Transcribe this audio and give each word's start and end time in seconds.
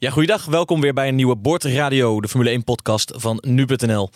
Ja, 0.00 0.10
goeiedag. 0.10 0.44
Welkom 0.44 0.80
weer 0.80 0.94
bij 0.94 1.08
een 1.08 1.14
nieuwe 1.14 1.36
Bord 1.36 1.64
Radio, 1.64 2.20
de 2.20 2.28
Formule 2.28 2.50
1 2.50 2.64
podcast 2.64 3.12
van 3.16 3.38
nu.nl. 3.46 4.10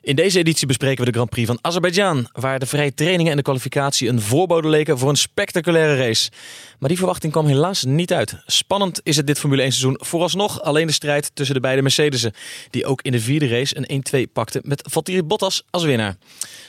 In 0.00 0.16
deze 0.16 0.38
editie 0.38 0.66
bespreken 0.66 0.98
we 0.98 1.10
de 1.10 1.16
Grand 1.16 1.30
Prix 1.30 1.46
van 1.48 1.58
Azerbeidzjan, 1.60 2.28
waar 2.32 2.58
de 2.58 2.66
vrije 2.66 2.94
trainingen 2.94 3.30
en 3.30 3.36
de 3.36 3.42
kwalificatie 3.42 4.08
een 4.08 4.20
voorbode 4.20 4.68
leken 4.68 4.98
voor 4.98 5.08
een 5.08 5.16
spectaculaire 5.16 5.96
race. 5.96 6.30
Maar 6.78 6.88
die 6.88 6.98
verwachting 6.98 7.32
kwam 7.32 7.46
helaas 7.46 7.84
niet 7.84 8.12
uit. 8.12 8.34
Spannend 8.46 9.00
is 9.02 9.16
het 9.16 9.26
dit 9.26 9.38
Formule 9.38 9.62
1 9.62 9.72
seizoen 9.72 9.98
vooralsnog 10.02 10.62
alleen 10.62 10.86
de 10.86 10.92
strijd 10.92 11.30
tussen 11.34 11.54
de 11.54 11.60
beide 11.60 11.82
Mercedes'en, 11.82 12.32
die 12.70 12.86
ook 12.86 13.02
in 13.02 13.12
de 13.12 13.20
vierde 13.20 13.48
race 13.48 13.76
een 13.78 14.26
1-2 14.28 14.32
pakten 14.32 14.60
met 14.64 14.88
Valtteri 14.90 15.22
Bottas 15.22 15.62
als 15.70 15.84
winnaar. 15.84 16.16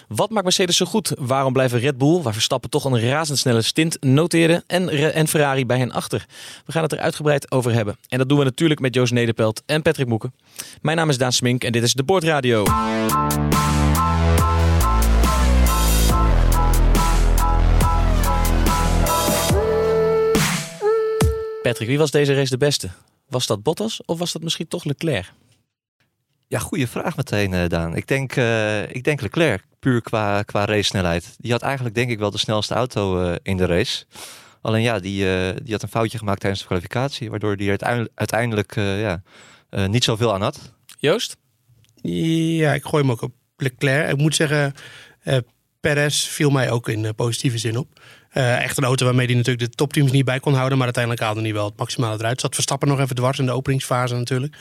Wat 0.07 0.29
maakt 0.29 0.43
Mercedes 0.43 0.77
zo 0.77 0.85
goed? 0.85 1.13
Waarom 1.19 1.53
blijven 1.53 1.79
Red 1.79 1.97
Bull, 1.97 2.21
waar 2.21 2.33
Verstappen 2.33 2.69
toch 2.69 2.85
een 2.85 2.99
razendsnelle 2.99 3.61
stint 3.61 3.97
noteerde, 4.01 4.63
en, 4.67 5.13
en 5.13 5.27
Ferrari 5.27 5.65
bij 5.65 5.77
hen 5.77 5.91
achter? 5.91 6.25
We 6.65 6.71
gaan 6.71 6.83
het 6.83 6.91
er 6.91 6.99
uitgebreid 6.99 7.51
over 7.51 7.73
hebben. 7.73 7.97
En 8.09 8.17
dat 8.17 8.29
doen 8.29 8.37
we 8.37 8.43
natuurlijk 8.43 8.79
met 8.79 8.95
Joost 8.95 9.13
Nederpelt 9.13 9.63
en 9.65 9.81
Patrick 9.81 10.07
Moeken. 10.07 10.33
Mijn 10.81 10.97
naam 10.97 11.09
is 11.09 11.17
Daan 11.17 11.31
Smink 11.31 11.63
en 11.63 11.71
dit 11.71 11.83
is 11.83 11.93
de 11.93 12.03
Bordradio. 12.03 12.63
Patrick, 21.61 21.87
wie 21.87 21.97
was 21.97 22.11
deze 22.11 22.33
race 22.33 22.49
de 22.49 22.57
beste? 22.57 22.89
Was 23.29 23.47
dat 23.47 23.63
Bottas 23.63 24.01
of 24.05 24.19
was 24.19 24.31
dat 24.31 24.41
misschien 24.41 24.67
toch 24.67 24.83
Leclerc? 24.83 25.31
Ja, 26.47 26.59
goede 26.59 26.87
vraag 26.87 27.17
meteen, 27.17 27.51
uh, 27.51 27.67
Daan. 27.67 27.95
Ik 27.95 28.07
denk, 28.07 28.35
uh, 28.35 28.81
ik 28.89 29.03
denk 29.03 29.21
Leclerc, 29.21 29.63
puur 29.79 30.01
qua, 30.01 30.43
qua 30.43 30.65
race 30.65 30.83
snelheid. 30.83 31.35
Die 31.37 31.51
had 31.51 31.61
eigenlijk 31.61 31.95
denk 31.95 32.09
ik 32.09 32.19
wel 32.19 32.31
de 32.31 32.37
snelste 32.37 32.73
auto 32.73 33.21
uh, 33.21 33.35
in 33.43 33.57
de 33.57 33.65
race. 33.65 34.05
Alleen 34.61 34.81
ja, 34.81 34.99
die, 34.99 35.25
die 35.63 35.73
had 35.73 35.81
een 35.81 35.89
foutje 35.89 36.17
gemaakt 36.17 36.39
tijdens 36.39 36.61
de 36.61 36.67
kwalificatie, 36.67 37.29
waardoor 37.29 37.55
hij 37.55 37.77
er 37.77 38.09
uiteindelijk 38.13 38.75
ja, 38.75 39.21
niet 39.87 40.03
zoveel 40.03 40.33
aan 40.33 40.41
had. 40.41 40.73
Joost? 40.99 41.37
Ja, 42.01 42.73
ik 42.73 42.83
gooi 42.83 43.03
hem 43.03 43.11
ook 43.11 43.21
op 43.21 43.33
Leclerc. 43.57 44.09
Ik 44.09 44.17
moet 44.17 44.35
zeggen, 44.35 44.73
Perez 45.79 46.27
viel 46.27 46.49
mij 46.49 46.71
ook 46.71 46.89
in 46.89 47.15
positieve 47.15 47.57
zin 47.57 47.77
op. 47.77 47.87
Uh, 48.33 48.63
echt 48.63 48.77
een 48.77 48.83
auto 48.83 49.05
waarmee 49.05 49.25
hij 49.25 49.35
natuurlijk 49.35 49.69
de 49.69 49.75
topteams 49.75 50.11
niet 50.11 50.25
bij 50.25 50.39
kon 50.39 50.53
houden. 50.53 50.77
Maar 50.77 50.85
uiteindelijk 50.85 51.23
haalde 51.23 51.41
hij 51.41 51.53
wel 51.53 51.65
het 51.65 51.77
maximale 51.77 52.17
eruit. 52.19 52.41
Zat 52.41 52.53
Verstappen 52.53 52.87
nog 52.87 52.99
even 52.99 53.15
dwars 53.15 53.39
in 53.39 53.45
de 53.45 53.51
openingsfase 53.51 54.15
natuurlijk. 54.15 54.55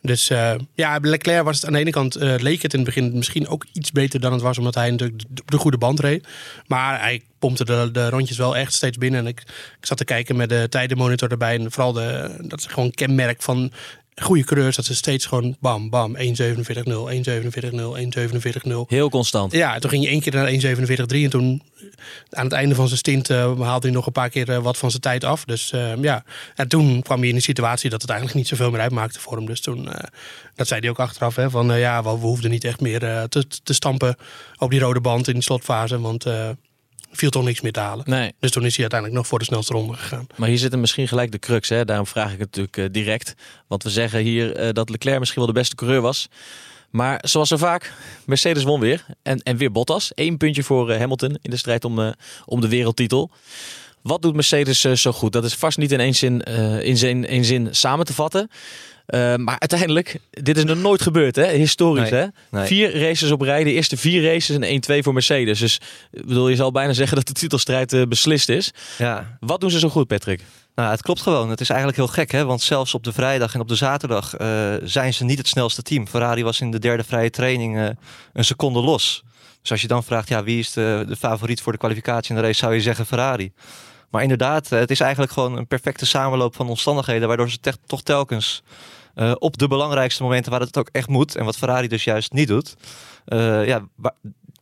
Dus 0.00 0.30
uh, 0.30 0.54
ja, 0.74 0.98
Leclerc 1.02 1.44
was 1.44 1.56
het 1.56 1.66
aan 1.66 1.72
de 1.72 1.78
ene 1.78 1.90
kant 1.90 2.14
leek 2.14 2.62
het 2.62 2.72
in 2.72 2.78
het 2.78 2.94
begin 2.94 3.16
misschien 3.16 3.48
ook 3.48 3.66
iets 3.72 3.92
beter 3.92 4.20
dan 4.20 4.32
het 4.32 4.42
was. 4.42 4.58
Omdat 4.58 4.74
hij 4.74 4.90
natuurlijk 4.90 5.22
de, 5.28 5.42
de 5.44 5.56
goede 5.56 5.78
band 5.78 6.00
reed. 6.00 6.28
Maar 6.66 7.00
hij 7.00 7.22
pompte 7.38 7.64
de, 7.64 7.88
de, 7.92 8.08
rondjes 8.08 8.36
wel 8.36 8.56
echt 8.56 8.72
steeds 8.72 8.98
binnen. 8.98 9.20
En 9.20 9.26
ik, 9.26 9.40
ik 9.80 9.86
zat 9.86 9.98
te 9.98 10.04
kijken 10.04 10.36
met 10.36 10.48
de 10.48 10.66
tijdenmonitor 10.68 11.30
erbij. 11.30 11.58
En 11.58 11.72
vooral 11.72 11.92
de, 11.92 12.36
dat 12.40 12.58
is 12.58 12.66
gewoon 12.66 12.90
kenmerk 12.90 13.42
van 13.42 13.72
goede 14.22 14.44
coureurs 14.44 14.76
dat 14.76 14.84
ze 14.84 14.94
steeds 14.94 15.26
gewoon 15.26 15.56
bam, 15.60 15.90
bam, 15.90 16.16
1.47.0, 16.16 16.22
1.47.0, 16.22 16.26
1.47.0. 18.68 18.76
Heel 18.86 19.10
constant. 19.10 19.52
Ja, 19.52 19.78
toen 19.78 19.90
ging 19.90 20.04
je 20.04 20.08
één 20.08 20.20
keer 20.20 20.32
naar 20.34 20.76
1.47.3 20.76 21.06
en 21.06 21.30
toen 21.30 21.62
aan 22.30 22.44
het 22.44 22.52
einde 22.52 22.74
van 22.74 22.86
zijn 22.86 22.98
stint 22.98 23.30
uh, 23.30 23.60
haalde 23.60 23.86
hij 23.86 23.96
nog 23.96 24.06
een 24.06 24.12
paar 24.12 24.28
keer 24.28 24.48
uh, 24.48 24.58
wat 24.58 24.76
van 24.76 24.90
zijn 24.90 25.02
tijd 25.02 25.24
af. 25.24 25.44
Dus 25.44 25.72
uh, 25.72 26.02
ja, 26.02 26.24
en 26.54 26.68
toen 26.68 27.02
kwam 27.02 27.18
hij 27.18 27.28
in 27.28 27.34
de 27.34 27.40
situatie 27.40 27.90
dat 27.90 28.00
het 28.00 28.10
eigenlijk 28.10 28.40
niet 28.40 28.48
zoveel 28.48 28.70
meer 28.70 28.80
uitmaakte 28.80 29.20
voor 29.20 29.36
hem. 29.36 29.46
Dus 29.46 29.60
toen, 29.60 29.88
dat 30.54 30.66
zei 30.66 30.80
hij 30.80 30.90
ook 30.90 30.98
achteraf, 30.98 31.36
hè, 31.36 31.50
van 31.50 31.78
ja, 31.78 32.02
we 32.02 32.08
hoefden 32.08 32.50
niet 32.50 32.64
echt 32.64 32.80
meer 32.80 32.98
te, 33.28 33.44
te 33.62 33.72
stampen 33.72 34.16
op 34.58 34.70
die 34.70 34.80
rode 34.80 35.00
band 35.00 35.28
in 35.28 35.34
die 35.34 35.42
slotfase, 35.42 36.00
want 36.00 36.26
viel 37.16 37.30
toch 37.30 37.44
niks 37.44 37.60
meer 37.60 37.72
te 37.72 37.80
halen. 37.80 38.04
Nee. 38.08 38.32
Dus 38.40 38.50
toen 38.50 38.64
is 38.64 38.72
hij 38.72 38.80
uiteindelijk 38.80 39.20
nog 39.20 39.28
voor 39.28 39.38
de 39.38 39.44
snelste 39.44 39.72
ronde 39.72 39.94
gegaan. 39.94 40.26
Maar 40.36 40.48
hier 40.48 40.58
zit 40.58 40.72
er 40.72 40.78
misschien 40.78 41.08
gelijk 41.08 41.32
de 41.32 41.38
crux. 41.38 41.68
Hè? 41.68 41.84
Daarom 41.84 42.06
vraag 42.06 42.32
ik 42.32 42.38
het 42.38 42.56
natuurlijk 42.56 42.76
uh, 42.76 42.84
direct. 42.90 43.34
Want 43.66 43.82
we 43.82 43.90
zeggen 43.90 44.20
hier 44.20 44.60
uh, 44.60 44.68
dat 44.72 44.90
Leclerc 44.90 45.18
misschien 45.18 45.42
wel 45.42 45.52
de 45.52 45.58
beste 45.58 45.74
coureur 45.74 46.00
was. 46.00 46.28
Maar 46.90 47.18
zoals 47.26 47.48
zo 47.48 47.56
vaak, 47.56 47.92
Mercedes 48.26 48.62
won 48.62 48.80
weer. 48.80 49.04
En, 49.22 49.42
en 49.42 49.56
weer 49.56 49.72
Bottas. 49.72 50.12
Eén 50.14 50.36
puntje 50.36 50.62
voor 50.62 50.90
uh, 50.90 50.98
Hamilton 50.98 51.38
in 51.42 51.50
de 51.50 51.56
strijd 51.56 51.84
om, 51.84 52.14
om 52.44 52.60
de 52.60 52.68
wereldtitel. 52.68 53.30
Wat 54.04 54.22
doet 54.22 54.34
Mercedes 54.34 54.80
zo 54.80 55.12
goed? 55.12 55.32
Dat 55.32 55.44
is 55.44 55.54
vast 55.54 55.78
niet 55.78 55.92
in 55.92 56.00
één 56.00 56.14
zin, 56.14 56.40
in 56.82 56.96
zin, 56.96 57.26
één 57.26 57.44
zin 57.44 57.68
samen 57.70 58.06
te 58.06 58.14
vatten. 58.14 58.50
Uh, 59.06 59.34
maar 59.36 59.56
uiteindelijk, 59.58 60.20
dit 60.30 60.56
is 60.56 60.64
nog 60.64 60.78
nooit 60.78 61.02
gebeurd, 61.02 61.36
hè? 61.36 61.48
historisch. 61.48 62.10
Nee, 62.10 62.20
hè? 62.20 62.26
nee. 62.50 62.66
Vier 62.66 62.98
races 63.00 63.30
op 63.30 63.40
rij, 63.40 63.64
de 63.64 63.72
eerste 63.72 63.96
vier 63.96 64.32
races 64.32 64.58
en 64.58 65.00
1-2 65.00 65.02
voor 65.02 65.12
Mercedes. 65.12 65.58
Dus 65.58 65.80
bedoel, 66.10 66.48
je 66.48 66.56
zal 66.56 66.72
bijna 66.72 66.92
zeggen 66.92 67.16
dat 67.16 67.26
de 67.26 67.32
titelstrijd 67.32 67.92
uh, 67.92 68.02
beslist 68.02 68.48
is. 68.48 68.70
Ja. 68.98 69.36
Wat 69.40 69.60
doen 69.60 69.70
ze 69.70 69.78
zo 69.78 69.88
goed, 69.88 70.06
Patrick? 70.06 70.40
Nou, 70.74 70.90
het 70.90 71.02
klopt 71.02 71.20
gewoon. 71.20 71.50
Het 71.50 71.60
is 71.60 71.68
eigenlijk 71.68 71.98
heel 71.98 72.08
gek, 72.08 72.30
hè? 72.30 72.44
want 72.44 72.62
zelfs 72.62 72.94
op 72.94 73.04
de 73.04 73.12
vrijdag 73.12 73.54
en 73.54 73.60
op 73.60 73.68
de 73.68 73.74
zaterdag 73.74 74.40
uh, 74.40 74.74
zijn 74.82 75.14
ze 75.14 75.24
niet 75.24 75.38
het 75.38 75.48
snelste 75.48 75.82
team. 75.82 76.08
Ferrari 76.08 76.44
was 76.44 76.60
in 76.60 76.70
de 76.70 76.78
derde 76.78 77.04
vrije 77.04 77.30
training 77.30 77.96
een 78.32 78.44
seconde 78.44 78.80
los. 78.80 79.22
Dus 79.60 79.70
als 79.70 79.80
je 79.80 79.88
dan 79.88 80.04
vraagt, 80.04 80.28
ja, 80.28 80.44
wie 80.44 80.58
is 80.58 80.72
de, 80.72 81.04
de 81.08 81.16
favoriet 81.16 81.60
voor 81.60 81.72
de 81.72 81.78
kwalificatie 81.78 82.34
in 82.34 82.40
de 82.40 82.46
race, 82.46 82.58
zou 82.58 82.74
je 82.74 82.80
zeggen 82.80 83.06
Ferrari. 83.06 83.52
Maar 84.10 84.22
inderdaad, 84.22 84.68
het 84.68 84.90
is 84.90 85.00
eigenlijk 85.00 85.32
gewoon 85.32 85.56
een 85.56 85.66
perfecte 85.66 86.06
samenloop 86.06 86.56
van 86.56 86.68
omstandigheden, 86.68 87.28
waardoor 87.28 87.50
ze 87.50 87.58
toch 87.86 88.02
telkens 88.02 88.62
uh, 89.14 89.32
op 89.38 89.58
de 89.58 89.68
belangrijkste 89.68 90.22
momenten 90.22 90.50
waar 90.50 90.60
het 90.60 90.78
ook 90.78 90.88
echt 90.92 91.08
moet, 91.08 91.36
en 91.36 91.44
wat 91.44 91.56
Ferrari 91.56 91.88
dus 91.88 92.04
juist 92.04 92.32
niet 92.32 92.48
doet, 92.48 92.76
uh, 93.28 93.66
ja, 93.66 93.82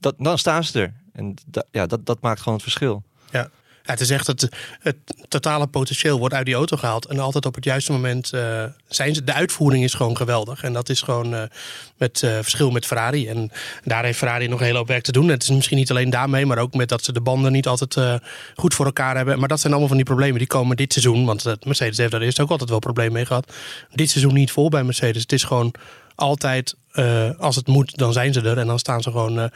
dat, 0.01 0.15
dan 0.19 0.39
staan 0.39 0.65
ze 0.65 0.81
er. 0.81 0.95
En 1.13 1.35
ja, 1.71 1.87
dat, 1.87 2.07
dat 2.07 2.21
maakt 2.21 2.39
gewoon 2.39 2.55
het 2.55 2.63
verschil. 2.63 3.03
Ja. 3.31 3.51
Het 3.83 4.01
is 4.01 4.11
echt 4.11 4.27
het, 4.27 4.49
het 4.81 4.97
totale 5.29 5.67
potentieel 5.67 6.19
wordt 6.19 6.35
uit 6.35 6.47
die 6.47 6.55
auto 6.55 6.77
gehaald. 6.77 7.07
En 7.07 7.19
altijd 7.19 7.47
op 7.47 7.55
het 7.55 7.65
juiste 7.65 7.93
moment 7.93 8.33
uh, 8.35 8.65
zijn 8.89 9.15
ze. 9.15 9.25
De 9.25 9.33
uitvoering 9.33 9.85
is 9.85 9.95
gewoon 9.95 10.17
geweldig. 10.17 10.63
En 10.63 10.73
dat 10.73 10.89
is 10.89 11.01
gewoon 11.01 11.35
uh, 11.35 11.43
met 11.97 12.23
uh, 12.23 12.31
verschil 12.31 12.71
met 12.71 12.87
Ferrari. 12.87 13.29
En 13.29 13.51
daar 13.85 14.05
heeft 14.05 14.19
Ferrari 14.19 14.49
nog 14.49 14.59
een 14.59 14.65
hele 14.65 14.79
hoop 14.79 14.89
werk 14.89 15.03
te 15.03 15.13
doen. 15.13 15.29
Het 15.29 15.43
is 15.43 15.51
misschien 15.51 15.77
niet 15.77 15.91
alleen 15.91 16.11
daarmee, 16.11 16.47
maar 16.47 16.59
ook 16.59 16.75
met 16.75 16.89
dat 16.89 17.05
ze 17.05 17.13
de 17.13 17.21
banden 17.21 17.53
niet 17.53 17.67
altijd 17.67 18.21
goed 18.55 18.75
voor 18.75 18.87
elkaar 18.87 19.17
hebben. 19.17 19.39
Maar 19.39 19.49
dat 19.49 19.61
zijn 19.61 19.73
allemaal 19.73 19.89
van 19.89 19.99
die 19.99 20.07
problemen 20.07 20.39
die 20.39 20.47
komen 20.47 20.77
dit 20.77 20.93
seizoen. 20.93 21.25
Want 21.25 21.65
Mercedes 21.65 21.97
heeft 21.97 22.11
daar 22.11 22.21
eerst 22.21 22.41
ook 22.41 22.51
altijd 22.51 22.71
wel 22.71 22.79
problemen 22.79 23.13
mee 23.13 23.27
gehad. 23.27 23.53
Dit 23.93 24.11
seizoen 24.11 24.35
niet 24.35 24.53
vol 24.53 24.69
bij 24.69 24.85
Mercedes. 24.85 25.23
Het 25.23 25.33
is 25.33 25.45
gewoon 25.45 25.75
altijd, 26.15 26.77
als 27.39 27.57
het 27.57 27.67
moet, 27.67 27.97
dan 27.97 28.13
zijn 28.13 28.33
ze 28.33 28.41
er. 28.41 28.59
En 28.59 28.67
dan 28.67 28.79
staan 28.79 29.03
ze 29.03 29.11
gewoon 29.11 29.51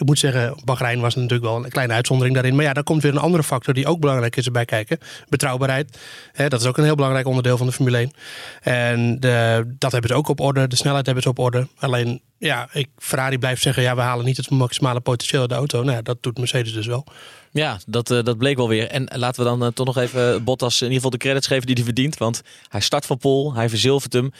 ik 0.00 0.06
moet 0.06 0.18
zeggen, 0.18 0.54
Bahrein 0.64 1.00
was 1.00 1.14
natuurlijk 1.14 1.42
wel 1.42 1.64
een 1.64 1.70
kleine 1.70 1.92
uitzondering 1.92 2.34
daarin. 2.34 2.54
Maar 2.54 2.64
ja, 2.64 2.72
daar 2.72 2.82
komt 2.82 3.02
weer 3.02 3.12
een 3.12 3.18
andere 3.18 3.42
factor 3.42 3.74
die 3.74 3.86
ook 3.86 4.00
belangrijk 4.00 4.36
is 4.36 4.46
erbij 4.46 4.64
kijken. 4.64 4.98
Betrouwbaarheid. 5.28 5.98
dat 6.48 6.60
is 6.60 6.66
ook 6.66 6.78
een 6.78 6.84
heel 6.84 6.94
belangrijk 6.94 7.26
onderdeel 7.26 7.56
van 7.56 7.66
de 7.66 7.72
Formule 7.72 7.96
1. 7.96 8.12
En 8.60 9.20
de, 9.20 9.64
dat 9.78 9.92
hebben 9.92 10.10
ze 10.10 10.16
ook 10.16 10.28
op 10.28 10.40
orde. 10.40 10.66
De 10.66 10.76
snelheid 10.76 11.04
hebben 11.04 11.22
ze 11.22 11.28
op 11.28 11.38
orde. 11.38 11.68
Alleen, 11.78 12.20
ja, 12.38 12.68
ik, 12.72 12.88
Ferrari 12.98 13.38
blijft 13.38 13.62
zeggen, 13.62 13.82
ja, 13.82 13.94
we 13.94 14.00
halen 14.00 14.24
niet 14.24 14.36
het 14.36 14.50
maximale 14.50 15.00
potentieel 15.00 15.40
uit 15.40 15.50
de 15.50 15.56
auto. 15.56 15.82
Nou, 15.82 15.96
ja, 15.96 16.02
dat 16.02 16.22
doet 16.22 16.38
Mercedes 16.38 16.72
dus 16.72 16.86
wel. 16.86 17.06
Ja, 17.50 17.78
dat, 17.86 18.10
uh, 18.10 18.22
dat 18.22 18.38
bleek 18.38 18.56
wel 18.56 18.68
weer. 18.68 18.88
En 18.88 19.08
laten 19.14 19.42
we 19.42 19.48
dan 19.48 19.62
uh, 19.62 19.68
toch 19.68 19.86
nog 19.86 19.96
even 19.96 20.44
Bottas 20.44 20.74
in 20.74 20.82
ieder 20.82 20.94
geval 20.94 21.10
de 21.10 21.16
credits 21.16 21.46
geven 21.46 21.66
die 21.66 21.74
hij 21.74 21.84
verdient. 21.84 22.18
Want 22.18 22.42
hij 22.68 22.80
start 22.80 23.06
van 23.06 23.18
Pol, 23.18 23.54
hij 23.54 23.68
verzilvert 23.68 24.12
hem. 24.12 24.32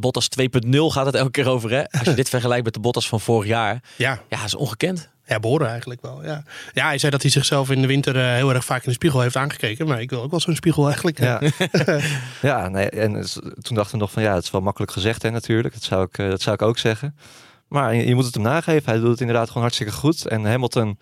Bottas 0.00 0.28
2.0 0.40 0.78
gaat 0.78 1.06
het 1.06 1.14
elke 1.14 1.30
keer 1.30 1.48
over. 1.48 1.70
Hè? 1.70 1.90
Als 1.90 2.02
je 2.02 2.14
dit 2.22 2.28
vergelijkt 2.28 2.64
met 2.64 2.74
de 2.74 2.80
Bottas 2.80 3.08
van 3.08 3.20
vorig 3.20 3.48
jaar. 3.48 3.82
Ja, 3.96 4.20
ja 4.28 4.44
is 4.44 4.54
ongekend. 4.54 5.10
Ja, 5.26 5.40
behoren 5.40 5.68
eigenlijk 5.68 6.02
wel. 6.02 6.24
Ja. 6.24 6.42
ja, 6.72 6.86
hij 6.86 6.98
zei 6.98 7.12
dat 7.12 7.22
hij 7.22 7.30
zichzelf 7.30 7.70
in 7.70 7.80
de 7.80 7.86
winter 7.86 8.16
uh, 8.16 8.22
heel 8.22 8.54
erg 8.54 8.64
vaak 8.64 8.84
in 8.84 8.88
de 8.88 8.94
spiegel 8.94 9.20
heeft 9.20 9.36
aangekeken. 9.36 9.86
Maar 9.86 10.00
ik 10.00 10.10
wil 10.10 10.22
ook 10.22 10.30
wel 10.30 10.40
zo'n 10.40 10.54
spiegel 10.54 10.86
eigenlijk. 10.86 11.18
Ja, 11.18 11.40
ja 12.42 12.68
nee, 12.68 12.90
en 12.90 13.12
toen 13.60 13.76
dachten 13.76 13.92
we 13.92 13.98
nog 13.98 14.12
van 14.12 14.22
ja, 14.22 14.34
het 14.34 14.44
is 14.44 14.50
wel 14.50 14.60
makkelijk 14.60 14.92
gezegd 14.92 15.22
hè, 15.22 15.30
natuurlijk. 15.30 15.74
Dat 15.74 15.82
zou 15.82 16.04
ik, 16.04 16.18
uh, 16.18 16.30
dat 16.30 16.40
zou 16.40 16.54
ik 16.54 16.62
ook 16.62 16.78
zeggen. 16.78 17.16
Maar 17.68 17.94
je, 17.94 18.06
je 18.06 18.14
moet 18.14 18.24
het 18.24 18.34
hem 18.34 18.42
nageven. 18.42 18.92
Hij 18.92 19.00
doet 19.00 19.10
het 19.10 19.20
inderdaad 19.20 19.46
gewoon 19.46 19.62
hartstikke 19.62 19.92
goed. 19.92 20.26
En 20.26 20.44
Hamilton 20.44 20.98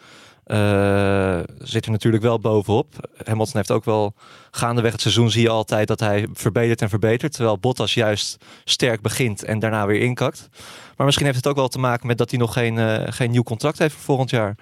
zit 1.58 1.84
er 1.84 1.90
natuurlijk 1.90 2.22
wel 2.22 2.38
bovenop. 2.38 3.10
Hamilton 3.24 3.56
heeft 3.56 3.70
ook 3.70 3.84
wel 3.84 4.14
gaandeweg 4.50 4.92
het 4.92 5.00
seizoen 5.00 5.30
zie 5.30 5.42
je 5.42 5.48
altijd 5.48 5.88
dat 5.88 6.00
hij 6.00 6.28
verbetert 6.32 6.82
en 6.82 6.88
verbetert. 6.88 7.32
Terwijl 7.32 7.58
Bottas 7.58 7.94
juist 7.94 8.44
sterk 8.64 9.00
begint 9.00 9.44
en 9.44 9.58
daarna 9.58 9.86
weer 9.86 10.00
inkakt. 10.00 10.48
Maar 10.96 11.06
misschien 11.06 11.26
heeft 11.26 11.38
het 11.38 11.46
ook 11.46 11.56
wel 11.56 11.68
te 11.68 11.78
maken 11.78 12.06
met 12.06 12.18
dat 12.18 12.30
hij 12.30 12.38
nog 12.38 12.52
geen, 12.52 12.76
uh, 12.76 13.02
geen 13.04 13.30
nieuw 13.30 13.42
contract 13.42 13.78
heeft 13.78 13.94
voor 13.94 14.04
volgend 14.04 14.30
jaar. 14.30 14.54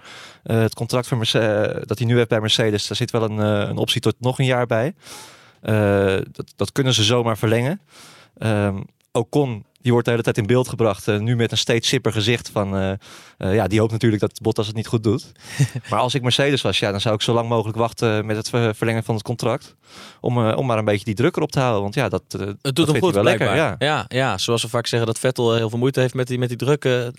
Uh, 0.44 0.61
het 0.61 0.75
contract 0.75 1.11
Mercedes, 1.11 1.87
dat 1.87 1.99
hij 1.99 2.06
nu 2.06 2.17
heeft 2.17 2.29
bij 2.29 2.41
Mercedes, 2.41 2.87
daar 2.87 2.96
zit 2.96 3.11
wel 3.11 3.23
een, 3.23 3.38
een 3.38 3.76
optie 3.76 4.00
tot 4.00 4.14
nog 4.19 4.38
een 4.38 4.44
jaar 4.44 4.67
bij. 4.67 4.94
dat, 6.32 6.52
dat 6.56 6.73
kunnen 6.73 6.94
ze 6.94 7.05
zomaar 7.05 7.38
verlengen. 7.38 7.81
Um, 8.38 8.84
Ocon, 9.12 9.64
die 9.88 9.96
wordt 9.96 10.06
de 10.08 10.11
hele 10.19 10.32
tijd 10.32 10.38
in 10.38 10.55
beeld 10.55 10.69
gebracht. 10.69 11.08
eh, 11.08 11.19
nu 11.19 11.37
met 11.37 11.50
een 11.52 11.58
steeds 11.58 11.88
sipper 11.88 12.12
gezicht 12.12 12.50
van... 12.52 12.76
eh, 12.76 12.90
eh, 13.38 13.55
ja, 13.55 13.67
die 13.67 13.81
hoopt 13.81 13.93
natuurlijk 13.93 14.20
dat 14.23 14.40
Bottas 14.43 14.67
het 14.67 14.76
niet 14.76 14.87
goed 14.87 15.02
doet. 15.02 15.32
maar 15.90 15.99
als 15.99 16.14
ik 16.14 16.23
Mercedes 16.23 16.62
was, 16.62 16.79
ja, 16.79 16.90
dan 16.90 17.00
zou 17.00 17.14
ik 17.14 17.23
zo 17.23 17.32
lang 17.32 17.49
mogelijk 17.49 17.79
wachten 17.79 18.26
met 18.26 18.37
het 18.37 18.49
ver- 18.49 18.75
verlengen 18.75 19.05
van 19.05 19.14
het 19.14 19.25
contract. 19.25 19.76
Om, 20.20 20.49
om 20.50 20.67
maar 20.67 20.79
een 20.79 20.85
beetje 20.85 21.05
die 21.05 21.14
druk 21.14 21.37
erop 21.37 21.50
te 21.52 21.61
houden. 21.61 21.82
Want 21.82 21.94
ja, 21.94 22.08
dat, 22.08 22.23
dat 22.29 22.40
Het 22.40 22.56
doet 22.62 22.75
vindt 22.75 22.90
hem 22.90 23.00
goed, 23.00 23.12
wel 23.14 23.23
blijkbaar. 23.23 23.49
lekker. 23.56 23.87
Ja. 23.87 23.87
ja. 23.88 24.05
Ja, 24.08 24.38
zoals 24.38 24.62
we 24.62 24.69
vaak 24.69 24.87
zeggen 24.87 25.08
dat 25.08 25.19
Vettel 25.19 25.55
heel 25.55 25.70
veel 25.70 25.79
moeite 25.79 26.00
heeft 26.00 26.14
met 26.14 26.26
die, 26.26 26.38
met 26.38 26.49
die 26.49 26.58
drukke 26.58 27.12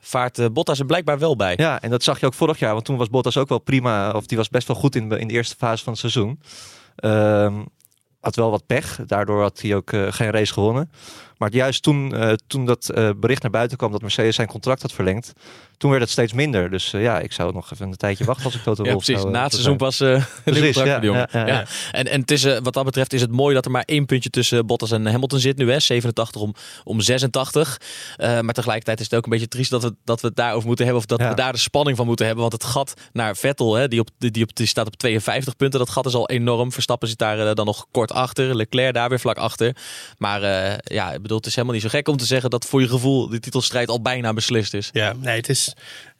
vaart. 0.00 0.52
Bottas 0.52 0.78
er 0.78 0.86
blijkbaar 0.86 1.18
wel 1.18 1.36
bij. 1.36 1.54
Ja, 1.56 1.80
en 1.82 1.90
dat 1.90 2.02
zag 2.02 2.20
je 2.20 2.26
ook 2.26 2.34
vorig 2.34 2.58
jaar, 2.58 2.72
want 2.72 2.84
toen 2.84 2.96
was 2.96 3.08
Bottas 3.10 3.36
ook 3.36 3.48
wel 3.48 3.58
prima, 3.58 4.10
of 4.10 4.26
die 4.26 4.36
was 4.36 4.48
best 4.48 4.66
wel 4.66 4.76
goed 4.76 4.94
in, 4.96 5.08
de- 5.08 5.18
in 5.18 5.28
de 5.28 5.34
eerste 5.34 5.56
fase 5.58 5.82
van 5.84 5.92
het 5.92 6.00
seizoen. 6.00 6.40
Ehm, 6.96 7.54
had 8.20 8.36
wel 8.36 8.50
wat 8.50 8.66
pech, 8.66 8.98
daardoor 9.06 9.40
had 9.42 9.60
hij 9.60 9.74
ook 9.74 9.90
geen 10.08 10.30
race 10.30 10.52
gewonnen. 10.52 10.90
Maar 11.38 11.52
juist 11.52 11.82
toen, 11.82 12.14
eh, 12.14 12.32
toen 12.46 12.66
dat 12.66 12.88
eh, 12.88 13.10
bericht 13.16 13.42
naar 13.42 13.50
buiten 13.50 13.76
kwam 13.76 13.92
dat 13.92 14.02
Mercedes 14.02 14.34
zijn 14.34 14.48
contract 14.48 14.82
had 14.82 14.92
verlengd, 14.92 15.32
toen 15.76 15.90
werd 15.90 16.02
het 16.02 16.12
steeds 16.12 16.32
minder. 16.32 16.70
Dus 16.70 16.92
eh, 16.92 17.02
ja, 17.02 17.20
ik 17.20 17.32
zou 17.32 17.52
nog 17.52 17.72
even 17.72 17.86
een 17.86 17.96
tijdje 17.96 18.24
wachten 18.24 18.44
als 18.44 18.54
ik 18.54 18.62
Toto 18.62 18.84
Ja, 18.84 18.90
Wolff 18.92 19.06
precies. 19.06 19.24
Na 19.24 19.42
het 19.42 19.52
seizoen 19.52 19.76
pas 19.76 19.98
nieuw 20.00 20.18
Precies, 20.44 20.76
ja, 20.76 21.00
ja. 21.32 21.64
En, 21.92 22.06
en 22.06 22.20
het 22.20 22.30
is, 22.30 22.42
wat 22.42 22.72
dat 22.72 22.84
betreft 22.84 23.12
is 23.12 23.20
het 23.20 23.30
mooi 23.30 23.54
dat 23.54 23.64
er 23.64 23.70
maar 23.70 23.82
één 23.86 24.06
puntje 24.06 24.30
tussen 24.30 24.66
Bottas 24.66 24.90
en 24.90 25.06
Hamilton 25.06 25.38
zit 25.38 25.56
nu. 25.56 25.70
Hè? 25.70 25.80
87 25.80 26.40
om, 26.40 26.54
om 26.84 27.00
86. 27.00 27.80
Eh, 28.16 28.40
maar 28.40 28.54
tegelijkertijd 28.54 29.00
is 29.00 29.04
het 29.04 29.14
ook 29.14 29.24
een 29.24 29.30
beetje 29.30 29.48
triest 29.48 29.70
dat 29.70 29.82
we, 29.82 29.94
dat 30.04 30.20
we 30.20 30.26
het 30.26 30.36
daarover 30.36 30.66
moeten 30.66 30.84
hebben. 30.84 31.02
Of 31.02 31.08
dat 31.08 31.28
we 31.28 31.34
daar 31.34 31.52
de 31.52 31.58
spanning 31.58 31.96
van 31.96 32.06
moeten 32.06 32.26
hebben. 32.26 32.42
Want 32.42 32.62
het 32.62 32.70
gat 32.72 32.94
naar 33.12 33.36
Vettel, 33.36 33.74
hè, 33.74 33.88
die, 33.88 34.00
op, 34.00 34.08
die, 34.18 34.42
op, 34.42 34.56
die 34.56 34.66
staat 34.66 34.86
op 34.86 34.96
52 34.96 35.56
punten. 35.56 35.78
Dat 35.78 35.90
gat 35.90 36.06
is 36.06 36.14
al 36.14 36.28
enorm. 36.28 36.72
Verstappen 36.72 37.08
zit 37.08 37.18
daar 37.18 37.54
dan 37.54 37.66
nog 37.66 37.86
kort 37.90 38.12
achter. 38.12 38.56
Leclerc 38.56 38.94
daar 38.94 39.08
weer 39.08 39.20
vlak 39.20 39.36
achter. 39.36 39.76
Maar 40.18 40.40
ja, 40.84 41.18
bedoel, 41.24 41.36
het 41.38 41.46
is 41.46 41.54
helemaal 41.54 41.74
niet 41.74 41.84
zo 41.84 41.90
gek 41.98 42.08
om 42.08 42.16
te 42.16 42.24
zeggen 42.24 42.50
dat 42.50 42.64
voor 42.64 42.80
je 42.80 42.88
gevoel 42.88 43.28
die 43.28 43.40
titelstrijd 43.40 43.88
al 43.88 44.02
bijna 44.02 44.32
beslist 44.32 44.74
is. 44.74 44.90
Ja, 44.92 45.12
nee, 45.12 45.36
het 45.36 45.48
is, 45.48 45.74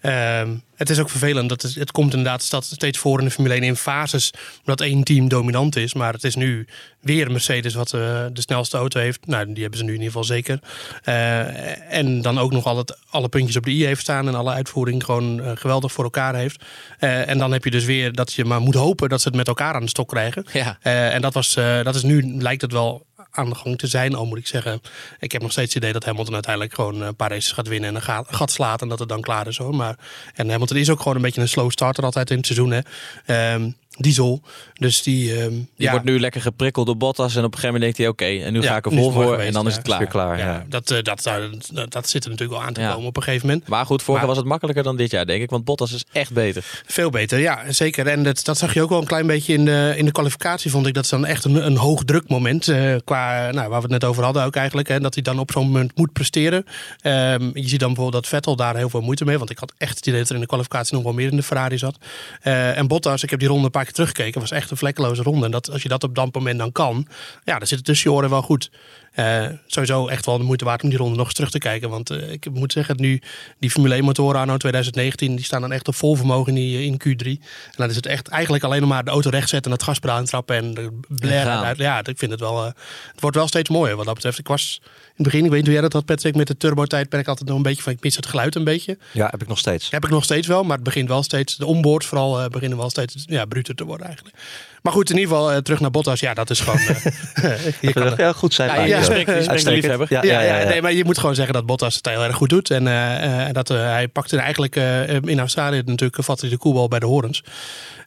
ehm, 0.04 0.54
het 0.76 0.90
is 0.90 0.98
ook 0.98 1.10
vervelend. 1.10 1.48
Dat 1.48 1.62
het, 1.62 1.74
het 1.74 1.90
komt 1.90 2.14
inderdaad 2.14 2.42
steeds 2.64 2.98
voor 2.98 3.18
in 3.18 3.24
de 3.24 3.30
Formule 3.30 3.54
1 3.54 3.62
in 3.62 3.76
fases 3.76 4.30
dat 4.64 4.80
één 4.80 5.04
team 5.04 5.28
dominant 5.28 5.76
is. 5.76 5.94
Maar 5.94 6.12
het 6.12 6.24
is 6.24 6.34
nu 6.34 6.66
weer 7.00 7.30
Mercedes 7.30 7.74
wat 7.74 7.92
eh, 7.92 8.00
de 8.32 8.40
snelste 8.40 8.76
auto 8.76 9.00
heeft. 9.00 9.26
Nou, 9.26 9.52
die 9.52 9.62
hebben 9.62 9.78
ze 9.78 9.84
nu 9.84 9.94
in 9.94 10.00
ieder 10.00 10.12
geval 10.12 10.24
zeker. 10.24 10.58
Eh, 11.02 11.92
en 11.98 12.22
dan 12.22 12.38
ook 12.38 12.52
nog 12.52 12.64
al 12.64 12.76
het, 12.76 12.98
alle 13.10 13.28
puntjes 13.28 13.56
op 13.56 13.64
de 13.64 13.70
i 13.70 13.84
heeft 13.84 14.00
staan 14.00 14.28
en 14.28 14.34
alle 14.34 14.52
uitvoering 14.52 15.04
gewoon 15.04 15.40
eh, 15.40 15.50
geweldig 15.54 15.92
voor 15.92 16.04
elkaar 16.04 16.34
heeft. 16.34 16.64
En 16.98 17.38
dan 17.38 17.52
heb 17.52 17.64
je 17.64 17.70
dus 17.70 17.84
weer 17.84 18.12
dat 18.12 18.32
je 18.32 18.44
maar 18.44 18.60
moet 18.60 18.74
hopen 18.74 19.08
dat 19.08 19.20
ze 19.20 19.28
het 19.28 19.36
met 19.36 19.48
elkaar 19.48 19.74
aan 19.74 19.82
de 19.82 19.88
stok 19.88 20.08
krijgen. 20.08 20.46
Ja. 20.52 20.78
En 20.80 21.20
dat, 21.20 21.34
was, 21.34 21.54
dat 21.54 21.94
is 21.94 22.02
nu, 22.02 22.34
lijkt 22.42 22.62
het 22.62 22.72
wel 22.72 23.06
aan 23.30 23.48
de 23.48 23.54
gang 23.54 23.78
te 23.78 23.86
zijn. 23.86 24.14
Al 24.14 24.26
moet 24.26 24.38
ik 24.38 24.46
zeggen, 24.46 24.80
ik 25.18 25.32
heb 25.32 25.42
nog 25.42 25.52
steeds 25.52 25.74
het 25.74 25.82
idee 25.82 25.92
dat 25.92 26.04
Hamilton 26.04 26.34
uiteindelijk 26.34 26.74
gewoon 26.74 27.00
een 27.00 27.16
paar 27.16 27.30
races 27.30 27.52
gaat 27.52 27.68
winnen 27.68 27.88
en 27.88 27.94
een 27.94 28.02
ga- 28.02 28.24
gat 28.26 28.50
slaat 28.50 28.82
en 28.82 28.88
dat 28.88 28.98
het 28.98 29.08
dan 29.08 29.20
klaar 29.20 29.46
is 29.46 29.58
hoor. 29.58 29.74
Maar, 29.74 29.93
en 30.34 30.50
Hamilton 30.50 30.76
is 30.76 30.90
ook 30.90 30.98
gewoon 30.98 31.16
een 31.16 31.22
beetje 31.22 31.40
een 31.40 31.48
slow 31.48 31.70
starter 31.70 32.04
altijd 32.04 32.30
in 32.30 32.36
het 32.36 32.46
seizoen. 32.46 32.70
Hè. 32.70 32.80
Ehm, 33.26 33.70
diesel. 33.98 34.42
Dus 34.74 35.02
die. 35.02 35.40
ehm, 35.40 35.50
Die 35.50 35.66
ja, 35.76 35.90
wordt 35.90 36.04
nu 36.06 36.20
lekker 36.20 36.40
geprikkeld 36.40 36.86
door 36.86 36.96
Bottas. 36.96 37.36
En 37.36 37.44
op 37.44 37.52
een 37.54 37.58
gegeven 37.58 37.74
moment 37.80 37.82
denkt 37.96 37.98
hij, 38.18 38.28
oké, 38.28 38.44
en 38.44 38.52
nu 38.52 38.60
Ja, 38.62 38.68
ga 38.70 38.76
ik 38.76 38.84
er 38.86 38.92
vol 38.92 39.10
voor. 39.10 39.22
geweest, 39.24 39.46
en 39.46 39.52
dan 39.52 39.66
is 39.66 39.70
ja. 39.72 39.76
het 39.78 39.86
klaar. 39.86 39.98
Weer 39.98 40.08
klaar, 40.08 40.38
ja. 40.38 40.44
ja, 40.44 40.64
dat, 40.68 40.90
eh, 40.90 41.02
dat, 41.02 41.22
dat, 41.22 41.70
dat, 41.72 41.92
dat 41.92 42.08
zit 42.08 42.24
er 42.24 42.30
natuurlijk 42.30 42.58
wel 42.58 42.68
aan 42.68 42.72
te 42.74 42.80
Ja. 42.80 42.92
komen 42.92 43.06
op 43.08 43.16
een 43.16 43.22
gegeven 43.22 43.46
moment. 43.46 43.68
Maar 43.68 43.86
goed, 43.86 44.02
vorig 44.02 44.18
jaar 44.20 44.28
was 44.28 44.36
het 44.38 44.46
makkelijker 44.46 44.82
dan 44.84 44.96
dit 44.96 45.10
jaar, 45.10 45.26
denk 45.26 45.42
ik. 45.42 45.50
Want 45.50 45.64
Bottas 45.64 45.92
is 45.92 46.04
echt 46.12 46.32
beter. 46.32 46.82
Veel 46.86 47.10
beter, 47.10 47.38
ja, 47.38 47.72
zeker. 47.72 48.06
En 48.06 48.22
dat, 48.22 48.44
dat 48.44 48.58
zag 48.58 48.74
je 48.74 48.82
ook 48.82 48.88
wel 48.88 49.00
een 49.00 49.06
klein 49.06 49.26
beetje 49.26 49.52
in 49.52 49.64
de, 49.64 49.94
in 49.96 50.04
de 50.04 50.12
kwalificatie, 50.12 50.70
vond 50.70 50.86
ik. 50.86 50.94
Dat 50.94 51.04
is 51.04 51.10
dan 51.10 51.26
echt 51.26 51.44
een, 51.44 51.66
een 51.66 51.76
hoog 51.76 52.04
druk 52.04 52.28
moment. 52.28 52.68
eh, 52.68 52.94
qua, 53.04 53.50
nou, 53.50 53.68
waar 53.68 53.76
we 53.82 53.82
het 53.82 53.90
net 54.00 54.04
over 54.04 54.24
hadden 54.24 54.44
ook 54.44 54.56
eigenlijk. 54.56 54.88
Hè, 54.88 55.00
dat 55.00 55.14
hij 55.14 55.22
dan 55.22 55.38
op 55.38 55.50
zo'n 55.52 55.66
moment 55.66 55.96
moet 55.96 56.12
presteren. 56.12 56.64
Ehm, 57.00 57.50
je 57.54 57.68
ziet 57.68 57.80
dan 57.80 57.88
bijvoorbeeld 57.94 58.22
dat 58.22 58.26
Vettel 58.32 58.56
daar 58.56 58.76
heel 58.76 58.88
veel 58.90 59.00
moeite 59.00 59.24
mee. 59.24 59.38
Want 59.38 59.50
ik 59.50 59.58
had 59.58 59.72
echt 59.78 59.96
het 59.96 60.06
idee 60.06 60.18
dat 60.20 60.28
er 60.28 60.34
in 60.34 60.40
de 60.40 60.46
kwalificatie 60.46 60.94
nog 60.94 61.02
wel 61.02 61.12
meer 61.12 61.30
in 61.30 61.36
de 61.36 61.42
Ferrari 61.42 61.78
zat. 61.78 61.96
Eh, 62.40 62.78
en 62.78 62.86
Bottas, 62.86 63.22
ik 63.22 63.30
heb 63.30 63.38
die 63.38 63.48
ronde 63.48 63.64
een 63.64 63.70
paar 63.70 63.83
keer 63.84 63.94
teruggekeken. 63.94 64.40
was 64.40 64.50
echt 64.50 64.70
een 64.70 64.76
vlekkeloze 64.76 65.22
ronde. 65.22 65.44
En 65.44 65.50
dat, 65.50 65.70
als 65.70 65.82
je 65.82 65.88
dat 65.88 66.04
op 66.04 66.14
dat 66.14 66.34
moment 66.34 66.58
dan 66.58 66.72
kan, 66.72 67.06
ja, 67.44 67.58
dan 67.58 67.66
zit 67.66 67.76
het 67.76 67.86
tussen 67.86 68.10
je 68.10 68.16
oren 68.16 68.30
wel 68.30 68.42
goed. 68.42 68.70
Eh, 69.14 69.46
sowieso 69.66 70.06
echt 70.06 70.26
wel 70.26 70.38
de 70.38 70.44
moeite 70.44 70.64
waard 70.64 70.82
om 70.82 70.88
die 70.88 70.98
ronde 70.98 71.16
nog 71.16 71.24
eens 71.24 71.34
terug 71.34 71.50
te 71.50 71.58
kijken. 71.58 71.90
Want 71.90 72.10
eh, 72.10 72.32
ik 72.32 72.50
moet 72.50 72.72
zeggen, 72.72 72.96
nu 72.98 73.20
die 73.58 73.70
Formule 73.70 73.94
1 73.94 74.04
motoren 74.04 74.40
anno 74.40 74.56
2019, 74.56 75.36
die 75.36 75.44
staan 75.44 75.60
dan 75.60 75.72
echt 75.72 75.88
op 75.88 75.94
vol 75.94 76.14
vermogen 76.14 76.48
in, 76.48 76.54
die, 76.54 76.84
in 76.84 77.00
Q3. 77.00 77.26
En 77.26 77.74
dan 77.76 77.90
is 77.90 77.96
het 77.96 78.06
echt 78.06 78.28
eigenlijk 78.28 78.64
alleen 78.64 78.80
nog 78.80 78.88
maar 78.88 79.04
de 79.04 79.10
auto 79.10 79.30
rechtzetten 79.30 79.70
en 79.70 79.76
het 79.76 79.86
gaspedaal 79.86 80.18
intrappen 80.18 80.56
en 80.56 80.74
de 80.74 80.98
blaren. 81.08 81.74
Ja, 81.76 82.06
ik 82.06 82.18
vind 82.18 82.30
het 82.30 82.40
wel, 82.40 82.58
eh, 82.60 82.72
het 83.12 83.20
wordt 83.20 83.36
wel 83.36 83.48
steeds 83.48 83.68
mooier 83.68 83.96
wat 83.96 84.04
dat 84.04 84.14
betreft. 84.14 84.38
Ik 84.38 84.48
was 84.48 84.80
in 84.82 85.24
het 85.24 85.32
begin, 85.32 85.44
ik 85.44 85.50
weet 85.50 85.58
niet 85.58 85.64
hoe 85.64 85.72
jij 85.72 85.82
dat 85.82 85.92
had 85.92 86.04
Patrick, 86.04 86.34
met 86.34 86.46
de 86.46 86.56
turbo-tijdperk 86.56 87.28
altijd 87.28 87.48
nog 87.48 87.56
een 87.56 87.62
beetje 87.62 87.82
van, 87.82 87.92
ik 87.92 88.02
mis 88.02 88.16
het 88.16 88.26
geluid 88.26 88.54
een 88.54 88.64
beetje. 88.64 88.98
Ja, 89.12 89.28
heb 89.30 89.42
ik 89.42 89.48
nog 89.48 89.58
steeds. 89.58 89.90
Heb 89.90 90.04
ik 90.04 90.10
nog 90.10 90.24
steeds 90.24 90.46
wel, 90.46 90.62
maar 90.62 90.74
het 90.74 90.84
begint 90.84 91.08
wel 91.08 91.22
steeds, 91.22 91.56
de 91.56 91.66
onboards 91.66 92.06
vooral 92.06 92.40
eh, 92.40 92.46
beginnen 92.48 92.78
wel 92.78 92.90
steeds 92.90 93.24
ja, 93.26 93.44
bruter 93.44 93.74
te 93.74 93.84
worden 93.84 94.06
eigenlijk. 94.06 94.36
Maar 94.84 94.92
goed, 94.92 95.10
in 95.10 95.18
ieder 95.18 95.30
geval 95.30 95.52
eh, 95.52 95.58
terug 95.58 95.80
naar 95.80 95.90
Bottas. 95.90 96.20
Ja, 96.20 96.34
dat 96.34 96.50
is 96.50 96.60
gewoon... 96.60 96.78
eh, 96.78 97.66
je 97.80 97.92
kan 97.92 98.14
Ja, 98.16 98.32
goed 98.32 98.54
zijn. 98.54 98.88
Ja. 98.88 99.02
Spreekt- 99.04 99.64
liefhebber. 99.64 100.06
Ja, 100.10 100.22
Ja, 100.22 100.40
ja. 100.40 100.64
Nee, 100.68 100.82
maar 100.82 100.92
je 100.92 101.04
moet 101.04 101.18
gewoon 101.18 101.34
zeggen 101.34 101.54
dat 101.54 101.66
Bottas 101.66 101.94
het 101.94 102.06
heel 102.06 102.24
erg 102.24 102.36
goed 102.36 102.48
doet. 102.48 102.70
En 102.70 102.86
eh, 102.88 103.46
eh, 103.48 103.54
dat, 103.54 103.70
eh, 103.70 103.76
hij 103.76 104.08
pakte 104.08 104.38
eigenlijk 104.38 104.76
eh, 104.76 105.12
in 105.14 105.38
Australië 105.38 105.82
natuurlijk 105.84 106.24
vatte 106.24 106.40
hij 106.46 106.54
de 106.54 106.60
koelbal 106.60 106.88
bij 106.88 106.98
de 106.98 107.06
horens. 107.06 107.42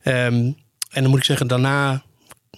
Ehm, 0.03 0.15
en 0.91 1.01
dan 1.01 1.07
moet 1.09 1.19
ik 1.19 1.25
zeggen, 1.25 1.47
daarna 1.47 2.03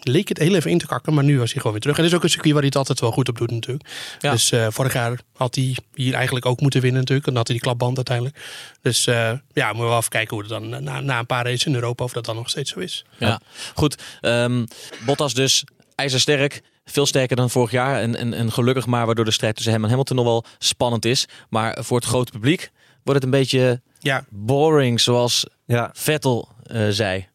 leek 0.01 0.27
het 0.29 0.37
heel 0.37 0.55
even 0.55 0.71
in 0.71 0.77
te 0.77 0.87
kakken, 0.87 1.13
maar 1.13 1.23
nu 1.23 1.37
was 1.39 1.47
hij 1.47 1.55
gewoon 1.57 1.71
weer 1.71 1.81
terug. 1.81 1.95
En 1.97 2.01
dit 2.03 2.11
is 2.11 2.17
ook 2.17 2.23
een 2.23 2.29
circuit 2.29 2.51
waar 2.53 2.61
hij 2.61 2.69
het 2.69 2.77
altijd 2.79 2.99
wel 2.99 3.11
goed 3.11 3.29
op 3.29 3.37
doet 3.37 3.51
natuurlijk. 3.51 3.89
Ja. 4.19 4.31
Dus 4.31 4.51
eh, 4.51 4.67
vorig 4.69 4.93
jaar 4.93 5.19
had 5.33 5.55
hij 5.55 5.75
hier 5.93 6.13
eigenlijk 6.13 6.45
ook 6.45 6.61
moeten 6.61 6.81
winnen 6.81 6.99
natuurlijk. 6.99 7.27
En 7.27 7.33
dan 7.33 7.41
had 7.43 7.47
hij 7.51 7.57
die 7.57 7.65
klapband 7.65 7.95
uiteindelijk. 7.95 8.37
Dus 8.81 9.07
eh, 9.07 9.31
ja, 9.53 9.65
moeten 9.65 9.83
we 9.83 9.89
wel 9.89 9.97
even 9.97 10.09
kijken 10.09 10.29
hoe 10.35 10.39
het 10.39 10.49
dan 10.49 10.83
na, 10.83 10.99
na 10.99 11.19
een 11.19 11.25
paar 11.25 11.43
races 11.45 11.65
in 11.65 11.73
Europa, 11.75 12.03
of 12.03 12.11
dat 12.13 12.25
dan 12.25 12.35
nog 12.35 12.49
steeds 12.49 12.71
zo 12.71 12.79
is. 12.79 13.05
Ja, 13.17 13.39
goed. 13.75 13.95
Ehm, 14.21 14.65
Bottas 15.05 15.33
dus 15.33 15.63
ijzersterk. 15.95 16.61
Veel 16.91 17.05
sterker 17.05 17.35
dan 17.35 17.49
vorig 17.49 17.71
jaar. 17.71 18.01
En, 18.01 18.15
en, 18.15 18.33
en 18.33 18.51
gelukkig 18.51 18.85
maar, 18.85 19.05
waardoor 19.05 19.25
de 19.25 19.31
strijd 19.31 19.55
tussen 19.55 19.73
hem 19.73 19.83
en 19.83 19.89
Hamilton 19.89 20.15
nog 20.15 20.25
wel 20.25 20.43
spannend 20.57 21.05
is. 21.05 21.27
Maar 21.49 21.77
voor 21.81 21.97
het 21.97 22.07
grote 22.07 22.31
publiek 22.31 22.71
wordt 23.03 23.23
het 23.23 23.33
een 23.33 23.39
beetje 23.39 23.81
Ja, 23.99 24.23
boring, 24.29 24.99
zoals 24.99 25.45
Ja. 25.65 25.89
Vettel 25.93 26.47
eh, 26.63 26.81
zei. 26.89 27.27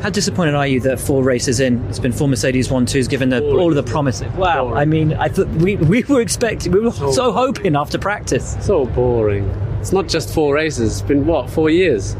How 0.00 0.12
disappointed 0.12 0.54
are 0.54 0.70
you 0.70 0.80
that 0.80 1.00
four 1.00 1.24
races 1.24 1.60
in, 1.60 1.82
it's 1.88 2.00
been 2.00 2.12
four 2.12 2.28
Mercedes 2.28 2.70
one 2.70 2.84
twos, 2.84 3.06
given 3.08 3.28
the, 3.28 3.36
all 3.36 3.68
of 3.68 3.74
the 3.74 3.82
promise? 3.82 4.24
Wow, 4.36 4.76
I 4.82 4.84
mean, 4.84 5.10
I 5.12 5.28
thought 5.28 5.46
we, 5.58 5.76
we 5.76 6.04
were 6.08 6.20
expecting, 6.20 6.74
we 6.74 6.80
were 6.80 7.12
so 7.12 7.32
hoping 7.32 7.76
after 7.76 7.98
practice. 7.98 8.56
So 8.60 8.84
boring. 8.86 9.48
It's 9.80 9.92
not 9.92 10.12
just 10.12 10.34
four 10.34 10.54
races. 10.54 10.92
It's 10.92 11.08
been 11.08 11.24
what 11.26 11.48
four 11.50 11.70
years, 11.70 12.16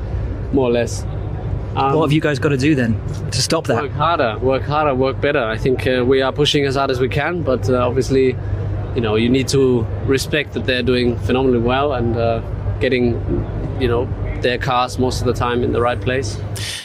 more 0.53 0.69
or 0.69 0.73
less. 0.73 1.05
Um, 1.75 1.95
What 1.97 2.03
have 2.03 2.13
you 2.13 2.21
guys 2.21 2.39
got 2.39 2.51
to 2.51 2.57
do 2.59 2.75
then 2.75 3.01
to 3.31 3.41
stop 3.43 3.67
that? 3.67 3.83
work 3.83 3.93
harder, 3.93 4.39
work 4.39 4.63
harder, 4.63 4.95
work 4.95 5.21
better. 5.21 5.43
I 5.43 5.57
think 5.57 5.87
uh, 5.87 6.05
we 6.07 6.21
are 6.23 6.33
pushing 6.33 6.67
as 6.67 6.75
hard 6.77 6.91
as 6.91 7.01
we 7.01 7.09
can, 7.09 7.43
but 7.43 7.69
uh, 7.71 7.87
obviously, 7.87 8.37
you 8.95 9.01
know, 9.01 9.15
you 9.17 9.29
need 9.31 9.49
to 9.49 9.87
respect 10.07 10.53
that 10.53 10.67
they're 10.67 10.83
doing 10.83 11.17
phenomenally 11.21 11.61
well 11.61 11.95
and 11.95 12.15
uh, 12.17 12.41
getting, 12.81 13.15
you 13.81 13.89
know, 13.89 14.07
their 14.43 14.59
cars 14.59 14.97
most 14.97 15.21
of 15.23 15.27
the 15.27 15.39
time 15.39 15.63
in 15.65 15.73
the 15.73 15.81
right 15.81 15.99
place. 16.05 16.31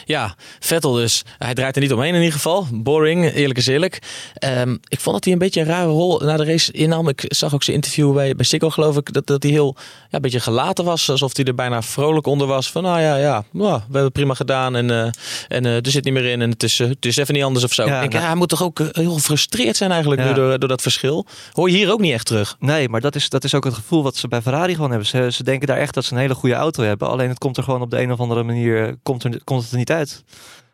Ja, 0.04 0.34
Vettel 0.60 0.92
dus. 0.92 1.22
Hij 1.38 1.54
draait 1.54 1.76
er 1.76 1.82
niet 1.82 1.92
omheen 1.92 2.14
in 2.14 2.18
ieder 2.18 2.32
geval. 2.32 2.66
Boring, 2.72 3.32
eerlijk 3.32 3.58
is 3.58 3.66
eerlijk. 3.66 3.98
Ehm, 4.34 4.76
ik 4.88 5.00
vond 5.00 5.14
dat 5.14 5.24
hij 5.24 5.32
een 5.32 5.38
beetje 5.38 5.60
een 5.60 5.66
rare 5.66 5.86
rol 5.88 6.18
na 6.18 6.36
de 6.36 6.44
race 6.44 6.72
innam. 6.72 7.08
Ik 7.08 7.24
zag 7.28 7.54
ook 7.54 7.62
zijn 7.62 7.76
interview 7.76 8.14
bij, 8.14 8.34
bij 8.34 8.44
Sikko 8.44 8.70
geloof 8.70 8.96
ik. 8.96 9.12
Dat, 9.12 9.26
dat 9.26 9.42
hij 9.42 9.52
heel 9.52 9.76
ja, 9.78 9.84
een 10.10 10.20
beetje 10.20 10.40
gelaten 10.40 10.84
was. 10.84 11.10
Alsof 11.10 11.36
hij 11.36 11.44
er 11.44 11.54
bijna 11.54 11.82
vrolijk 11.82 12.26
onder 12.26 12.46
was. 12.46 12.70
Van 12.70 12.82
nou 12.82 13.00
ja, 13.00 13.16
ja, 13.16 13.44
nou, 13.52 13.72
we 13.72 13.78
hebben 13.82 14.02
het 14.02 14.12
prima 14.12 14.34
gedaan. 14.34 14.76
En, 14.76 14.90
eh, 14.90 15.10
en 15.48 15.66
eh, 15.66 15.74
er 15.74 15.90
zit 15.90 16.04
niet 16.04 16.14
meer 16.14 16.24
in. 16.24 16.42
En 16.42 16.50
het 16.50 16.62
is, 16.62 16.80
eh, 16.80 16.88
het 16.88 17.04
is 17.04 17.16
even 17.16 17.34
niet 17.34 17.42
anders 17.42 17.64
of 17.64 17.72
zo. 17.72 17.86
Ja, 17.86 17.94
ik 17.94 18.00
denk, 18.00 18.12
nou- 18.12 18.22
ja, 18.22 18.28
hij 18.28 18.38
moet 18.38 18.48
toch 18.48 18.62
ook 18.62 18.78
heel 18.92 19.12
gefrustreerd 19.12 19.76
zijn 19.76 19.90
eigenlijk 19.90 20.22
Ja. 20.22 20.28
nu 20.28 20.34
door, 20.34 20.58
door 20.58 20.68
dat 20.68 20.82
verschil. 20.82 21.26
Hoor 21.52 21.70
je 21.70 21.76
hier 21.76 21.92
ook 21.92 22.00
niet 22.00 22.12
echt 22.12 22.26
terug. 22.26 22.56
Nee, 22.58 22.88
maar 22.88 23.00
dat 23.00 23.14
is, 23.14 23.28
dat 23.28 23.44
is 23.44 23.54
ook 23.54 23.64
het 23.64 23.74
gevoel 23.74 24.02
wat 24.02 24.16
ze 24.16 24.28
bij 24.28 24.42
Ferrari 24.42 24.74
gewoon 24.74 24.90
hebben. 24.90 25.08
Ze, 25.08 25.28
ze 25.32 25.42
denken 25.42 25.66
daar 25.66 25.78
echt 25.78 25.94
dat 25.94 26.04
ze 26.04 26.12
een 26.12 26.20
hele 26.20 26.34
goede 26.34 26.54
auto 26.54 26.82
hebben. 26.82 27.08
Alleen 27.08 27.28
het 27.28 27.38
komt 27.38 27.47
er 27.56 27.62
gewoon 27.62 27.82
op 27.82 27.90
de 27.90 28.00
een 28.00 28.12
of 28.12 28.20
andere 28.20 28.42
manier 28.42 28.86
eh, 28.88 28.92
komt, 29.02 29.24
er, 29.24 29.44
komt 29.44 29.62
het 29.62 29.70
er 29.72 29.78
niet 29.78 29.90
uit. 29.92 30.24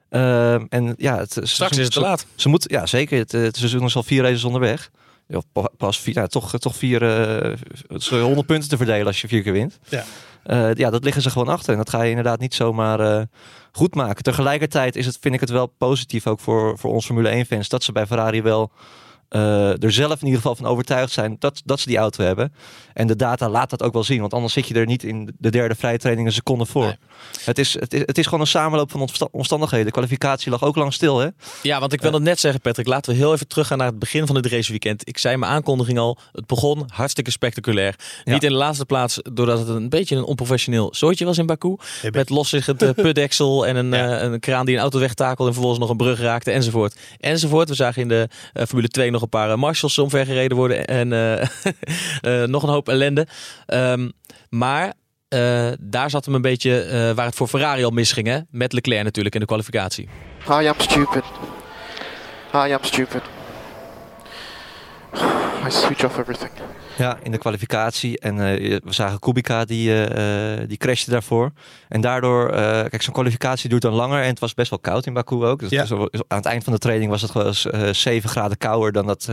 Ehm, 0.09 0.65
en 0.69 0.95
ja, 0.97 1.19
het, 1.19 1.33
ze- 1.33 1.47
Straks 1.47 1.77
is 1.79 1.85
het 1.85 1.93
te 1.93 2.01
laat. 2.01 2.27
Ze 2.35 2.49
moet, 2.49 2.65
ja, 2.71 2.87
zeker. 2.87 3.19
Het, 3.19 3.35
eh, 3.35 3.43
het 3.43 3.57
seizoen 3.57 3.85
is 3.85 3.97
al 3.97 4.03
vier 4.03 4.23
races 4.23 4.45
onderweg. 4.45 4.91
Ja, 5.29 5.41
pa- 5.53 5.69
pas 5.77 6.01
vier, 6.01 6.15
nou, 6.15 6.29
toch, 6.29 6.59
toch 6.59 6.77
vier, 6.77 7.03
eh, 7.43 7.53
is 7.89 8.09
100 8.11 8.47
punten 8.47 8.69
te 8.69 8.77
verdelen 8.77 9.07
als 9.07 9.21
je 9.21 9.29
vier 9.29 9.43
keer 9.43 9.53
wint. 9.53 9.79
Ja. 9.89 10.05
Eh, 10.43 10.75
ja, 10.75 10.91
dat 10.91 11.05
liggen 11.05 11.23
ze 11.23 11.31
gewoon 11.31 11.49
achter. 11.49 11.73
En 11.73 11.79
dat 11.79 11.91
ga 11.91 12.03
je 12.03 12.09
inderdaad 12.09 12.41
niet 12.41 12.55
zomaar 12.55 13.01
eh, 13.01 13.23
goed 13.73 13.95
maken. 13.95 14.23
Tegelijkertijd 14.23 14.97
is 14.97 15.07
het, 15.07 15.19
vind 15.21 15.35
ik 15.35 15.41
het 15.41 15.51
wel 15.51 15.67
positief 15.67 16.27
ook 16.27 16.41
voor, 16.41 16.79
voor 16.79 16.93
ons 16.93 17.07
Formule 17.07 17.29
1 17.29 17.47
fans 17.47 17.69
dat 17.69 17.83
ze 17.85 17.93
bij 17.93 18.07
Ferrari 18.07 18.43
wel 18.43 18.71
eh, 19.29 19.83
er 19.83 19.93
zelf 19.93 20.13
in 20.21 20.25
ieder 20.27 20.41
geval 20.41 20.55
van 20.57 20.67
overtuigd 20.67 21.13
zijn 21.13 21.37
dat, 21.39 21.63
dat 21.65 21.81
ze 21.81 21.89
die 21.89 21.97
auto 21.99 22.25
hebben. 22.25 22.53
En 22.93 23.07
de 23.07 23.17
data 23.17 23.49
laat 23.49 23.71
dat 23.71 23.83
ook 23.83 23.93
wel 23.93 24.05
zien. 24.05 24.21
Want 24.21 24.35
anders 24.35 24.53
zit 24.53 24.69
je 24.69 24.75
er 24.75 24.87
niet 24.87 25.03
in 25.05 25.35
de 25.39 25.51
derde 25.51 25.75
vrije 25.75 25.99
training 25.99 26.27
een 26.27 26.33
seconde 26.33 26.67
voor. 26.67 26.85
Nee. 26.85 26.97
Het, 27.45 27.59
is, 27.59 27.75
het, 27.81 27.95
is, 27.95 28.01
het 28.07 28.19
is 28.19 28.25
gewoon 28.25 28.41
een 28.41 28.47
samenloop 28.47 28.91
van 28.91 29.01
omsta- 29.01 29.29
omstandigheden. 29.31 29.87
De 29.87 29.93
kwalificatie 29.93 30.51
lag 30.51 30.63
ook 30.63 30.77
lang 30.77 30.93
stil, 30.93 31.19
hè? 31.19 31.29
Ja, 31.63 31.81
want 31.81 31.93
ik 31.93 32.01
wil 32.03 32.13
het 32.13 32.23
net 32.23 32.41
zeggen, 32.41 32.61
Patrick. 32.61 32.87
Laten 32.87 33.13
we 33.13 33.19
heel 33.19 33.33
even 33.33 33.49
teruggaan 33.49 33.79
naar 33.79 33.87
het 33.87 33.99
begin 33.99 34.27
van 34.27 34.37
het 34.37 34.47
raceweekend. 34.47 35.09
Ik 35.09 35.19
zei 35.19 35.37
mijn 35.37 35.53
aankondiging 35.53 35.99
al, 35.99 36.19
het 36.33 36.47
begon 36.47 36.85
hartstikke 36.87 37.31
spectaculair. 37.31 37.95
Ja. 38.25 38.33
Niet 38.33 38.43
in 38.43 38.49
de 38.51 38.55
laatste 38.57 38.85
plaats 38.87 39.19
doordat 39.33 39.59
het 39.59 39.69
een 39.69 39.89
beetje 39.89 40.17
een 40.17 40.25
onprofessioneel 40.25 40.89
soortje 40.95 41.25
was 41.25 41.39
in 41.39 41.47
Baku. 41.47 41.77
Met 42.11 42.31
losziggend 42.31 42.83
uh, 42.83 42.91
putdeksel 43.03 43.67
en 43.67 43.77
een, 43.77 43.91
Ja. 43.93 44.19
eh, 44.19 44.33
een 44.33 44.41
kraan 44.41 44.67
die 44.67 44.75
een 44.75 44.81
auto 44.81 44.99
wegtakelde 44.99 45.47
en 45.49 45.53
vervolgens 45.55 45.81
nog 45.83 45.91
een 45.91 45.97
brug 45.97 46.21
raakte 46.21 46.51
enzovoort. 46.51 46.97
Enzovoort. 47.21 47.69
We 47.69 47.75
zagen 47.75 48.03
in 48.03 48.09
de 48.09 48.29
eh, 48.53 48.65
Formule 48.67 48.89
2 48.89 49.11
nog 49.15 49.23
een 49.23 49.29
paar 49.29 49.51
eh, 49.51 49.57
marshals 49.57 49.99
omvergereden 49.99 50.57
worden 50.57 50.87
en 50.87 51.13
eh, 51.13 51.43
eh, 52.43 52.49
nog 52.49 52.63
een 52.63 52.69
hoop 52.69 52.89
ellende. 52.89 53.27
Ehm, 53.67 54.09
maar 54.49 54.93
daar 55.81 56.11
zat 56.11 56.25
hem 56.25 56.35
een 56.35 56.43
beetje 56.43 57.13
waar 57.15 57.27
het 57.27 57.35
voor 57.35 57.49
Ferrari 57.49 57.85
al 57.85 57.91
misging. 57.91 58.27
Hè? 58.27 58.39
Met 58.51 58.73
Leclerc 58.73 59.05
natuurlijk 59.05 59.35
in 59.35 59.41
de 59.41 59.47
kwalificatie. 59.47 60.09
I 60.49 60.67
am 60.67 60.75
stupid. 60.79 61.23
I 62.55 62.73
am 62.73 62.79
stupid. 62.81 63.23
I 65.67 65.71
switch 65.71 66.05
off 66.05 66.19
everything. 66.19 66.51
Ja, 66.99 67.19
in 67.23 67.31
de 67.31 67.39
kwalificatie. 67.39 68.19
En 68.19 68.41
eh, 68.41 68.79
we 68.85 68.93
zagen 68.93 69.19
Kubica, 69.19 69.65
die, 69.65 69.91
eh, 70.07 70.53
eh, 70.61 70.69
die 70.69 70.77
crashte 70.77 71.11
daarvoor. 71.11 71.53
En 71.89 72.01
daardoor, 72.01 72.51
kijk, 72.51 73.03
zo'n 73.03 73.13
kwalificatie 73.15 73.69
duurt 73.69 73.83
dan 73.83 73.93
langer. 73.93 74.23
En 74.23 74.29
het 74.29 74.39
was 74.39 74.55
best 74.55 74.71
wel 74.71 74.79
koud 74.79 75.07
in 75.07 75.13
Baku 75.13 75.45
ook. 75.45 75.61
Dus 75.61 75.71
Ja. 75.71 75.81
het 75.81 75.89
was- 75.89 76.09
aan 76.29 76.37
het 76.37 76.47
eind 76.47 76.65
van 76.65 76.73
de 76.73 76.79
training 76.79 77.11
was 77.11 77.23
het 77.23 77.31
gewoon 77.31 77.55
eh 77.71 77.93
7 77.93 78.31
graden 78.31 78.59
kouder 78.59 78.93
dan 78.93 79.07
dat. 79.07 79.29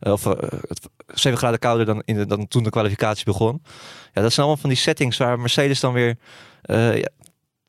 of 0.00 0.26
eh, 0.26 0.32
het- 0.68 0.88
7 1.14 1.38
graden 1.38 1.58
kouder 1.58 1.86
dan, 1.86 2.02
in 2.04 2.14
de, 2.16 2.26
dan 2.26 2.48
toen 2.48 2.62
de 2.62 2.70
kwalificatie 2.70 3.24
begon. 3.24 3.62
Ja, 4.12 4.22
dat 4.22 4.32
zijn 4.32 4.46
allemaal 4.46 4.56
van 4.60 4.70
die 4.70 4.78
settings 4.78 5.16
waar 5.16 5.38
Mercedes 5.40 5.80
dan 5.80 5.92
weer. 5.92 6.16
ja, 6.66 7.08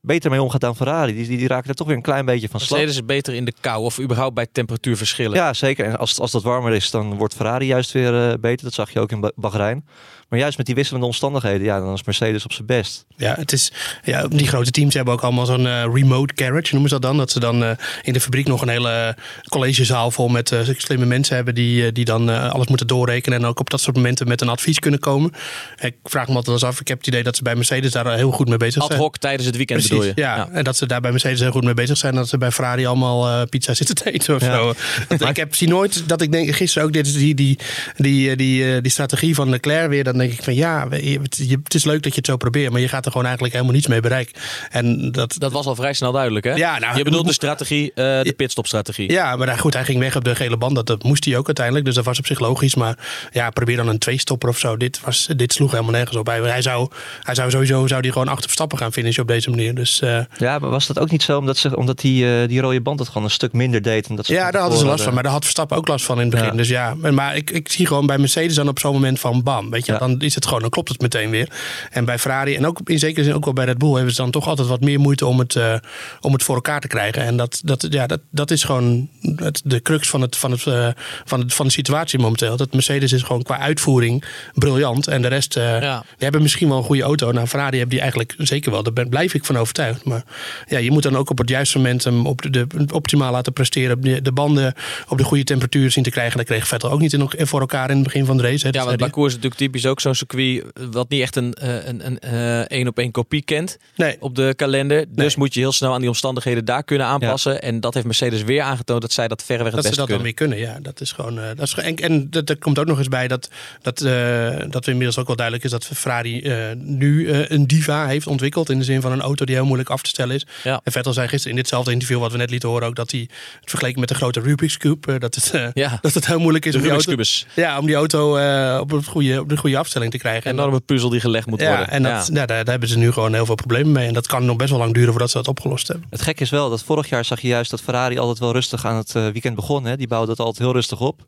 beter 0.05 0.29
mee 0.31 0.41
omgaat 0.41 0.61
dan 0.61 0.75
Ferrari. 0.75 1.13
Die, 1.15 1.27
die, 1.27 1.37
die 1.37 1.47
raken 1.47 1.69
er 1.69 1.75
toch 1.75 1.87
weer 1.87 1.95
een 1.95 2.01
klein 2.01 2.25
beetje 2.25 2.49
van 2.49 2.59
slag. 2.59 2.69
Mercedes 2.79 2.95
is 3.01 3.05
beter 3.05 3.33
in 3.33 3.45
de 3.45 3.53
kou 3.61 3.83
of 3.83 3.99
überhaupt 3.99 4.33
bij 4.35 4.47
temperatuurverschillen. 4.51 5.37
Ja, 5.37 5.53
zeker. 5.53 5.85
En 5.85 5.97
als, 5.97 6.19
als 6.19 6.31
dat 6.31 6.43
warmer 6.43 6.73
is, 6.73 6.91
dan 6.91 7.17
wordt 7.17 7.33
Ferrari 7.35 7.65
juist 7.65 7.91
weer 7.91 8.29
eh, 8.29 8.33
beter. 8.39 8.65
Dat 8.65 8.73
zag 8.73 8.91
je 8.91 8.99
ook 8.99 9.11
in 9.11 9.19
Ba- 9.19 9.31
Bahrein. 9.35 9.85
Maar 10.29 10.39
juist 10.39 10.57
met 10.57 10.65
die 10.65 10.75
wisselende 10.75 11.05
omstandigheden, 11.05 11.63
ja, 11.63 11.79
dan 11.79 11.93
is 11.93 12.03
Mercedes 12.03 12.43
op 12.45 12.53
zijn 12.53 12.65
best. 12.67 13.05
Ja, 13.17 13.35
het 13.39 13.51
is, 13.51 13.71
ja, 14.03 14.27
die 14.27 14.47
grote 14.47 14.71
teams 14.71 14.93
hebben 14.93 15.13
ook 15.13 15.21
allemaal 15.21 15.45
zo'n 15.45 15.67
eh, 15.67 15.83
remote 15.93 16.33
carriage, 16.33 16.71
noemen 16.71 16.89
ze 16.89 16.99
dat 16.99 17.01
dan. 17.09 17.17
Dat 17.17 17.31
ze 17.31 17.39
dan 17.39 17.63
eh, 17.63 17.69
in 18.01 18.13
de 18.13 18.19
fabriek 18.19 18.47
nog 18.47 18.61
een 18.61 18.67
hele 18.69 19.15
collegezaal 19.49 20.11
vol 20.11 20.27
met 20.27 20.51
eh, 20.51 20.59
slimme 20.77 21.05
mensen 21.05 21.35
hebben 21.35 21.55
die, 21.55 21.91
die 21.91 22.05
dan 22.05 22.29
eh, 22.29 22.49
alles 22.51 22.67
moeten 22.67 22.87
doorrekenen 22.87 23.39
en 23.39 23.45
ook 23.45 23.59
op 23.59 23.69
dat 23.69 23.81
soort 23.81 23.95
momenten 23.95 24.27
met 24.27 24.41
een 24.41 24.49
advies 24.49 24.79
kunnen 24.79 24.99
komen. 24.99 25.31
Ik 25.79 25.95
vraag 26.03 26.27
me 26.27 26.35
altijd 26.35 26.55
eens 26.55 26.65
af, 26.65 26.79
ik 26.79 26.87
heb 26.87 26.97
het 26.97 27.07
idee 27.07 27.23
dat 27.23 27.35
ze 27.35 27.43
bij 27.43 27.55
Mercedes 27.55 27.91
daar 27.91 28.15
heel 28.15 28.31
goed 28.31 28.47
mee 28.49 28.57
bezig 28.57 28.81
Ad 28.81 28.87
zijn. 28.87 28.99
hoc 28.99 29.17
tijdens 29.17 29.45
het 29.45 29.55
weekend 29.55 29.79
Precies, 29.87 29.97
bedoel 30.05 30.13
je? 30.15 30.21
ja. 30.29 30.49
En 30.51 30.63
dat 30.63 30.77
ze 30.77 30.85
daar 30.85 31.01
bij 31.01 31.11
Mercedes 31.11 31.39
heel 31.39 31.51
goed 31.51 31.63
mee 31.63 31.73
bezig 31.73 31.97
zijn. 31.97 32.15
Dat 32.15 32.29
ze 32.29 32.37
bij 32.37 32.51
Ferrari 32.51 32.85
allemaal 32.85 33.27
eh, 33.27 33.47
pizza 33.49 33.73
zitten 33.73 33.95
te 33.95 34.11
eten 34.11 34.35
of 34.35 34.41
Ja. 34.41 34.55
zo. 34.55 34.73
Dat- 35.17 35.29
ik 35.35 35.35
heb 35.37 35.55
zie 35.55 35.67
nooit 35.67 36.09
dat 36.09 36.21
ik 36.21 36.31
denk, 36.31 36.55
gisteren 36.55 36.87
ook, 36.87 36.93
dit 36.93 37.13
die, 37.13 37.35
die, 37.35 37.57
die, 37.95 38.35
die, 38.35 38.81
die 38.81 38.91
strategie 38.91 39.35
van 39.35 39.49
Leclerc 39.49 39.89
weer. 39.89 40.03
Dan 40.17 40.27
denk 40.27 40.39
ik 40.39 40.43
van 40.43 40.55
ja, 40.55 40.87
we- 40.87 41.09
je- 41.09 41.19
het, 41.63 41.73
is 41.73 41.83
leuk 41.83 42.03
dat 42.03 42.11
je 42.11 42.17
het 42.17 42.25
zo 42.25 42.37
probeert. 42.37 42.71
Maar 42.71 42.81
je 42.81 42.87
gaat 42.87 43.05
er 43.05 43.11
gewoon 43.11 43.25
eigenlijk 43.25 43.53
helemaal 43.55 43.75
niets 43.75 43.87
mee 43.87 43.99
bereiken. 43.99 44.33
En 44.69 45.11
dat, 45.11 45.35
Dat 45.37 45.51
was 45.51 45.65
al 45.65 45.75
vrij 45.75 45.93
snel 45.93 46.11
duidelijk, 46.11 46.45
hè? 46.45 46.53
Ja, 46.53 46.79
nou, 46.79 46.97
je 46.97 47.03
bedoelt 47.03 47.25
de 47.27 47.33
strategie, 47.33 47.89
eh, 47.93 48.21
de 48.21 48.33
pitstopstrategie. 48.37 49.11
ja, 49.11 49.35
maar 49.35 49.47
hij- 49.47 49.57
goed, 49.57 49.73
hij 49.73 49.83
ging 49.85 49.99
weg 49.99 50.15
op 50.15 50.23
de 50.23 50.35
gele 50.35 50.57
band. 50.57 50.75
Dat, 50.75 50.87
dat 50.87 51.03
moest 51.03 51.25
hij 51.25 51.37
ook 51.37 51.45
uiteindelijk. 51.45 51.85
Dus 51.85 51.95
dat 51.95 52.05
was 52.05 52.19
op 52.19 52.25
zich 52.25 52.39
logisch. 52.39 52.75
Maar 52.75 52.97
ja, 53.31 53.49
probeer 53.49 53.75
dan 53.75 53.87
een 53.87 53.97
twee-stopper 53.97 54.49
of 54.49 54.57
zo. 54.59 54.77
Dit, 54.77 54.99
was, 55.03 55.27
dit 55.35 55.53
sloeg 55.53 55.71
helemaal 55.71 55.91
nergens 55.91 56.17
op. 56.17 56.25
Hij, 56.27 56.39
hij, 56.39 56.61
zou, 56.61 56.89
hij 57.21 57.35
zou 57.35 57.51
sowieso 57.51 57.87
zou 57.87 58.01
die 58.01 58.11
gewoon 58.11 58.27
achter 58.27 58.43
Verstappen 58.43 58.77
gaan 58.77 58.91
finishen 58.93 59.21
op 59.21 59.27
deze 59.27 59.49
manier. 59.49 59.75
Dus 59.75 60.01
eh, 60.01 60.19
Ja, 60.37 60.59
maar 60.59 60.69
was 60.69 60.87
dat 60.87 60.99
ook 60.99 61.11
niet 61.11 61.23
zo 61.23 61.37
omdat, 61.37 61.57
ze, 61.57 61.75
omdat 61.77 61.99
die, 61.99 62.41
eh, 62.41 62.47
die 62.47 62.61
rode 62.61 62.81
band 62.81 62.99
het 62.99 63.07
gewoon 63.07 63.23
een 63.23 63.29
stuk 63.29 63.53
minder 63.53 63.81
deed? 63.81 64.07
En 64.07 64.15
dat 64.15 64.25
ze 64.25 64.33
Ja, 64.33 64.51
daar 64.51 64.61
hadden 64.61 64.79
ze 64.79 64.85
last 64.85 65.03
van. 65.03 65.13
Maar 65.13 65.23
daar 65.23 65.31
had 65.31 65.43
Verstappen 65.43 65.77
ook 65.77 65.87
last 65.87 66.05
van 66.05 66.15
in 66.15 66.21
het 66.21 66.31
begin. 66.31 66.47
Ja. 66.49 66.55
Dus 66.55 66.67
ja, 66.67 66.93
maar- 66.95 67.13
maar 67.13 67.35
ik, 67.35 67.51
ik 67.51 67.71
zie 67.71 67.87
gewoon 67.87 68.05
bij 68.05 68.17
Mercedes 68.17 68.55
dan 68.55 68.67
op 68.67 68.79
zo'n 68.79 68.93
moment 68.93 69.19
van 69.19 69.43
bam. 69.43 69.69
Weet 69.69 69.85
je, 69.85 69.91
Ja. 69.91 69.97
Dan 70.07 70.21
is 70.21 70.35
het 70.35 70.45
gewoon, 70.45 70.61
dan 70.61 70.69
klopt 70.69 70.89
het 70.89 71.01
meteen 71.01 71.29
weer. 71.29 71.49
En 71.91 72.05
bij 72.05 72.19
Ferrari 72.19 72.55
en 72.55 72.65
ook 72.65 72.79
in 72.85 72.99
zekere 72.99 73.23
zin 73.25 73.33
ook 73.33 73.45
wel 73.45 73.53
bij 73.53 73.65
Red 73.65 73.77
Bull 73.77 73.93
hebben 73.93 74.13
ze 74.13 74.21
dan 74.21 74.31
toch 74.31 74.47
altijd 74.47 74.67
wat 74.67 74.81
meer 74.81 74.99
moeite 74.99 75.25
om 75.25 75.39
het, 75.39 75.55
eh, 75.55 75.75
om 76.21 76.33
het 76.33 76.43
voor 76.43 76.55
elkaar 76.55 76.81
te 76.81 76.87
krijgen. 76.87 77.21
En 77.21 77.37
dat, 77.37 77.61
dat, 77.63 77.87
ja, 77.89 78.07
dat, 78.07 78.19
dat 78.29 78.51
is 78.51 78.63
gewoon 78.63 79.09
het, 79.35 79.61
de 79.65 79.81
crux 79.81 80.09
van, 80.09 80.21
het, 80.21 80.35
van, 80.35 80.51
het, 80.51 80.67
eh, 80.67 80.87
van, 81.25 81.39
het, 81.39 81.53
van 81.53 81.65
de 81.65 81.71
situatie 81.71 82.19
momenteel. 82.19 82.57
Dat 82.57 82.73
Mercedes 82.73 83.11
is 83.11 83.21
gewoon 83.21 83.43
qua 83.43 83.59
uitvoering 83.59 84.23
briljant. 84.53 85.07
En 85.07 85.21
de 85.21 85.27
rest, 85.27 85.53
Ja. 85.53 85.99
die 85.99 86.13
hebben 86.17 86.41
misschien 86.41 86.67
wel 86.67 86.77
een 86.77 86.83
goede 86.83 87.03
auto. 87.03 87.31
Nou, 87.31 87.47
Ferrari 87.47 87.77
hebben 87.77 87.89
die 87.89 87.99
eigenlijk 87.99 88.35
zeker 88.37 88.71
wel. 88.71 88.83
Daar 88.83 88.93
ben, 88.93 89.09
blijf 89.09 89.33
ik 89.33 89.45
van 89.45 89.57
overtuigd. 89.57 90.05
Maar 90.05 90.23
ja, 90.67 90.77
je 90.77 90.91
moet 90.91 91.03
dan 91.03 91.17
ook 91.17 91.29
op 91.29 91.37
het 91.37 91.49
juiste 91.49 91.77
moment 91.77 92.03
hem 92.03 92.25
op 92.25 92.41
de, 92.41 92.49
de, 92.49 92.67
optimaal 92.93 93.31
laten 93.31 93.53
presteren. 93.53 94.01
De, 94.01 94.21
de 94.21 94.31
banden 94.31 94.73
op 95.07 95.17
de 95.17 95.23
goede 95.23 95.43
temperatuur 95.43 95.91
zien 95.91 96.03
te 96.03 96.09
krijgen. 96.09 96.37
Dat 96.37 96.45
kreeg 96.45 96.67
Vettel 96.67 96.91
ook 96.91 96.99
niet 96.99 97.13
in, 97.13 97.29
voor 97.37 97.59
elkaar 97.59 97.89
in 97.89 97.95
het 97.95 98.03
begin 98.03 98.25
van 98.25 98.37
de 98.37 98.43
race. 98.43 98.67
Hè. 98.67 98.77
Ja, 98.77 98.85
want. 98.85 98.97
Baku 98.97 99.25
is 99.25 99.33
natuurlijk 99.33 99.55
typisch 99.61 99.85
ook 99.85 99.94
zo'n 99.99 100.15
circuit 100.15 100.63
wat 100.91 101.09
niet 101.09 101.21
echt 101.21 101.35
een 101.35 101.53
eh, 101.53 101.85
een 101.87 102.05
een 102.05 102.19
eh, 102.19 102.59
één 102.59 102.87
op 102.87 102.97
één 102.97 103.11
kopie 103.11 103.41
kent 103.41 103.77
Nee. 103.95 104.15
op 104.19 104.35
de 104.35 104.53
kalender. 104.55 105.05
Dus 105.09 105.15
Nee. 105.15 105.33
moet 105.37 105.53
je 105.53 105.59
heel 105.59 105.71
snel 105.71 105.93
aan 105.93 105.99
die 105.99 106.09
omstandigheden 106.09 106.65
daar 106.65 106.83
kunnen 106.83 107.07
aanpassen. 107.07 107.61
En 107.61 107.79
dat 107.79 107.93
heeft 107.93 108.05
Mercedes 108.05 108.43
weer 108.43 108.61
aangetoond 108.61 109.01
dat 109.01 109.11
zij 109.11 109.27
dat 109.27 109.43
verreweg 109.43 109.73
het 109.73 109.83
dat 109.83 109.93
ze 109.93 109.99
beste 110.01 110.13
dat 110.13 110.23
kunnen. 110.23 110.49
weer 110.49 110.59
kunnen. 110.63 110.75
Ja, 110.75 110.79
dat 110.91 111.01
is 111.01 111.11
gewoon. 111.11 111.39
eh, 111.39 111.45
dat 111.55 111.67
is, 111.67 111.73
en 111.73 111.95
en 111.95 112.29
dat- 112.29 112.57
komt 112.59 112.79
ook 112.79 112.85
nog 112.85 112.97
eens 112.97 113.07
bij 113.07 113.27
dat, 113.27 113.49
dat, 113.81 114.01
eh, 114.01 114.55
dat 114.69 114.85
we 114.85 114.91
inmiddels 114.91 115.17
ook 115.17 115.27
wel 115.27 115.35
duidelijk 115.35 115.65
is 115.65 115.71
dat 115.71 115.85
Ferrari 115.85 116.41
eh, 116.41 116.57
nu 116.75 117.27
eh, 117.29 117.49
een 117.49 117.67
diva 117.67 118.07
heeft 118.07 118.27
ontwikkeld. 118.27 118.69
In 118.69 118.77
de 118.77 118.83
zin 118.83 119.01
van 119.01 119.11
een 119.11 119.21
auto 119.21 119.45
die 119.45 119.55
heel 119.55 119.65
moeilijk 119.65 119.89
af 119.89 120.01
te 120.01 120.09
stellen 120.09 120.35
is. 120.35 120.45
Ja. 120.63 120.81
En 120.83 120.91
Vettel 120.91 121.13
zei 121.13 121.27
gisteren 121.27 121.51
in 121.55 121.61
ditzelfde 121.61 121.91
interview 121.91 122.19
wat 122.19 122.31
we 122.31 122.37
net 122.37 122.49
lieten 122.49 122.69
horen 122.69 122.87
ook 122.87 122.95
dat 122.95 123.11
hij 123.11 123.19
het 123.59 123.69
vergeleken 123.69 123.99
met 123.99 124.09
de 124.09 124.15
grote 124.15 124.39
Rubik's 124.39 124.77
Cube. 124.77 125.13
eh, 125.13 125.19
dat, 125.19 125.35
het, 125.35 125.51
eh, 125.51 125.67
Ja. 125.73 125.97
dat 126.01 126.13
het 126.13 126.27
heel 126.27 126.39
moeilijk 126.39 126.65
is 126.65 126.71
De 126.71 126.77
om 126.77 126.83
die 126.83 126.91
auto, 126.91 127.23
ja, 127.55 127.79
om 127.79 127.85
die 127.85 127.95
auto 127.95 128.35
eh, 128.37 128.77
op, 128.81 128.91
het 128.91 129.05
goede, 129.05 129.39
op 129.39 129.49
de 129.49 129.57
goede 129.57 129.75
afstelling 129.85 130.11
te 130.11 130.17
krijgen. 130.17 130.49
Een 130.49 130.57
En 130.57 130.63
enorme 130.63 130.79
puzzel 130.79 131.09
die 131.09 131.19
gelegd 131.19 131.47
moet 131.47 131.59
ja, 131.59 131.67
worden. 131.67 131.89
en 131.89 132.03
dat, 132.03 132.29
daar, 132.31 132.47
daar 132.47 132.65
hebben 132.65 132.89
ze 132.89 132.97
nu 132.97 133.11
gewoon 133.11 133.33
heel 133.33 133.45
veel 133.45 133.55
problemen 133.55 133.91
mee. 133.91 134.07
En 134.07 134.13
dat 134.13 134.27
kan 134.27 134.45
nog 134.45 134.55
best 134.55 134.69
wel 134.69 134.79
lang 134.79 134.93
duren 134.93 135.09
voordat 135.09 135.29
ze 135.29 135.37
dat 135.37 135.47
opgelost 135.47 135.87
hebben. 135.87 136.07
Het 136.09 136.21
gek 136.21 136.39
is 136.39 136.49
wel 136.49 136.69
dat 136.69 136.83
vorig 136.83 137.09
jaar 137.09 137.25
zag 137.25 137.41
je 137.41 137.47
juist 137.47 137.71
dat 137.71 137.81
Ferrari 137.81 138.17
altijd 138.17 138.39
wel 138.39 138.51
rustig 138.51 138.85
aan 138.85 138.95
het 138.95 139.15
eh, 139.15 139.27
weekend 139.27 139.55
begon. 139.55 139.85
Hè? 139.85 139.97
Die 139.97 140.07
bouwde 140.07 140.31
het 140.31 140.39
altijd 140.39 140.59
heel 140.59 140.73
rustig 140.73 141.01
op. 141.01 141.25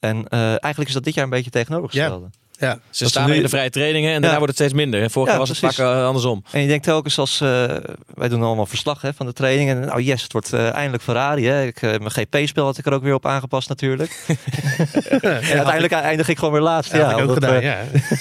En 0.00 0.28
eh, 0.28 0.40
eigenlijk 0.40 0.88
is 0.88 0.92
dat 0.92 1.04
dit 1.04 1.14
jaar 1.14 1.24
een 1.24 1.30
beetje 1.30 1.50
tegenovergestelde. 1.50 2.28
Ja. 2.30 2.39
Ze 2.60 2.66
Dat 2.98 3.08
staan 3.08 3.24
ze 3.24 3.30
nu- 3.30 3.36
in 3.36 3.42
de 3.42 3.48
vrije 3.48 3.70
trainingen 3.70 4.08
en 4.08 4.12
daarna 4.20 4.30
Ja. 4.30 4.36
wordt 4.38 4.58
het 4.58 4.68
steeds 4.68 4.82
minder. 4.82 5.10
Vorig 5.10 5.28
Ja, 5.32 5.38
jaar 5.38 5.46
was 5.46 5.60
het 5.60 5.74
vaak 5.74 5.86
eh, 5.86 6.06
andersom. 6.06 6.44
En 6.50 6.60
je 6.60 6.66
denkt 6.68 6.84
telkens 6.84 7.18
als, 7.18 7.40
eh, 7.40 7.48
wij 8.14 8.28
doen 8.28 8.42
allemaal 8.42 8.66
verslag 8.66 9.02
hè, 9.02 9.14
van 9.14 9.26
de 9.26 9.32
training. 9.32 9.70
En 9.70 9.80
nou 9.80 10.02
yes, 10.02 10.22
het 10.22 10.32
wordt 10.32 10.52
eh, 10.52 10.72
eindelijk 10.72 11.02
Ferrari. 11.02 11.46
Hè. 11.46 11.64
Ik, 11.66 11.80
mijn 11.80 12.10
GP-spel 12.10 12.64
had 12.64 12.78
ik 12.78 12.86
er 12.86 12.92
ook 12.92 13.02
weer 13.02 13.14
op 13.14 13.26
aangepast 13.26 13.68
natuurlijk. 13.68 14.24
en 15.20 15.20
uiteindelijk 15.22 15.92
eindig 15.92 16.28
ik 16.28 16.38
gewoon 16.38 16.52
weer 16.52 16.62
laatst. 16.62 16.92
Ja, 16.92 16.98
Ja, 16.98 17.12
ook 17.12 17.18
omdat, 17.20 17.34
gedaan, 17.34 17.62
ja. 17.62 17.78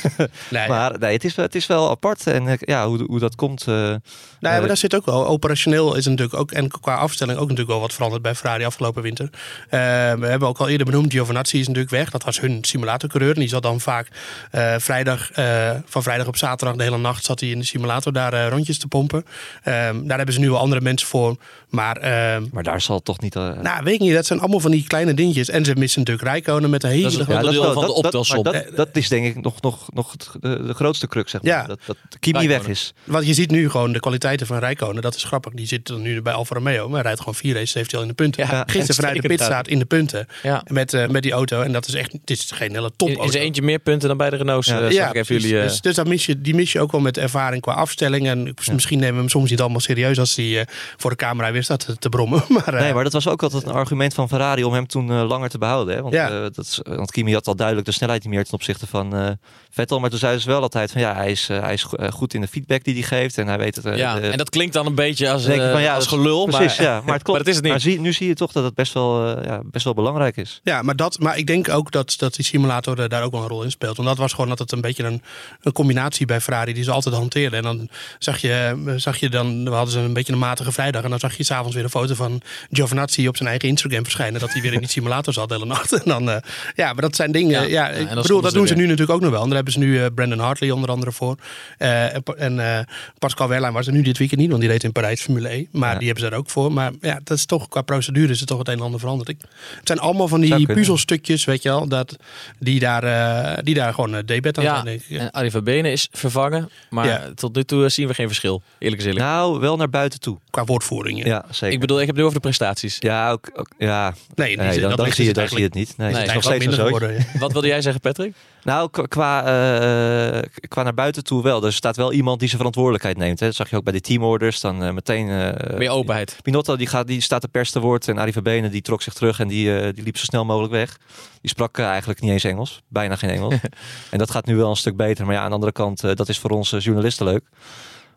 nee, 0.50 0.67
Maar 0.67 1.00
nee, 1.00 1.13
het, 1.13 1.24
is, 1.24 1.36
wel- 1.36 1.46
het 1.46 1.55
is 1.55 1.67
wel 1.67 1.89
apart. 1.89 2.27
En 2.27 2.58
ja, 2.60 2.88
hoe, 2.88 3.03
hoe 3.08 3.19
dat 3.19 3.36
komt. 3.36 3.62
eh, 3.62 3.74
Nou, 3.75 4.00
ja, 4.39 4.60
maar 4.60 4.67
daar 4.67 4.77
zit 4.77 4.96
ook 4.96 5.05
wel. 5.05 5.27
Operationeel 5.27 5.96
is 5.96 6.05
natuurlijk 6.05 6.39
ook. 6.39 6.51
En 6.51 6.67
qua 6.81 6.96
afstelling 6.96 7.38
ook 7.38 7.43
natuurlijk 7.43 7.69
wel 7.72 7.79
wat 7.79 7.93
veranderd 7.93 8.22
bij 8.22 8.36
Ferrari 8.36 8.65
afgelopen 8.65 9.01
winter. 9.01 9.29
Eh, 9.69 9.79
we 10.13 10.25
hebben 10.27 10.48
ook 10.48 10.58
al 10.58 10.69
eerder 10.69 10.86
benoemd. 10.86 11.12
Giovinazzi 11.12 11.60
is 11.60 11.67
natuurlijk 11.67 11.93
weg. 11.93 12.10
Dat 12.10 12.24
was 12.24 12.39
hun 12.39 12.58
simulatorcoureur. 12.62 13.34
En 13.34 13.39
die 13.39 13.50
zat 13.50 13.62
dan 13.63 13.79
vaak 13.79 14.08
eh, 14.51 14.75
vrijdag, 14.77 15.31
eh, 15.31 15.71
van 15.86 16.03
vrijdag 16.03 16.27
op 16.27 16.38
zaterdag 16.38 16.75
de 16.75 16.83
hele 16.83 16.98
nacht 16.98 17.25
zat 17.25 17.39
hij 17.39 17.50
in 17.50 17.59
de 17.59 17.65
simulator 17.65 18.13
daar 18.13 18.33
eh, 18.33 18.48
rondjes 18.48 18.77
te 18.77 18.88
pompen. 18.88 19.25
Ehm, 19.63 20.07
daar 20.07 20.17
hebben 20.17 20.36
ze 20.36 20.41
nu 20.41 20.50
wel 20.50 20.59
andere 20.59 20.81
mensen 20.81 21.07
voor. 21.07 21.38
Maar 21.69 21.97
ehm, 21.97 22.43
maar 22.51 22.63
daar 22.63 22.81
zal 22.81 22.95
het 22.95 23.05
toch 23.05 23.19
niet. 23.19 23.35
eh, 23.35 23.49
nou, 23.61 23.83
weet 23.83 23.93
ik 23.93 23.99
niet. 23.99 24.13
Dat 24.13 24.25
zijn 24.25 24.39
allemaal 24.39 24.59
van 24.59 24.71
die 24.71 24.83
kleine 24.88 25.13
dingetjes. 25.13 25.49
En 25.49 25.65
ze 25.65 25.75
missen 25.75 25.99
natuurlijk 25.99 26.27
Rijkonen 26.27 26.69
met 26.69 26.83
een 26.83 26.89
hele 26.89 27.01
Dat 27.03 27.11
is 27.11 27.17
het 27.17 27.27
wel- 27.27 27.41
van 27.73 27.81
de 27.81 27.88
dat, 27.88 27.95
optelsom. 27.95 28.43
Dat, 28.43 28.53
maar 28.53 28.63
dat, 28.65 28.75
dat 28.75 28.88
is 28.91 29.07
denk 29.09 29.25
ik 29.25 29.41
nog, 29.43 29.61
nog, 29.61 29.88
nog 29.93 30.15
de, 30.39 30.63
de 30.65 30.73
grootste 30.73 31.07
crux, 31.07 31.31
zeg 31.31 31.41
maar. 31.41 31.51
Ja. 31.51 31.63
Dat, 31.65 31.79
dat 31.85 31.97
Kimi 32.19 32.47
weg 32.47 32.67
is. 32.67 32.93
Want 33.03 33.25
je 33.27 33.33
ziet 33.33 33.51
nu 33.51 33.69
gewoon 33.69 33.91
de 33.91 33.99
kwaliteiten 33.99 34.47
van 34.47 34.57
Rijkonen. 34.59 35.01
Dat 35.01 35.15
is 35.15 35.23
grappig. 35.23 35.53
Die 35.53 35.67
zit 35.67 35.88
dan 35.88 36.01
nu 36.01 36.21
bij 36.21 36.33
Alfa 36.33 36.55
Romeo. 36.55 36.85
Maar 36.85 36.93
hij 36.93 37.01
rijdt 37.03 37.19
gewoon 37.19 37.35
vier 37.35 37.53
races. 37.53 37.73
Heeft 37.73 37.91
hij 37.91 37.99
al 37.99 38.05
in 38.05 38.11
de 38.11 38.23
punten. 38.23 38.43
Ja, 38.43 38.49
Gisteren 38.49 38.75
vanuit 38.95 38.95
de 38.95 39.03
uitstekend 39.05 39.27
pitstraat 39.27 39.67
in 39.67 39.79
de 39.79 39.85
punten. 39.85 40.27
Ja. 40.43 40.63
Met, 40.67 40.93
eh, 40.93 41.07
met 41.07 41.23
die 41.23 41.31
auto. 41.31 41.61
En 41.61 41.71
dat 41.71 41.88
is 41.88 41.93
echt. 41.93 42.11
Het 42.11 42.29
is 42.29 42.51
geen 42.53 42.71
hele 42.71 42.91
topauto. 42.95 43.23
in 43.23 43.31
zijn 43.31 43.43
eentje 43.43 43.61
meer 43.61 43.79
punten 43.79 44.07
dan 44.07 44.17
bij 44.17 44.29
de 44.29 44.35
Renaults. 44.35 44.67
Ja. 44.67 44.79
eh, 45.13 45.19
ik 45.21 45.27
jullie. 45.27 45.57
eh, 45.57 45.63
dus, 45.63 45.81
dus 45.81 45.95
dat 45.95 46.07
mis 46.07 46.25
je, 46.25 46.41
die 46.41 46.55
mis 46.55 46.71
je 46.71 46.79
ook 46.81 46.91
wel 46.91 47.01
met 47.01 47.17
ervaring 47.17 47.61
qua 47.61 47.73
afstelling. 47.73 48.27
En 48.27 48.53
misschien 48.71 48.99
nemen 48.99 49.13
we 49.15 49.19
hem 49.19 49.29
soms 49.29 49.49
niet 49.49 49.59
allemaal 49.61 49.79
serieus 49.79 50.19
als 50.19 50.35
hij 50.35 50.59
eh, 50.59 50.65
voor 50.97 51.09
de 51.09 51.15
camera 51.15 51.51
weer 51.51 51.58
weer 51.59 51.77
staat 51.77 51.85
te, 51.85 51.97
te 51.97 52.09
brommen. 52.09 52.43
Maar, 52.49 52.73
eh, 52.73 52.79
Nee, 52.81 52.93
maar 52.93 53.03
dat 53.03 53.13
was 53.13 53.27
ook 53.27 53.43
altijd 53.43 53.63
een 53.65 53.71
argument 53.71 54.13
van 54.13 54.27
Ferrari 54.27 54.63
om 54.63 54.73
hem 54.73 54.87
toen 54.87 55.09
eh, 55.11 55.27
langer 55.27 55.49
te 55.49 55.57
behouden. 55.57 55.95
Hè? 55.95 56.01
Want, 56.01 56.13
Ja. 56.13 56.29
eh, 56.29 56.41
dat 56.41 56.57
is, 56.57 56.79
want 56.83 57.11
Kimi 57.11 57.33
had 57.33 57.47
al 57.47 57.55
duidelijk 57.55 57.87
de 57.87 57.93
snelheid 57.93 58.23
niet 58.23 58.33
meer 58.33 58.43
ten 58.43 58.53
opzichte 58.53 58.87
van 58.87 59.15
eh, 59.15 59.27
Vettel. 59.71 59.99
Maar 59.99 60.09
toen 60.09 60.19
zeiden 60.19 60.41
ze 60.41 60.47
wel 60.47 60.61
altijd 60.61 60.91
van 60.91 61.01
ja, 61.01 61.15
hij 61.15 61.31
is, 61.31 61.49
eh, 61.49 61.59
hij 61.61 61.73
is 61.73 61.83
go- 61.83 61.97
eh, 61.97 62.11
goed 62.11 62.33
in 62.33 62.41
de 62.41 62.47
feedback 62.47 62.83
die 62.83 62.93
hij 62.93 63.03
geeft. 63.03 63.37
En 63.37 63.47
hij 63.47 63.57
weet 63.57 63.75
het. 63.75 63.85
eh, 63.85 63.97
Ja, 63.97 64.19
de- 64.19 64.27
en 64.29 64.37
dat 64.37 64.49
klinkt 64.49 64.73
dan 64.73 64.85
een 64.85 64.95
beetje 64.95 65.29
als, 65.31 65.45
eh, 65.45 65.71
van, 65.71 65.81
ja, 65.81 65.93
als 65.95 66.03
dat 66.09 66.13
is- 66.13 66.19
gelul. 66.19 66.45
Precies, 66.45 66.77
maar, 66.77 66.87
ja. 66.87 67.01
Maar 67.05 67.13
het 67.13 67.23
klopt. 67.23 67.27
maar 67.27 67.37
dat 67.37 67.47
is 67.47 67.55
het 67.55 67.63
niet. 67.63 67.71
Maar 67.71 67.81
zie, 67.81 67.99
nu 67.99 68.13
zie 68.13 68.27
je 68.27 68.33
toch 68.33 68.51
dat 68.51 68.63
het 68.63 68.73
best 68.73 68.93
wel, 68.93 69.35
eh, 69.37 69.43
ja, 69.45 69.61
best 69.63 69.83
wel 69.83 69.93
belangrijk 69.93 70.37
is. 70.37 70.59
Ja, 70.63 70.81
maar, 70.81 70.95
dat, 70.95 71.19
maar 71.19 71.37
ik 71.37 71.47
denk 71.47 71.69
ook 71.69 71.91
dat, 71.91 72.15
dat 72.17 72.35
die 72.35 72.45
simulator 72.45 72.99
eh, 73.01 73.09
daar 73.09 73.23
ook 73.23 73.31
wel 73.31 73.41
een 73.41 73.47
rol 73.47 73.63
in 73.63 73.71
speelt. 73.71 73.95
Want 73.95 74.07
dat 74.09 74.17
was 74.17 74.33
gewoon 74.33 74.49
altijd 74.49 74.71
een 74.71 74.81
beetje 74.81 75.03
een, 75.03 75.21
een 75.61 75.71
combinatie 75.71 76.25
bij 76.25 76.41
Ferrari 76.41 76.73
die 76.73 76.83
ze 76.83 76.91
altijd 76.91 77.15
hanteerden. 77.15 77.57
En 77.59 77.63
dan 77.63 77.89
zag 78.19 78.37
je, 78.37 78.75
eh, 78.85 78.93
zag 78.95 79.17
je 79.17 79.29
dan, 79.29 79.63
we 79.63 79.69
hadden 79.69 79.93
ze 79.93 79.99
een 79.99 80.13
beetje 80.13 80.33
een 80.33 80.39
matige 80.39 80.71
vrijdag. 80.71 81.03
En 81.03 81.09
dan 81.09 81.19
zag 81.19 81.37
je 81.37 81.43
s'avonds 81.50 81.75
weer 81.75 81.84
een 81.84 81.89
foto 81.89 82.13
van 82.13 82.41
Giovinazzi 82.72 83.27
op 83.27 83.38
zijn 83.38 83.50
eigen 83.50 83.70
Instagram 83.70 84.03
verschijnen. 84.03 84.39
Dat 84.39 84.53
hij 84.53 84.62
weer 84.62 84.74
in 84.74 84.79
die 84.79 84.89
simulator 84.89 85.34
zat 85.34 85.48
de 85.50 85.53
hele 85.53 85.65
nacht. 85.65 85.94
En 85.94 86.01
dan, 86.06 86.29
eh, 86.29 86.38
ja, 86.75 86.94
maar 86.94 87.01
dat 87.01 87.15
zijn 87.15 87.32
dingen. 87.32 87.51
Ja, 87.51 87.62
Ja, 87.62 87.88
ja, 87.88 88.10
ik 88.10 88.10
bedoel, 88.22 88.41
dat 88.41 88.53
doen 88.53 88.68
ze 88.68 88.74
nu 88.75 88.82
natuurlijk 88.84 89.12
ook 89.12 89.22
nog 89.22 89.32
wel. 89.32 89.39
En 89.41 89.46
daar 89.46 89.56
hebben 89.56 89.74
ze 89.74 89.79
nu 89.79 90.00
eh, 90.00 90.06
Brandon 90.15 90.39
Hartley 90.39 90.72
onder 90.72 90.89
andere 90.89 91.12
voor. 91.12 91.36
Eh, 91.77 92.13
en 92.15 92.24
Pa- 92.24 92.34
en 92.34 92.60
eh, 92.77 92.86
Pascal 93.20 93.48
Wehrlein 93.48 93.74
was 93.74 93.88
er 93.88 93.94
nu 93.94 94.01
dit 94.01 94.18
weekend 94.18 94.39
niet, 94.41 94.50
want 94.50 94.62
die 94.62 94.70
reed 94.70 94.84
in 94.84 94.91
Parijs 94.91 95.22
Formule 95.22 95.50
E. 95.53 95.65
Maar 95.72 95.91
Ja. 95.94 95.98
die 95.98 96.06
hebben 96.08 96.24
ze 96.24 96.29
daar 96.29 96.39
ook 96.39 96.50
voor. 96.50 96.72
Maar 96.74 96.91
ja, 97.01 97.20
dat 97.24 97.38
is 97.38 97.46
toch 97.46 97.68
qua 97.68 97.82
procedure 97.82 98.32
is 98.32 98.39
het 98.39 98.48
toch 98.48 98.58
het 98.58 98.68
een 98.68 98.74
en 98.74 98.82
ander 98.82 99.00
veranderd. 99.00 99.29
Ik, 99.29 99.38
het 99.77 99.88
zijn 99.88 100.00
allemaal 100.00 100.27
van 100.27 100.41
die 100.41 100.65
puzzelstukjes, 100.65 101.46
weet 101.46 101.63
je 101.63 101.70
wel, 101.70 101.88
dat, 101.88 102.15
die, 102.60 102.79
daar, 102.79 103.03
eh, 103.03 103.58
die 103.63 103.74
daar 103.75 103.94
gewoon 103.94 104.15
uh, 104.15 104.20
debet 104.25 104.58
aan 104.58 104.63
Ja, 104.63 104.74
zijn. 104.74 104.86
Denk 104.86 105.00
ik. 105.01 105.08
Ja. 105.08 105.20
en 105.20 105.32
Arie 105.32 105.51
van 105.51 105.63
Benen 105.63 105.91
is 105.91 106.08
vervangen. 106.12 106.70
Maar 106.89 107.06
Ja. 107.08 107.22
tot 107.36 107.56
nu 107.56 107.63
toe 107.63 107.89
zien 107.89 108.08
we 108.08 108.13
geen 108.13 108.27
verschil. 108.27 108.62
Eerlijk 108.79 109.01
gezegd. 109.01 109.18
Nou, 109.20 109.60
wel 109.60 109.75
naar 109.77 109.89
buiten 109.89 110.20
toe. 110.20 110.38
Qua 110.50 110.63
woordvoering. 110.65 111.25
Ja. 111.25 111.38
Ja, 111.48 111.53
zeker. 111.53 111.74
ik 111.74 111.79
bedoel, 111.79 111.96
ik 112.00 112.05
heb 112.05 112.15
het 112.15 112.17
nu 112.17 112.24
over 112.24 112.36
de 112.41 112.48
prestaties. 112.48 112.98
ja, 113.00 113.31
ook, 113.31 113.50
ook- 113.53 113.69
ja. 113.77 114.13
Nee, 114.36 114.48
die- 114.48 114.58
Nee, 114.58 114.79
dan, 114.79 114.89
dat 114.89 114.98
dan 114.98 115.12
zie 115.12 115.24
je, 115.24 115.29
het 115.29 115.36
dan 115.38 115.48
zie 115.48 115.58
je 115.58 115.63
eigenlijk- 115.63 115.63
het 115.65 115.74
niet. 115.74 115.98
Nee, 115.98 116.08
Nee, 116.08 116.17
het 116.17 116.27
is 116.27 116.34
nog 116.34 116.43
steeds 116.43 116.65
een 116.77 117.39
wat 117.39 117.51
wilde 117.51 117.67
jij 117.67 117.81
zeggen, 117.81 118.01
Patrick? 118.01 118.34
Nou, 118.63 118.89
qua, 119.08 119.39
eh, 119.46 120.41
qua 120.67 120.84
naar 120.84 120.93
buiten 120.93 121.24
toe 121.24 121.43
wel. 121.43 121.65
Er 121.65 121.74
staat 121.74 121.96
wel 121.96 122.13
iemand 122.13 122.38
die 122.39 122.48
zijn 122.48 122.58
verantwoordelijkheid 122.58 123.17
neemt. 123.17 123.39
Hè. 123.39 123.46
Dat 123.46 123.55
zag 123.55 123.69
je 123.69 123.75
ook 123.75 123.84
bij 123.84 123.93
de 123.93 124.01
teamorders. 124.01 124.60
Dan 124.60 124.84
eh, 124.84 124.91
meteen... 124.91 125.29
eh, 125.29 125.77
Meer 125.77 125.89
openheid. 125.89 126.38
Pinotto 126.41 126.75
die, 126.75 126.88
gaat, 126.88 127.08
die 127.08 127.22
staat 127.22 127.41
de 127.41 127.48
pers 127.48 127.72
te 127.72 127.79
woord. 127.79 128.08
En 128.08 128.17
Arie 128.17 128.34
Verbenen 128.34 128.72
die 128.72 128.81
trok 128.81 129.01
zich 129.01 129.13
terug 129.13 129.39
en 129.39 129.48
die, 129.48 129.93
die 129.93 130.03
liep 130.03 130.17
zo 130.17 130.24
snel 130.24 130.46
mogelijk 130.46 130.72
weg. 130.74 130.98
Die 131.41 131.50
sprak 131.50 131.77
eigenlijk 131.79 132.22
niet 132.22 132.31
eens 132.31 132.43
Engels. 132.43 132.81
Bijna 132.88 133.15
geen 133.15 133.29
Engels. 133.29 133.55
en 134.12 134.17
dat 134.17 134.31
gaat 134.31 134.46
nu 134.46 134.55
wel 134.55 134.69
een 134.69 134.75
stuk 134.75 134.96
beter. 134.96 135.25
Maar 135.25 135.36
ja, 135.36 135.41
aan 135.41 135.48
de 135.48 135.53
andere 135.53 135.72
kant, 135.72 136.03
eh, 136.03 136.15
dat 136.15 136.29
is 136.29 136.38
voor 136.39 136.50
ons 136.50 136.72
eh, 136.74 136.79
journalisten 136.79 137.25
leuk. 137.25 137.43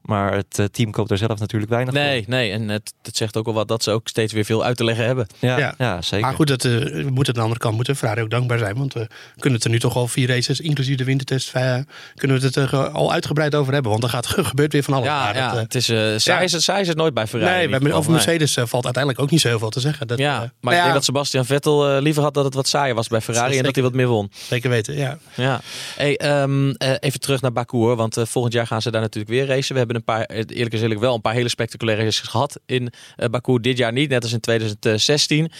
Maar 0.02 0.32
het 0.32 0.58
eh, 0.58 0.66
team 0.66 0.90
koopt 0.90 1.10
er 1.10 1.18
zelf 1.18 1.38
natuurlijk 1.38 1.70
weinig 1.70 1.94
Nee, 1.94 2.24
nee. 2.28 2.52
En 2.52 2.68
het, 2.68 2.92
het 3.02 3.16
zegt 3.16 3.36
ook 3.36 3.44
wel 3.44 3.54
wat 3.54 3.68
dat 3.68 3.82
ze 3.82 3.90
ook 3.90 4.08
steeds 4.08 4.32
weer 4.32 4.44
veel 4.44 4.64
uit 4.64 4.76
te 4.76 4.84
leggen 4.84 5.04
hebben. 5.04 5.26
Ja, 5.38 5.58
ja. 5.58 5.74
Ja. 5.78 6.02
zeker. 6.02 6.26
Maar 6.26 6.34
goed, 6.34 6.46
dat, 6.46 6.64
eh, 6.64 6.70
we 6.72 7.10
moeten 7.10 7.34
aan 7.34 7.34
de 7.34 7.40
andere 7.40 7.58
kant 7.60 7.74
moeten 7.74 7.96
Ferrari 7.96 8.22
ook 8.22 8.30
dankbaar 8.30 8.58
zijn. 8.58 8.76
Want 8.76 8.92
we 8.92 9.08
kunnen 9.34 9.58
het 9.58 9.64
er 9.64 9.70
nu 9.70 9.78
toch 9.78 9.96
al 9.96 10.08
vier 10.08 10.28
races, 10.28 10.60
inclusief 10.60 10.96
de 10.96 11.04
wintertest, 11.04 11.54
eh, 11.54 11.76
kunnen 12.14 12.40
we 12.40 12.46
het 12.46 12.56
er 12.56 12.72
eh, 12.72 12.94
al 12.94 13.12
uitgebreid 13.12 13.54
over 13.54 13.72
hebben. 13.72 13.90
Want 13.90 14.02
er 14.04 14.10
gaat, 14.10 14.26
gebeurt 14.52 14.72
weer 14.72 14.82
van 14.82 14.94
alles. 14.94 15.06
Ja, 15.06 15.34
ja 15.34 15.46
dat, 15.46 15.54
eh, 15.54 15.62
het 15.62 15.74
is, 15.74 15.88
eh 15.88 15.96
saai, 15.96 16.38
ja. 16.38 16.40
is 16.40 16.52
het, 16.52 16.62
saai 16.62 16.80
is 16.80 16.88
het 16.88 16.96
nooit 16.96 17.14
bij 17.14 17.26
Ferrari. 17.26 17.52
nee, 17.52 17.60
hebben, 17.60 17.88
over 17.88 17.96
geval. 17.96 18.12
Mercedes 18.12 18.56
eh, 18.56 18.64
valt 18.66 18.84
uiteindelijk 18.84 19.24
ook 19.24 19.30
niet 19.30 19.40
zoveel 19.40 19.70
te 19.70 19.80
zeggen. 19.80 20.06
Dat, 20.06 20.18
Ja, 20.18 20.34
eh, 20.34 20.40
maar 20.40 20.50
nou 20.60 20.76
ik 20.76 20.82
denk 20.82 20.94
dat 20.94 21.04
Sebastian 21.04 21.44
Vettel 21.44 21.88
eh, 21.88 22.02
liever 22.02 22.22
had 22.22 22.34
dat 22.34 22.44
het 22.44 22.54
wat 22.54 22.68
saaier 22.68 22.94
was 22.94 23.08
bij 23.08 23.20
Ferrari 23.20 23.58
en 23.58 23.64
dat 23.64 23.74
hij 23.74 23.84
wat 23.84 23.92
meer 23.92 24.06
won. 24.06 24.30
Zeker 24.48 24.70
weten, 24.70 24.96
ja. 24.96 25.18
Ja. 25.34 25.60
Hey, 25.96 26.16
ehm, 26.16 26.70
eh, 26.70 26.90
even 27.00 27.20
terug 27.20 27.40
naar 27.40 27.52
Baku 27.52 27.76
hoor, 27.76 27.96
want 27.96 28.16
eh, 28.16 28.24
volgend 28.24 28.54
jaar 28.54 28.66
gaan 28.66 28.82
ze 28.82 28.90
daar 28.90 29.00
natuurlijk 29.00 29.32
weer 29.32 29.46
racen. 29.46 29.72
We 29.72 29.78
hebben 29.78 29.91
een 29.94 30.04
paar, 30.04 30.24
eh, 30.24 30.36
eerlijk 30.36 30.74
gezegd 30.74 30.98
wel 30.98 31.14
een 31.14 31.20
paar 31.20 31.34
hele 31.34 31.48
spectaculaire 31.48 32.04
races 32.04 32.28
gehad 32.28 32.60
in 32.66 32.92
eh, 33.16 33.28
Baku. 33.28 33.60
Dit 33.60 33.78
jaar 33.78 33.92
niet, 33.92 34.10
net 34.10 34.22
als 34.22 34.32
in 34.32 34.40
2016. 34.40 35.50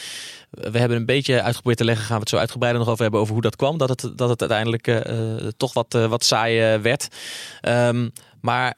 We 0.50 0.78
hebben 0.78 0.96
een 0.96 1.06
beetje 1.06 1.34
uitgeprobeerd 1.34 1.78
te 1.78 1.84
leggen, 1.84 2.04
gaan 2.04 2.14
we 2.14 2.20
het 2.20 2.28
zo 2.28 2.36
uitgebreider 2.36 2.80
nog 2.80 2.90
over 2.90 3.02
hebben, 3.02 3.20
over 3.20 3.32
hoe 3.32 3.42
dat 3.42 3.56
kwam. 3.56 3.78
Dat 3.78 3.88
het, 3.88 4.12
dat 4.16 4.28
het 4.28 4.40
uiteindelijk 4.40 4.86
eh, 4.86 5.48
toch 5.56 5.72
wat, 5.72 5.92
wat 5.92 6.24
saai 6.24 6.78
werd. 6.78 7.08
Ehm, 7.60 8.08
maar 8.40 8.76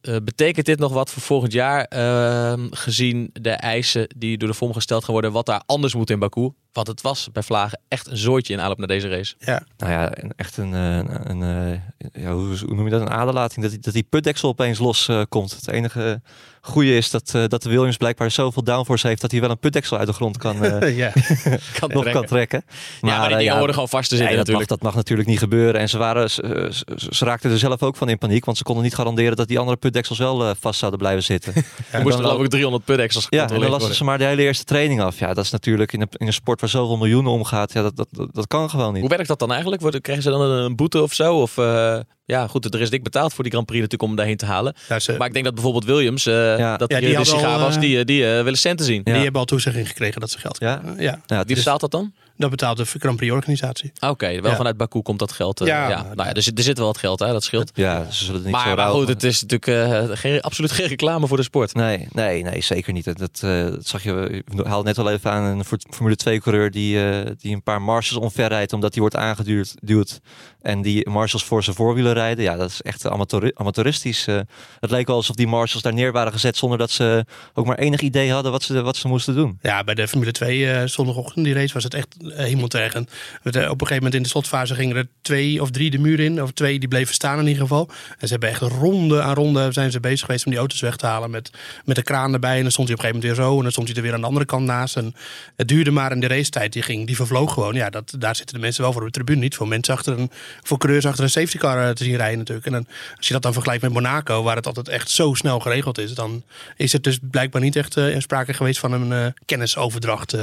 betekent 0.00 0.66
dit 0.66 0.78
nog 0.78 0.92
wat 0.92 1.10
voor 1.10 1.22
volgend 1.22 1.52
jaar, 1.52 1.84
ehm, 1.84 2.66
gezien 2.70 3.30
de 3.32 3.50
eisen 3.50 4.06
die 4.16 4.38
door 4.38 4.48
de 4.48 4.54
FOM 4.54 4.72
gesteld 4.72 5.04
gaan 5.04 5.12
worden, 5.12 5.32
wat 5.32 5.46
daar 5.46 5.62
anders 5.66 5.94
moet 5.94 6.10
in 6.10 6.18
Baku? 6.18 6.50
Want 6.72 6.86
het 6.86 7.00
was 7.00 7.28
bij 7.32 7.42
Vlagen 7.42 7.80
echt 7.88 8.06
een 8.06 8.16
zooitje 8.16 8.52
in 8.52 8.60
aanloop 8.60 8.78
naar 8.78 8.86
deze 8.86 9.08
race. 9.08 9.34
ja. 9.38 9.62
Nou 9.76 9.92
ja, 9.92 10.18
een- 10.22 10.32
echt 10.36 10.56
een, 10.56 10.74
eh, 10.74 10.96
een, 11.24 11.42
eh, 11.42 12.22
ja, 12.22 12.32
hoe, 12.32 12.58
hoe 12.66 12.74
noem 12.74 12.84
je 12.84 12.90
dat? 12.90 13.00
Een 13.00 13.10
aderlating. 13.10 13.62
Dat 13.62 13.70
die, 13.70 13.80
dat 13.80 13.92
die 13.94 14.06
putdeksel 14.10 14.48
opeens 14.48 14.78
los 14.78 15.08
eh, 15.08 15.22
komt. 15.28 15.50
Het 15.50 15.68
enige 15.68 16.20
goede 16.60 16.96
is 16.96 17.10
dat, 17.10 17.32
eh, 17.34 17.44
dat 17.46 17.62
de 17.62 17.68
Williams 17.68 17.96
blijkbaar 17.96 18.30
zoveel 18.30 18.62
downforce 18.64 19.06
heeft 19.06 19.20
dat 19.20 19.30
hij 19.30 19.40
wel 19.40 19.50
een 19.50 19.58
putdeksel 19.58 19.98
uit 19.98 20.06
de 20.06 20.12
grond 20.12 20.36
kan, 20.36 20.64
eh, 20.64 20.96
ja. 20.96 21.12
Kan 21.78 21.90
nog 21.90 22.02
trekken. 22.02 22.12
kan 22.12 22.24
trekken. 22.26 22.62
ja, 23.00 23.18
maar 23.18 23.28
die 23.28 23.36
dingen 23.36 23.56
horen 23.56 23.74
gewoon 23.74 23.88
vast 23.88 24.08
te 24.08 24.16
zitten 24.16 24.36
Nee, 24.36 24.44
dat, 24.44 24.46
mag, 24.52 24.58
natuurlijk. 24.60 24.68
dat 24.68 24.82
mag 24.82 24.94
natuurlijk 24.94 25.28
niet 25.28 25.38
gebeuren. 25.38 25.80
En 25.80 25.88
ze, 25.88 25.98
waren, 25.98 26.30
ze, 26.30 26.68
ze- 26.72 27.06
ze 27.14 27.24
raakten 27.24 27.50
er 27.50 27.58
zelf 27.58 27.82
ook 27.82 27.96
van 27.96 28.08
in 28.08 28.18
paniek. 28.18 28.44
Want 28.44 28.56
ze 28.56 28.62
konden 28.62 28.84
niet 28.84 28.94
garanderen 28.94 29.36
dat 29.36 29.48
die 29.48 29.58
andere 29.58 29.76
putdeksels 29.76 30.18
wel 30.18 30.44
eh, 30.48 30.50
vast 30.60 30.78
zouden 30.78 31.00
blijven 31.00 31.22
zitten. 31.24 31.52
Er 31.90 32.02
moesten 32.02 32.22
dan- 32.22 32.30
geloof 32.30 32.44
ik 32.44 32.50
300 32.50 32.84
putdeksels 32.84 33.26
Ja, 33.28 33.48
en 33.50 33.60
dan 33.60 33.70
lasten 33.70 33.94
ze 33.94 34.04
maar 34.04 34.18
de 34.18 34.24
hele 34.24 34.42
eerste 34.42 34.64
training 34.64 35.00
af. 35.00 35.18
Ja, 35.18 35.34
dat 35.34 35.44
is 35.44 35.50
natuurlijk 35.50 35.92
in 35.92 36.00
een, 36.00 36.08
in 36.12 36.26
een 36.26 36.32
sport 36.32 36.57
waar 36.60 36.70
zoveel 36.70 36.96
miljoenen 36.96 37.32
omgaat. 37.32 37.72
Ja, 37.72 37.82
dat, 37.82 37.96
dat, 37.96 38.08
dat, 38.32 38.46
kan 38.46 38.70
gewoon 38.70 38.92
niet. 38.92 39.00
Hoe 39.00 39.10
werkt 39.10 39.28
dat 39.28 39.38
dan 39.38 39.50
eigenlijk? 39.50 39.82
Worden- 39.82 40.00
Krijgen 40.00 40.24
ze 40.24 40.30
dan 40.30 40.40
een, 40.40 40.64
een 40.64 40.76
boete 40.76 41.02
of 41.02 41.12
zo? 41.12 41.40
Of, 41.40 41.58
eh, 41.58 41.98
ja, 42.28 42.46
goed, 42.46 42.74
er 42.74 42.80
is 42.80 42.90
dik 42.90 43.02
betaald 43.02 43.32
voor 43.34 43.42
die 43.44 43.52
Grand 43.52 43.66
Prix 43.66 43.82
natuurlijk 43.82 44.10
om 44.10 44.16
daarheen 44.16 44.36
te 44.36 44.46
halen. 44.46 44.74
Ja, 44.88 44.98
ze, 44.98 45.14
Maar 45.18 45.26
ik 45.26 45.32
denk 45.32 45.44
dat 45.44 45.54
bijvoorbeeld 45.54 45.84
Williams, 45.84 46.26
eh, 46.26 46.58
Ja. 46.58 46.76
dat 46.76 46.90
Ja, 46.90 46.98
die, 46.98 47.06
die 47.06 47.24
de 47.24 47.30
al, 47.30 47.38
sigaar 47.38 47.58
was, 47.58 47.74
eh, 47.74 47.80
die, 47.80 47.98
eh, 47.98 48.04
die 48.04 48.24
eh, 48.36 48.42
willen 48.42 48.58
centen 48.58 48.86
zien. 48.86 49.00
Ja. 49.04 49.12
Die 49.12 49.22
hebben 49.22 49.40
al 49.40 49.46
toezegging 49.46 49.88
gekregen 49.88 50.20
dat 50.20 50.30
ze 50.30 50.38
geld 50.38 50.56
Ja? 50.60 50.76
krijgen. 50.76 51.02
Ja, 51.02 51.20
Ja, 51.26 51.44
Wie 51.44 51.56
is- 51.56 51.62
betaalt 51.62 51.80
dat 51.80 51.90
dan? 51.90 52.12
dat 52.36 52.50
betaalt 52.50 52.76
de 52.76 52.84
Grand 52.84 53.16
Prix 53.16 53.32
organisatie. 53.32 53.92
Oké, 54.00 54.40
wel 54.40 54.50
Ja. 54.50 54.56
vanuit 54.56 54.76
Baku 54.76 55.02
komt 55.02 55.18
dat 55.18 55.32
geld. 55.32 55.60
eh, 55.60 55.66
ja, 55.66 55.88
Ja, 55.88 56.02
nou 56.02 56.28
ja, 56.28 56.34
er, 56.34 56.42
zit, 56.42 56.58
er 56.58 56.64
zit 56.64 56.78
wel 56.78 56.86
wat 56.86 56.98
geld, 56.98 57.18
hè, 57.18 57.32
dat 57.32 57.44
scheelt. 57.44 57.70
ja, 57.74 58.10
ze 58.10 58.24
zullen 58.24 58.40
het 58.42 58.44
niet 58.50 58.54
zo 58.54 58.64
Maar, 58.66 58.76
maar 58.76 58.84
rauw 58.86 58.94
goed, 58.98 59.08
het 59.08 59.22
is 59.24 59.42
natuurlijk 59.44 59.66
eh, 60.10 60.16
geen, 60.18 60.40
absoluut 60.40 60.70
geen 60.72 60.86
reclame 60.86 61.26
voor 61.26 61.36
de 61.36 61.42
sport. 61.42 61.74
Nee, 61.74 62.08
nee, 62.12 62.42
nee, 62.42 62.62
zeker 62.62 62.92
niet. 62.92 63.04
Dat, 63.04 63.18
dat, 63.18 63.40
eh, 63.44 63.64
dat 63.64 63.86
zag 63.86 64.02
je, 64.02 64.42
we 64.46 64.62
haalden 64.68 64.84
net 64.84 64.98
al 64.98 65.10
even 65.10 65.30
aan 65.30 65.44
een 65.44 65.64
Voor- 65.64 65.78
Formule 65.90 66.16
2 66.16 66.40
coureur 66.40 66.70
die, 66.70 67.10
eh, 67.10 67.30
die 67.38 67.54
een 67.54 67.62
paar 67.62 67.82
marshals 67.82 68.22
omverrijdt 68.22 68.72
omdat 68.72 68.90
hij 68.92 69.00
wordt 69.00 69.16
aangeduwd 69.16 69.74
duwt 69.80 70.20
en 70.62 70.82
die 70.82 71.08
marshals 71.10 71.44
voor 71.44 71.62
zijn 71.64 71.76
voorwielen 71.76 72.12
Ja, 72.26 72.56
dat 72.56 72.70
is 72.70 72.82
echt 72.82 73.06
amateur, 73.06 73.50
amateuristisch. 73.54 74.26
eh. 74.26 74.40
het 74.80 74.90
leek 74.90 75.06
wel 75.06 75.16
alsof 75.16 75.36
die 75.36 75.46
marshals 75.46 75.82
daar 75.82 75.94
neer 75.94 76.12
waren 76.12 76.32
gezet 76.32 76.56
zonder 76.56 76.78
dat 76.78 76.90
ze 76.90 77.24
ook 77.54 77.66
maar 77.66 77.78
enig 77.78 78.00
idee 78.00 78.32
hadden 78.32 78.52
wat 78.52 78.62
ze, 78.62 78.82
wat 78.82 78.96
ze 78.96 79.08
moesten 79.08 79.34
doen. 79.34 79.58
Ja, 79.62 79.84
bij 79.84 79.94
de 79.94 80.08
Formule 80.08 80.32
2 80.32 80.70
eh, 80.70 80.86
zondagochtend, 80.86 81.44
die 81.44 81.54
race, 81.54 81.74
was 81.74 81.84
het 81.84 81.94
echt 81.94 82.16
eh, 82.22 82.44
hemeltergend. 82.44 83.10
Op 83.44 83.54
een 83.54 83.62
gegeven 83.62 83.94
moment 83.94 84.14
in 84.14 84.22
de 84.22 84.28
slotfase 84.28 84.74
gingen 84.74 84.96
er 84.96 85.08
twee 85.22 85.62
of 85.62 85.70
drie 85.70 85.90
de 85.90 85.98
muur 85.98 86.20
in. 86.20 86.42
Of 86.42 86.50
twee 86.52 86.78
die 86.78 86.88
bleven 86.88 87.14
staan 87.14 87.38
in 87.38 87.46
ieder 87.46 87.62
geval. 87.62 87.88
En 88.18 88.26
ze 88.26 88.32
hebben 88.32 88.48
echt 88.48 88.60
ronde 88.60 89.22
aan 89.22 89.34
ronde 89.34 89.72
zijn 89.72 89.90
ze 89.90 90.00
bezig 90.00 90.26
geweest 90.26 90.44
om 90.44 90.50
die 90.50 90.60
auto's 90.60 90.80
weg 90.80 90.96
te 90.96 91.06
halen. 91.06 91.30
Met, 91.30 91.50
met 91.84 91.96
de 91.96 92.02
kraan 92.02 92.32
erbij. 92.32 92.56
En 92.56 92.62
dan 92.62 92.70
stond 92.70 92.88
hij 92.88 92.96
op 92.96 93.02
een 93.04 93.08
gegeven 93.08 93.28
moment 93.28 93.38
weer 93.38 93.46
zo. 93.46 93.56
En 93.56 93.62
dan 93.62 93.72
stond 93.72 93.88
hij 93.88 93.96
er 93.96 94.02
weer 94.02 94.14
aan 94.14 94.20
de 94.20 94.26
andere 94.26 94.46
kant 94.46 94.64
naast. 94.64 94.96
En 94.96 95.14
het 95.56 95.68
duurde 95.68 95.90
maar 95.90 96.10
en 96.10 96.20
de 96.20 96.26
racetijd 96.26 96.72
die 96.72 96.82
ging, 96.82 97.06
die 97.06 97.16
vervloog 97.16 97.52
gewoon. 97.52 97.74
Ja, 97.74 97.90
dat, 97.90 98.14
daar 98.18 98.36
zitten 98.36 98.54
de 98.54 98.60
mensen 98.60 98.82
wel 98.82 98.92
voor 98.92 99.04
de 99.04 99.10
tribune. 99.10 99.40
Niet 99.40 99.54
voor 99.56 99.68
mensen 99.68 99.94
achter 99.94 100.18
een, 100.18 100.30
voor 100.62 100.78
coureurs 100.78 101.06
achter 101.06 101.24
een 101.24 101.30
safety 101.30 101.58
car 101.58 101.88
eh, 101.88 101.90
te 101.90 102.04
zien 102.04 102.07
rijden 102.16 102.38
natuurlijk. 102.38 102.66
En 102.66 102.72
dan, 102.72 102.86
als 103.16 103.26
je 103.26 103.32
dat 103.32 103.42
dan 103.42 103.52
vergelijkt 103.52 103.82
met 103.82 103.92
Monaco, 103.92 104.42
waar 104.42 104.56
het 104.56 104.66
altijd 104.66 104.88
echt 104.88 105.10
zo 105.10 105.34
snel 105.34 105.60
geregeld 105.60 105.98
is. 105.98 106.14
Dan 106.14 106.42
is 106.76 106.92
het 106.92 107.04
dus 107.04 107.18
blijkbaar 107.30 107.62
niet 107.62 107.76
echt 107.76 107.96
eh, 107.96 108.20
sprake 108.20 108.52
geweest 108.52 108.78
van 108.78 108.92
een 108.92 109.12
eh, 109.12 109.32
kennisoverdracht. 109.44 110.32
eh. 110.32 110.42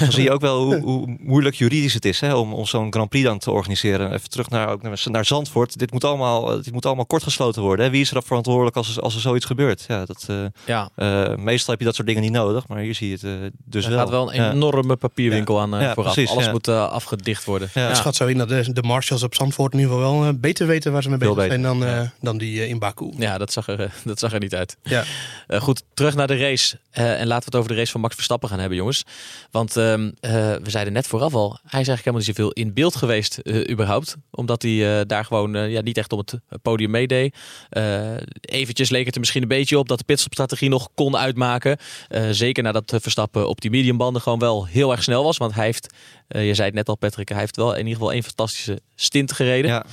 Dan 0.00 0.12
zie 0.12 0.22
je 0.22 0.30
ook 0.32 0.40
wel 0.40 0.62
hoe, 0.64 0.80
hoe 0.80 1.16
moeilijk 1.20 1.54
juridisch 1.54 1.94
het 1.94 2.04
is 2.04 2.20
hè, 2.20 2.34
om, 2.34 2.52
om 2.54 2.66
zo'n 2.66 2.92
Grand 2.92 3.08
Prix 3.08 3.24
dan 3.26 3.38
te 3.38 3.50
organiseren. 3.50 4.12
Even 4.12 4.30
terug 4.30 4.48
naar, 4.50 4.68
ook 4.68 4.82
naar, 4.82 5.02
naar 5.04 5.24
Zandvoort. 5.24 5.78
Dit 5.78 5.92
moet 5.92 6.04
allemaal, 6.04 6.62
dit 6.62 6.72
moet 6.72 6.86
allemaal 6.86 7.06
kortgesloten 7.06 7.62
worden. 7.62 7.84
Hè. 7.84 7.90
Wie 7.90 8.00
is 8.00 8.08
er 8.08 8.14
dan 8.14 8.22
verantwoordelijk 8.22 8.76
als, 8.76 8.96
er- 8.96 9.02
als 9.02 9.14
er 9.14 9.20
zoiets 9.20 9.44
gebeurt? 9.44 9.84
Ja, 9.88 10.04
dat, 10.04 10.24
eh, 10.28 10.36
Ja, 10.66 10.88
eh, 10.96 11.34
meestal 11.36 11.70
heb 11.70 11.78
je 11.78 11.84
dat 11.86 11.94
soort 11.94 12.06
dingen 12.06 12.22
niet 12.22 12.32
nodig, 12.32 12.68
maar 12.68 12.78
hier 12.78 12.94
zie 12.94 13.08
je 13.08 13.26
het 13.26 13.52
dus 13.64 13.84
er 13.84 13.90
wel. 13.90 13.98
gaat 13.98 14.08
wel 14.10 14.28
een 14.34 14.42
Ja. 14.42 14.52
enorme 14.52 14.96
papierwinkel 14.96 15.60
aan 15.60 15.70
Ja, 15.70 15.94
vooraf. 15.94 16.12
precies, 16.14 16.30
Alles 16.32 16.44
ja. 16.44 16.50
moet 16.50 16.68
afgedicht 16.68 17.44
worden. 17.44 17.68
Ja. 17.74 17.88
Ik 17.88 17.94
schat 17.94 18.16
zo 18.16 18.26
in 18.26 18.38
dat 18.38 18.48
de, 18.48 18.72
de 18.72 18.82
marshals 18.82 19.22
op 19.22 19.34
Zandvoort 19.34 19.72
in 19.72 19.78
ieder 19.78 19.94
geval 19.94 20.20
wel 20.20 20.34
beter 20.38 20.66
weten 20.66 20.83
waar 20.92 21.02
ze 21.02 21.08
mee 21.08 21.18
bezig 21.18 21.44
zijn 21.44 21.62
dan, 21.62 21.84
eh, 21.84 22.00
dan 22.20 22.38
die 22.38 22.60
eh, 22.62 22.68
in 22.68 22.78
Baku. 22.78 23.12
Ja, 23.16 23.38
dat 23.38 23.52
zag 23.52 23.68
er, 23.68 23.80
eh, 23.80 23.90
dat 24.04 24.18
zag 24.18 24.32
er 24.32 24.40
niet 24.40 24.54
uit. 24.54 24.76
Ja. 24.82 25.04
Eh, 25.46 25.60
goed, 25.60 25.82
terug 25.94 26.14
naar 26.14 26.26
de 26.26 26.36
race. 26.36 26.78
Eh, 26.90 27.20
en 27.20 27.26
laten 27.26 27.38
we 27.38 27.44
het 27.44 27.54
over 27.54 27.68
de 27.68 27.76
race 27.76 27.92
van 27.92 28.00
Max 28.00 28.14
Verstappen 28.14 28.48
gaan 28.48 28.58
hebben, 28.58 28.76
jongens. 28.78 29.02
Want 29.50 29.76
ehm, 29.76 30.10
eh, 30.20 30.32
we 30.62 30.70
zeiden 30.70 30.92
net 30.92 31.06
vooraf 31.06 31.34
al, 31.34 31.48
hij 31.50 31.80
is 31.80 31.88
eigenlijk 31.88 32.04
helemaal 32.04 32.26
niet 32.26 32.36
zoveel 32.36 32.50
in 32.52 32.72
beeld 32.74 32.96
geweest, 32.96 33.38
eh, 33.38 33.70
überhaupt. 33.70 34.16
Omdat 34.30 34.62
hij 34.62 34.98
eh, 35.00 35.06
daar 35.06 35.24
gewoon 35.24 35.54
eh, 35.54 35.70
ja, 35.70 35.80
niet 35.80 35.98
echt 35.98 36.12
op 36.12 36.18
het 36.18 36.62
podium 36.62 36.90
meedeed. 36.90 37.36
Eh 37.70 37.92
eventjes 38.40 38.90
leek 38.90 39.04
het 39.04 39.14
er 39.14 39.20
misschien 39.20 39.42
een 39.42 39.48
beetje 39.48 39.78
op 39.78 39.88
dat 39.88 39.98
de 39.98 40.04
pitstopstrategie 40.04 40.68
nog 40.68 40.88
kon 40.94 41.16
uitmaken. 41.16 41.76
Eh, 42.08 42.28
zeker 42.30 42.62
nadat 42.62 42.94
Verstappen 42.96 43.48
op 43.48 43.60
die 43.60 43.70
mediumbanden 43.70 44.22
gewoon 44.22 44.38
wel 44.38 44.66
heel 44.66 44.90
erg 44.92 45.02
snel 45.02 45.24
was. 45.24 45.36
Want 45.36 45.54
hij 45.54 45.64
heeft, 45.64 45.94
eh, 46.28 46.46
je 46.46 46.54
zei 46.54 46.66
het 46.66 46.76
net 46.76 46.88
al 46.88 46.96
Patrick, 46.96 47.28
hij 47.28 47.38
heeft 47.38 47.56
wel 47.56 47.72
in 47.72 47.78
ieder 47.78 47.92
geval 47.92 48.12
een 48.14 48.22
fantastische 48.22 48.80
stint 48.94 49.32
gereden. 49.32 49.70
Ja. 49.70 49.84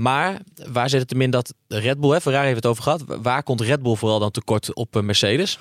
Maar 0.00 0.40
waar 0.68 0.88
zit 0.88 1.00
het 1.00 1.10
hem 1.10 1.20
in 1.20 1.30
dat 1.30 1.54
Red 1.68 2.00
Bull, 2.00 2.10
hè, 2.10 2.20
Ferrari 2.20 2.44
heeft 2.44 2.56
het 2.56 2.66
over 2.66 2.82
gehad. 2.82 3.04
Waar 3.06 3.42
komt 3.42 3.60
Red 3.60 3.82
Bull 3.82 3.94
vooral 3.94 4.18
dan 4.18 4.30
tekort 4.30 4.74
op 4.74 4.96
eh, 4.96 5.02
Mercedes? 5.02 5.58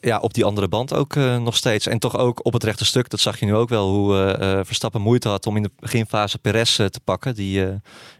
ja, 0.00 0.18
op 0.18 0.34
die 0.34 0.44
andere 0.44 0.68
band 0.68 0.94
ook 0.94 1.16
eh, 1.16 1.38
nog 1.38 1.56
steeds. 1.56 1.86
En 1.86 1.98
toch 1.98 2.16
ook 2.16 2.44
op 2.44 2.52
het 2.52 2.64
rechte 2.64 2.84
stuk, 2.84 3.10
dat 3.10 3.20
zag 3.20 3.40
je 3.40 3.46
nu 3.46 3.54
ook 3.54 3.68
wel, 3.68 3.88
hoe 3.88 4.16
eh, 4.16 4.60
Verstappen 4.62 5.00
moeite 5.00 5.28
had 5.28 5.46
om 5.46 5.56
in 5.56 5.62
de 5.62 5.70
beginfase 5.78 6.38
Perez 6.38 6.76
te 6.76 7.00
pakken, 7.04 7.34
die 7.34 7.60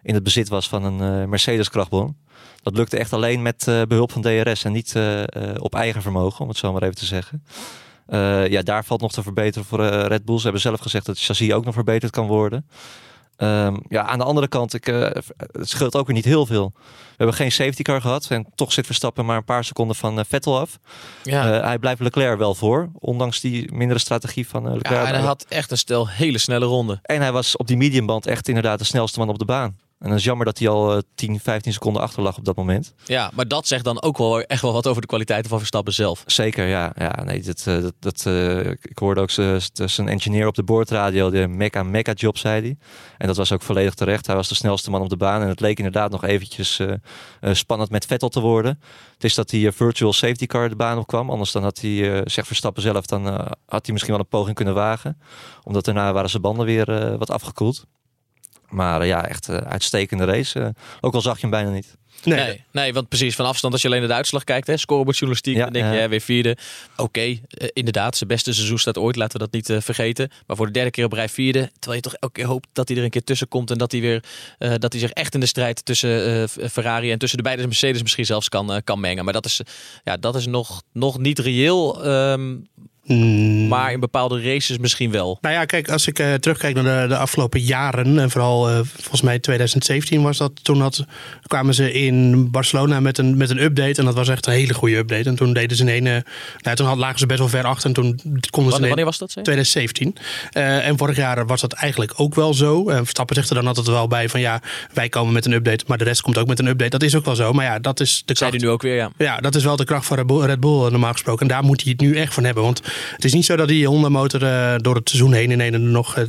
in 0.02 0.14
het 0.14 0.22
bezit 0.22 0.48
was 0.48 0.68
van 0.68 0.84
een 0.84 1.28
Mercedes 1.28 1.68
krachtbron. 1.68 2.16
Dat 2.62 2.76
lukte 2.76 2.98
echt 2.98 3.12
alleen 3.12 3.42
met 3.42 3.68
eh, 3.68 3.82
behulp 3.82 4.12
van 4.12 4.22
DRS 4.22 4.64
en 4.64 4.72
niet 4.72 4.94
op 5.58 5.74
eigen 5.74 6.02
vermogen, 6.02 6.40
om 6.40 6.48
het 6.48 6.56
zo 6.56 6.72
maar 6.72 6.82
even 6.82 6.94
te 6.94 7.04
zeggen. 7.04 7.44
Ja, 8.50 8.62
daar 8.62 8.84
valt 8.84 9.00
nog 9.00 9.12
te 9.12 9.22
verbeteren 9.22 9.68
voor 9.68 9.84
Red 9.86 10.24
Bull. 10.24 10.36
Ze 10.36 10.42
hebben 10.42 10.60
zelf 10.60 10.80
gezegd 10.80 11.06
dat 11.06 11.16
het 11.16 11.24
chassis 11.24 11.52
ook 11.52 11.64
nog 11.64 11.74
verbeterd 11.74 12.12
kan 12.12 12.26
worden. 12.26 12.66
Ehm, 13.40 13.76
ja, 13.88 14.02
aan 14.06 14.18
de 14.18 14.24
andere 14.24 14.48
kant, 14.48 14.74
ik, 14.74 14.86
eh, 14.86 15.00
het 15.36 15.68
scheelt 15.68 15.96
ook 15.96 16.06
weer 16.06 16.14
niet 16.14 16.24
heel 16.24 16.46
veel. 16.46 16.72
We 16.74 17.16
hebben 17.16 17.36
geen 17.36 17.52
safety 17.52 17.82
car 17.82 18.00
gehad 18.00 18.26
en 18.30 18.46
toch 18.54 18.72
zit 18.72 18.86
Verstappen 18.86 19.24
maar 19.24 19.36
een 19.36 19.44
paar 19.44 19.64
seconden 19.64 19.96
van 19.96 20.18
eh, 20.18 20.24
Vettel 20.28 20.58
af. 20.58 20.78
Ja. 21.22 21.52
Eh, 21.52 21.64
hij 21.64 21.78
blijft 21.78 22.00
Leclerc 22.00 22.38
wel 22.38 22.54
voor, 22.54 22.90
ondanks 22.98 23.40
die 23.40 23.72
mindere 23.72 24.00
strategie 24.00 24.48
van 24.48 24.62
Leclerc. 24.62 24.90
ja, 24.90 25.06
en 25.06 25.14
hij 25.14 25.22
had 25.22 25.46
echt 25.48 25.70
een 25.70 25.78
stel 25.78 26.08
hele 26.08 26.38
snelle 26.38 26.64
ronden. 26.64 26.98
En 27.02 27.20
hij 27.20 27.32
was 27.32 27.56
op 27.56 27.66
die 27.66 27.76
mediumband 27.76 28.26
echt 28.26 28.48
inderdaad 28.48 28.78
de 28.78 28.84
snelste 28.84 29.18
man 29.18 29.28
op 29.28 29.38
de 29.38 29.44
baan. 29.44 29.76
En 30.00 30.08
dat 30.08 30.18
is 30.18 30.24
jammer 30.24 30.46
dat 30.46 30.58
hij 30.58 30.68
al 30.68 30.92
eh, 30.92 30.98
10, 31.14 31.40
15 31.40 31.72
seconden 31.72 32.02
achter 32.02 32.22
lag 32.22 32.38
op 32.38 32.44
dat 32.44 32.56
moment. 32.56 32.94
Ja, 33.04 33.30
maar 33.34 33.48
dat 33.48 33.66
zegt 33.66 33.84
dan 33.84 34.02
ook 34.02 34.18
wel 34.18 34.40
echt 34.40 34.62
wel 34.62 34.72
wat 34.72 34.86
over 34.86 35.00
de 35.00 35.06
kwaliteiten 35.06 35.50
van 35.50 35.58
Verstappen 35.58 35.92
zelf. 35.92 36.22
Zeker, 36.26 36.66
ja. 36.66 36.92
ja 36.96 37.22
nee, 37.24 37.42
dat, 37.42 37.64
eh, 37.66 37.80
dat, 37.80 37.94
dat, 37.98 38.26
eh, 38.26 38.70
ik 38.70 38.98
hoorde 38.98 39.20
ook 39.20 39.30
zijn 39.88 40.08
engineer 40.08 40.46
op 40.46 40.54
de 40.54 40.62
boordradio, 40.62 41.30
de 41.30 41.48
mecca 41.48 41.82
mecca 41.82 42.12
job, 42.12 42.38
zei 42.38 42.60
hij. 42.60 42.76
En 43.18 43.26
dat 43.26 43.36
was 43.36 43.52
ook 43.52 43.62
volledig 43.62 43.94
terecht. 43.94 44.26
Hij 44.26 44.36
was 44.36 44.48
de 44.48 44.54
snelste 44.54 44.90
man 44.90 45.02
op 45.02 45.08
de 45.08 45.16
baan. 45.16 45.42
En 45.42 45.48
het 45.48 45.60
leek 45.60 45.76
inderdaad 45.76 46.10
nog 46.10 46.24
eventjes 46.24 46.78
eh, 46.78 46.92
eh, 47.40 47.54
spannend 47.54 47.90
met 47.90 48.06
Vettel 48.06 48.28
te 48.28 48.40
worden. 48.40 48.78
Het 49.20 49.28
is 49.28 49.34
dat 49.34 49.48
die 49.48 49.66
eh, 49.66 49.72
virtual 49.72 50.12
safety 50.12 50.46
car 50.46 50.68
de 50.68 50.76
baan 50.76 50.98
op 50.98 51.06
kwam. 51.06 51.30
Anders 51.30 51.52
dan 51.52 51.62
had 51.62 51.80
hij, 51.80 52.14
eh 52.14 52.20
zegt 52.24 52.46
Verstappen 52.46 52.82
zelf, 52.82 53.06
dan 53.06 53.26
eh, 53.26 53.34
had 53.66 53.84
hij 53.84 53.92
misschien 53.92 54.14
wel 54.14 54.22
een 54.22 54.28
poging 54.28 54.56
kunnen 54.56 54.74
wagen. 54.74 55.20
Omdat 55.62 55.84
daarna 55.84 56.12
waren 56.12 56.30
zijn 56.30 56.42
banden 56.42 56.66
weer 56.66 56.88
eh, 56.88 57.18
wat 57.18 57.30
afgekoeld. 57.30 57.86
Maar 58.70 59.00
eh, 59.00 59.06
ja, 59.06 59.26
echt 59.26 59.48
eh, 59.48 59.56
uitstekende 59.56 60.24
race. 60.24 60.60
Eh, 60.60 60.68
ook 61.00 61.14
al 61.14 61.20
zag 61.20 61.34
je 61.34 61.40
hem 61.40 61.50
bijna 61.50 61.70
niet. 61.70 61.98
Nee, 62.24 62.38
Nee, 62.38 62.64
nee, 62.72 62.92
want 62.92 63.08
precies 63.08 63.34
van 63.34 63.46
afstand 63.46 63.72
als 63.72 63.82
je 63.82 63.88
alleen 63.88 64.00
naar 64.00 64.08
de 64.08 64.14
uitslag 64.14 64.44
kijkt, 64.44 64.66
hè, 64.66 64.76
scorebordjournalistiek, 64.76 65.56
Ja, 65.56 65.64
dan 65.64 65.72
denk 65.72 65.86
je 65.86 65.92
ja. 65.92 65.98
hè, 65.98 66.08
weer 66.08 66.20
vierde. 66.20 66.56
Oké, 66.96 67.38
inderdaad, 67.72 68.16
zijn 68.16 68.28
beste 68.28 68.52
seizoen 68.52 68.78
staat 68.78 68.98
ooit, 68.98 69.16
laten 69.16 69.32
we 69.32 69.44
dat 69.44 69.52
niet 69.52 69.70
eh, 69.70 69.80
vergeten. 69.80 70.30
Maar 70.46 70.56
voor 70.56 70.66
de 70.66 70.72
derde 70.72 70.90
keer 70.90 71.04
op 71.04 71.12
rij 71.12 71.28
vierde, 71.28 71.70
terwijl 71.78 72.02
je 72.02 72.10
toch 72.10 72.14
elke 72.14 72.34
keer 72.34 72.46
hoopt 72.46 72.68
dat 72.72 72.88
hij 72.88 72.96
er 72.96 73.04
een 73.04 73.10
keer 73.10 73.24
tussen 73.24 73.48
komt 73.48 73.70
en 73.70 73.78
dat 73.78 73.92
hij 73.92 74.00
weer, 74.00 74.24
eh, 74.58 74.74
dat 74.78 74.92
hij 74.92 75.00
zich 75.00 75.10
echt 75.10 75.34
in 75.34 75.40
de 75.40 75.46
strijd 75.46 75.84
tussen 75.84 76.42
eh, 76.42 76.68
Ferrari 76.68 77.10
en 77.10 77.18
tussen 77.18 77.38
de 77.38 77.44
beide 77.44 77.66
Mercedes 77.66 78.02
misschien 78.02 78.26
zelfs 78.26 78.48
kan, 78.48 78.72
eh, 78.72 78.78
kan 78.84 79.00
mengen. 79.00 79.24
Maar 79.24 79.32
dat 79.32 79.44
is, 79.44 79.60
ja, 80.04 80.16
dat 80.16 80.34
is 80.34 80.46
nog, 80.46 80.82
nog 80.92 81.18
niet 81.18 81.38
reëel, 81.38 82.04
ehm, 82.04 82.56
Mm. 83.04 83.68
maar 83.68 83.92
in 83.92 84.00
bepaalde 84.00 84.42
races 84.42 84.78
misschien 84.78 85.10
wel. 85.10 85.38
Nou 85.40 85.54
ja, 85.54 85.64
kijk, 85.64 85.90
als 85.90 86.06
ik 86.06 86.18
eh, 86.18 86.34
terugkijk 86.34 86.74
naar 86.74 87.02
de, 87.02 87.08
de 87.08 87.16
afgelopen 87.16 87.60
jaren, 87.60 88.18
en 88.18 88.30
vooral 88.30 88.68
eh, 88.68 88.78
volgens 88.96 89.20
mij 89.20 89.38
2017 89.38 90.22
was 90.22 90.36
dat, 90.38 90.52
toen 90.62 90.80
had, 90.80 91.04
kwamen 91.46 91.74
ze 91.74 91.92
in 91.92 92.50
Barcelona 92.50 93.00
met 93.00 93.18
een, 93.18 93.36
met 93.36 93.50
een 93.50 93.62
update. 93.62 93.98
En 93.98 94.04
dat 94.04 94.14
was 94.14 94.28
echt 94.28 94.46
een 94.46 94.52
hele 94.52 94.74
goede 94.74 94.96
update. 94.96 95.28
En 95.28 95.34
toen 95.36 95.52
deden 95.52 95.76
ze 95.76 95.82
een 95.82 95.88
ene, 95.88 96.24
nou, 96.58 96.76
toen 96.76 96.86
had- 96.86 96.96
lagen 96.96 97.18
ze 97.18 97.26
best 97.26 97.38
wel 97.38 97.48
ver 97.48 97.64
achter. 97.64 97.86
En 97.88 97.94
toen 97.94 98.20
konden 98.50 98.72
ze 98.72 98.78
Wanneer, 98.80 98.98
een- 98.98 99.04
was 99.04 99.18
dat? 99.18 99.32
je? 99.32 99.42
2017. 99.42 100.16
Eh, 100.50 100.86
en 100.86 100.98
vorig 100.98 101.16
jaar 101.16 101.46
was 101.46 101.60
dat 101.60 101.72
eigenlijk 101.72 102.12
ook 102.16 102.34
wel 102.34 102.54
zo. 102.54 102.88
En 102.88 102.96
Verstappen 102.96 103.36
zegt 103.36 103.48
er 103.48 103.54
dan 103.54 103.66
altijd 103.66 103.86
wel 103.86 104.08
bij 104.08 104.28
van 104.28 104.40
ja, 104.40 104.60
wij 104.92 105.08
komen 105.08 105.32
met 105.32 105.46
een 105.46 105.52
update, 105.52 105.84
maar 105.86 105.98
de 105.98 106.04
rest 106.04 106.20
komt 106.20 106.38
ook 106.38 106.46
met 106.46 106.58
een 106.58 106.66
update. 106.66 106.90
Dat 106.90 107.02
is 107.02 107.14
ook 107.16 107.24
wel 107.24 107.34
zo. 107.34 107.52
Maar 107.52 107.64
ja, 107.64 107.78
dat 107.78 108.00
is 108.00 108.08
de 108.16 108.22
Zei 108.24 108.38
kracht. 108.38 108.52
hij 108.52 108.60
nu 108.62 108.68
ook 108.68 108.82
weer, 108.82 108.94
ja. 108.96 109.10
Ja, 109.18 109.36
dat 109.36 109.54
is 109.54 109.64
wel 109.64 109.76
de 109.76 109.84
kracht 109.84 110.06
van 110.06 110.16
Red 110.16 110.26
Bull, 110.26 110.44
Red 110.46 110.60
Bull 110.60 110.84
eh, 110.84 110.90
normaal 110.90 111.12
gesproken. 111.12 111.42
En 111.42 111.48
daar 111.54 111.64
moet 111.64 111.82
hij 111.82 111.90
het 111.92 112.00
nu 112.00 112.16
echt 112.16 112.34
van 112.34 112.44
hebben. 112.44 112.62
Want 112.62 112.80
het 113.14 113.24
is 113.24 113.32
niet 113.32 113.44
zo 113.44 113.56
dat 113.56 113.68
die 113.68 113.86
Honda-motor 113.86 114.42
eh, 114.42 114.74
door 114.76 114.94
het 114.94 115.08
seizoen 115.08 115.32
heen 115.32 115.50
in 115.50 115.60
een 115.60 115.72
er 115.72 115.80
nog 115.80 116.16
eh, 116.16 116.24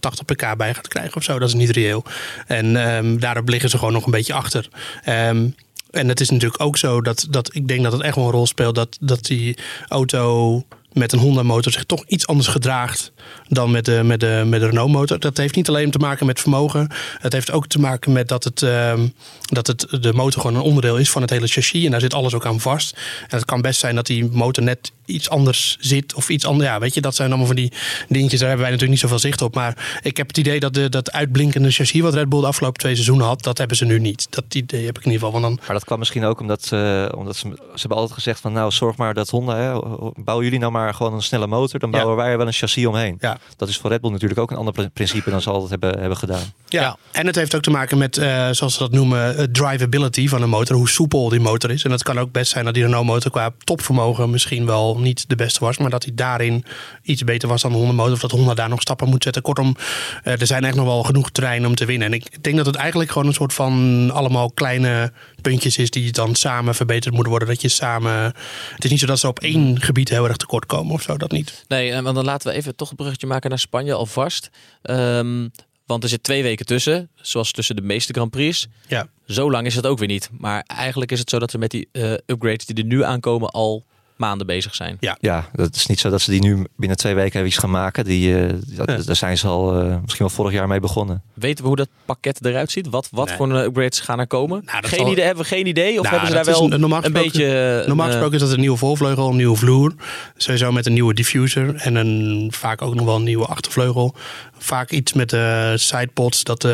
80 0.00 0.24
pk 0.24 0.56
bij 0.56 0.74
gaat 0.74 0.88
krijgen 0.88 1.16
of 1.16 1.22
zo. 1.22 1.38
Dat 1.38 1.48
is 1.48 1.54
niet 1.54 1.70
reëel. 1.70 2.04
En 2.46 2.76
ehm, 2.76 3.18
daarop 3.18 3.48
liggen 3.48 3.70
ze 3.70 3.78
gewoon 3.78 3.92
nog 3.92 4.04
een 4.04 4.10
beetje 4.10 4.34
achter. 4.34 4.68
Ehm, 5.04 5.46
en 5.90 6.08
het 6.08 6.20
is 6.20 6.30
natuurlijk 6.30 6.62
ook 6.62 6.76
zo 6.76 7.00
dat, 7.00 7.26
dat 7.30 7.54
ik 7.54 7.68
denk 7.68 7.82
dat 7.82 7.92
het 7.92 8.02
echt 8.02 8.16
wel 8.16 8.24
een 8.24 8.30
rol 8.30 8.46
speelt 8.46 8.74
dat, 8.74 8.96
dat 9.00 9.24
die 9.24 9.56
auto 9.88 10.62
met 10.94 11.12
een 11.12 11.18
Honda-motor 11.18 11.72
zich 11.72 11.84
toch 11.84 12.04
iets 12.06 12.26
anders 12.26 12.48
gedraagt 12.48 13.12
dan 13.48 13.70
met 13.70 13.84
de, 13.84 14.00
met 14.04 14.20
de, 14.20 14.42
met 14.46 14.62
Renault-motor. 14.62 15.18
Dat 15.18 15.36
heeft 15.36 15.56
niet 15.56 15.68
alleen 15.68 15.90
te 15.90 15.98
maken 15.98 16.26
met 16.26 16.40
vermogen. 16.40 16.88
Het 17.18 17.32
heeft 17.32 17.50
ook 17.50 17.66
te 17.66 17.80
maken 17.80 18.12
met 18.12 18.28
dat, 18.28 18.44
het, 18.44 18.62
ehm, 18.62 19.08
dat 19.42 19.66
het, 19.66 19.86
de 20.00 20.12
motor 20.12 20.40
gewoon 20.40 20.56
een 20.56 20.62
onderdeel 20.62 20.96
is 20.96 21.10
van 21.10 21.22
het 21.22 21.30
hele 21.30 21.46
chassis. 21.46 21.84
En 21.84 21.90
daar 21.90 22.00
zit 22.00 22.14
alles 22.14 22.34
ook 22.34 22.46
aan 22.46 22.60
vast. 22.60 22.96
En 23.28 23.36
het 23.36 23.44
kan 23.44 23.60
best 23.60 23.80
zijn 23.80 23.94
dat 23.94 24.06
die 24.06 24.28
motor 24.32 24.64
net 24.64 24.92
iets 25.06 25.30
anders 25.30 25.76
zit. 25.80 26.14
Of 26.14 26.28
iets 26.28 26.46
anders. 26.46 26.68
Ja, 26.68 26.78
weet 26.78 26.94
je, 26.94 27.00
dat 27.00 27.14
zijn 27.14 27.28
allemaal 27.28 27.46
van 27.46 27.56
die 27.56 27.72
dingetjes. 28.08 28.40
Daar 28.40 28.48
hebben 28.48 28.66
wij 28.66 28.74
natuurlijk 28.74 28.90
niet 29.02 29.10
zoveel 29.10 29.18
zicht 29.30 29.42
op. 29.42 29.54
Maar 29.54 29.98
ik 30.02 30.16
heb 30.16 30.26
het 30.28 30.36
idee 30.38 30.60
dat 30.60 30.74
de, 30.74 30.88
dat 30.88 31.12
uitblinkende 31.12 31.70
chassis 31.70 32.00
wat 32.00 32.14
Red 32.14 32.28
Bull 32.28 32.40
de 32.40 32.46
afgelopen 32.46 32.78
twee 32.80 32.92
seizoenen 32.94 33.26
had, 33.26 33.42
dat 33.42 33.58
hebben 33.58 33.76
ze 33.76 33.84
nu 33.84 33.98
niet. 33.98 34.26
Dat 34.30 34.44
idee 34.54 34.84
heb 34.86 34.98
ik 34.98 35.04
in 35.04 35.10
ieder 35.12 35.26
geval. 35.26 35.40
Want 35.40 35.54
dan, 35.56 35.64
Maar 35.66 35.76
dat 35.76 35.84
kwam 35.84 35.98
misschien 35.98 36.24
ook 36.24 36.40
omdat, 36.40 36.64
ze 36.64 37.12
omdat 37.16 37.36
ze, 37.36 37.48
ze 37.54 37.78
hebben 37.80 37.98
altijd 37.98 38.14
gezegd 38.18 38.40
van 38.40 38.52
nou 38.52 38.70
zorg 38.70 38.96
maar 38.96 39.14
dat 39.14 39.28
Honda, 39.30 39.56
hè, 39.56 39.78
bouwen 40.16 40.44
jullie 40.44 40.60
nou 40.60 40.72
maar 40.72 40.94
gewoon 40.94 41.14
een 41.14 41.22
snelle 41.22 41.46
motor, 41.46 41.80
dan 41.80 41.90
Ja. 41.90 41.96
bouwen 41.96 42.16
wij 42.16 42.30
er 42.30 42.36
wel 42.38 42.46
een 42.46 42.52
chassis 42.52 42.86
omheen. 42.86 43.16
ja, 43.20 43.38
Dat 43.56 43.68
is 43.68 43.76
voor 43.76 43.90
Red 43.90 44.00
Bull 44.00 44.10
natuurlijk 44.10 44.40
ook 44.40 44.50
een 44.50 44.56
ander 44.56 44.72
pr- 44.74 44.82
principe 44.92 45.30
dan 45.30 45.40
ze 45.42 45.50
altijd 45.50 45.70
hebben, 45.70 46.00
hebben 46.00 46.18
gedaan. 46.18 46.42
Ja. 46.68 46.80
Ja. 46.82 46.96
en 47.10 47.26
het 47.26 47.34
heeft 47.36 47.54
ook 47.54 47.62
te 47.62 47.70
maken 47.70 47.98
met, 47.98 48.16
eh, 48.18 48.48
zoals 48.50 48.72
ze 48.72 48.78
dat 48.78 48.92
noemen, 48.92 49.36
eh, 49.36 49.44
drivability 49.44 50.28
van 50.28 50.42
een 50.42 50.48
motor. 50.48 50.76
Hoe 50.76 50.88
soepel 50.88 51.28
die 51.28 51.40
motor 51.40 51.70
is. 51.70 51.84
En 51.84 51.90
het 51.90 52.02
kan 52.02 52.18
ook 52.18 52.32
best 52.32 52.50
zijn 52.52 52.64
dat 52.64 52.74
die 52.74 52.82
Renault-motor 52.82 53.30
qua 53.30 53.50
topvermogen 53.64 54.30
misschien 54.30 54.66
wel 54.66 54.93
niet 55.00 55.28
de 55.28 55.36
beste 55.36 55.60
was. 55.60 55.78
Maar 55.78 55.90
dat 55.90 56.04
hij 56.04 56.14
daarin 56.14 56.64
iets 57.02 57.24
beter 57.24 57.48
was 57.48 57.62
dan 57.62 57.72
de 57.72 57.78
Honda-motor. 57.78 58.12
Of 58.12 58.20
dat 58.20 58.30
Honda 58.30 58.54
daar 58.54 58.68
nog 58.68 58.80
stappen 58.80 59.08
moet 59.08 59.22
zetten. 59.22 59.42
Kortom, 59.42 59.76
eh, 60.22 60.40
er 60.40 60.46
zijn 60.46 60.64
echt 60.64 60.76
nog 60.76 60.86
wel 60.86 61.02
genoeg 61.02 61.30
terreinen 61.30 61.68
om 61.68 61.74
te 61.74 61.84
winnen. 61.84 62.06
En 62.06 62.14
ik 62.14 62.42
denk 62.42 62.56
dat 62.56 62.66
het 62.66 62.76
eigenlijk 62.76 63.10
gewoon 63.10 63.26
een 63.28 63.34
soort 63.34 63.52
van 63.52 64.10
allemaal 64.12 64.50
kleine 64.50 65.12
puntjes 65.40 65.78
is 65.78 65.90
die 65.90 66.12
dan 66.12 66.34
samen 66.34 66.74
verbeterd 66.74 67.14
moeten 67.14 67.30
worden. 67.30 67.48
Dat 67.48 67.62
je 67.62 67.68
samen. 67.68 68.34
Het 68.74 68.84
is 68.84 68.90
niet 68.90 69.00
zo 69.00 69.06
dat 69.06 69.18
ze 69.18 69.28
op 69.28 69.40
één 69.40 69.80
gebied 69.80 70.08
heel 70.08 70.28
erg 70.28 70.36
tekort 70.36 70.66
komen 70.66 70.94
of 70.94 71.02
zo. 71.02 71.16
Dat 71.16 71.30
niet. 71.30 71.64
Nee, 71.68 71.92
en 71.92 72.04
dan 72.04 72.24
laten 72.24 72.50
we 72.50 72.56
even 72.56 72.76
toch 72.76 72.90
een 72.90 72.96
bruggetje 72.96 73.26
maken 73.26 73.50
naar 73.50 73.58
Spanje 73.58 73.94
alvast. 73.94 74.50
Ehm, 74.82 75.48
want 75.86 76.02
er 76.02 76.08
zit 76.08 76.22
twee 76.22 76.42
weken 76.42 76.66
tussen, 76.66 77.10
zoals 77.14 77.52
tussen 77.52 77.76
de 77.76 77.82
meeste 77.82 78.12
Grand 78.12 78.30
Prix. 78.30 78.66
Ja. 78.86 79.08
Zo 79.26 79.50
lang 79.50 79.66
is 79.66 79.74
het 79.74 79.86
ook 79.86 79.98
weer 79.98 80.08
niet. 80.08 80.30
Maar 80.38 80.64
eigenlijk 80.66 81.12
is 81.12 81.18
het 81.18 81.30
zo 81.30 81.38
dat 81.38 81.52
we 81.52 81.58
met 81.58 81.70
die 81.70 81.88
eh, 81.92 82.12
upgrades 82.26 82.66
die 82.66 82.76
er 82.76 82.84
nu 82.84 83.04
aankomen 83.04 83.50
al 83.50 83.84
maanden 84.16 84.46
bezig 84.46 84.74
zijn. 84.74 84.96
Ja, 85.20 85.48
dat 85.52 85.74
is 85.76 85.86
niet 85.86 86.00
zo 86.00 86.10
dat 86.10 86.20
ze 86.20 86.30
die 86.30 86.40
nu 86.40 86.64
binnen 86.76 86.96
twee 86.96 87.14
weken 87.14 87.34
even 87.36 87.46
iets 87.46 87.58
gaan 87.58 87.70
maken. 87.70 88.04
Die, 88.04 88.38
eh, 88.38 88.48
dat, 88.76 88.88
Ja. 88.90 88.96
Daar 89.04 89.16
zijn 89.16 89.38
ze 89.38 89.46
al 89.46 89.80
eh, 89.80 89.86
misschien 90.00 90.26
wel 90.26 90.34
vorig 90.34 90.52
jaar 90.52 90.68
mee 90.68 90.80
begonnen. 90.80 91.22
Weten 91.34 91.62
we 91.62 91.68
hoe 91.68 91.76
dat 91.76 91.88
pakket 92.04 92.44
eruit 92.44 92.70
ziet? 92.70 92.88
Wat, 92.88 93.08
wat 93.10 93.26
Nee. 93.28 93.36
voor 93.36 93.50
een 93.50 93.64
upgrades 93.64 94.00
gaan 94.00 94.18
er 94.18 94.26
komen? 94.26 94.62
Nou, 94.64 94.80
dat 94.80 94.90
geen 94.90 94.98
zal- 94.98 95.10
idee, 95.12 95.24
hebben 95.24 95.42
we 95.42 95.48
geen 95.48 95.66
idee? 95.66 95.88
Of 95.90 96.02
Nou, 96.02 96.08
hebben 96.08 96.28
ze 96.28 96.34
daar 96.34 96.44
wel 96.44 96.72
een- 96.72 96.80
normaal 96.80 96.98
een 97.04 97.04
gesproken- 97.04 97.30
beetje... 97.38 97.78
eh, 97.80 97.86
Normaal 97.86 98.06
een, 98.06 98.12
gesproken 98.12 98.36
is 98.36 98.42
dat 98.44 98.52
een 98.52 98.60
nieuwe 98.60 98.76
voorvleugel, 98.76 99.28
een 99.30 99.36
nieuwe 99.36 99.56
vloer. 99.56 99.94
Sowieso 100.36 100.72
met 100.72 100.86
een 100.86 100.92
nieuwe 100.92 101.14
diffuser 101.14 101.74
en 101.74 101.94
een, 101.94 102.48
vaak 102.54 102.82
ook 102.82 102.94
nog 102.94 103.04
wel 103.04 103.16
een 103.16 103.22
nieuwe 103.22 103.46
achtervleugel. 103.46 104.14
Vaak 104.58 104.90
iets 104.90 105.12
met 105.12 105.30
de 105.30 105.72
sidepods, 105.76 106.44
dat, 106.44 106.68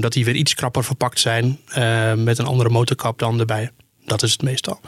dat 0.00 0.12
die 0.12 0.24
weer 0.24 0.34
iets 0.34 0.54
krapper 0.54 0.84
verpakt 0.84 1.20
zijn. 1.20 1.58
eh, 1.68 2.14
met 2.14 2.38
een 2.38 2.46
andere 2.46 2.68
motorkap 2.68 3.18
dan 3.18 3.38
erbij. 3.40 3.70
Dat 4.04 4.22
is 4.22 4.32
het 4.32 4.42
meestal. 4.42 4.80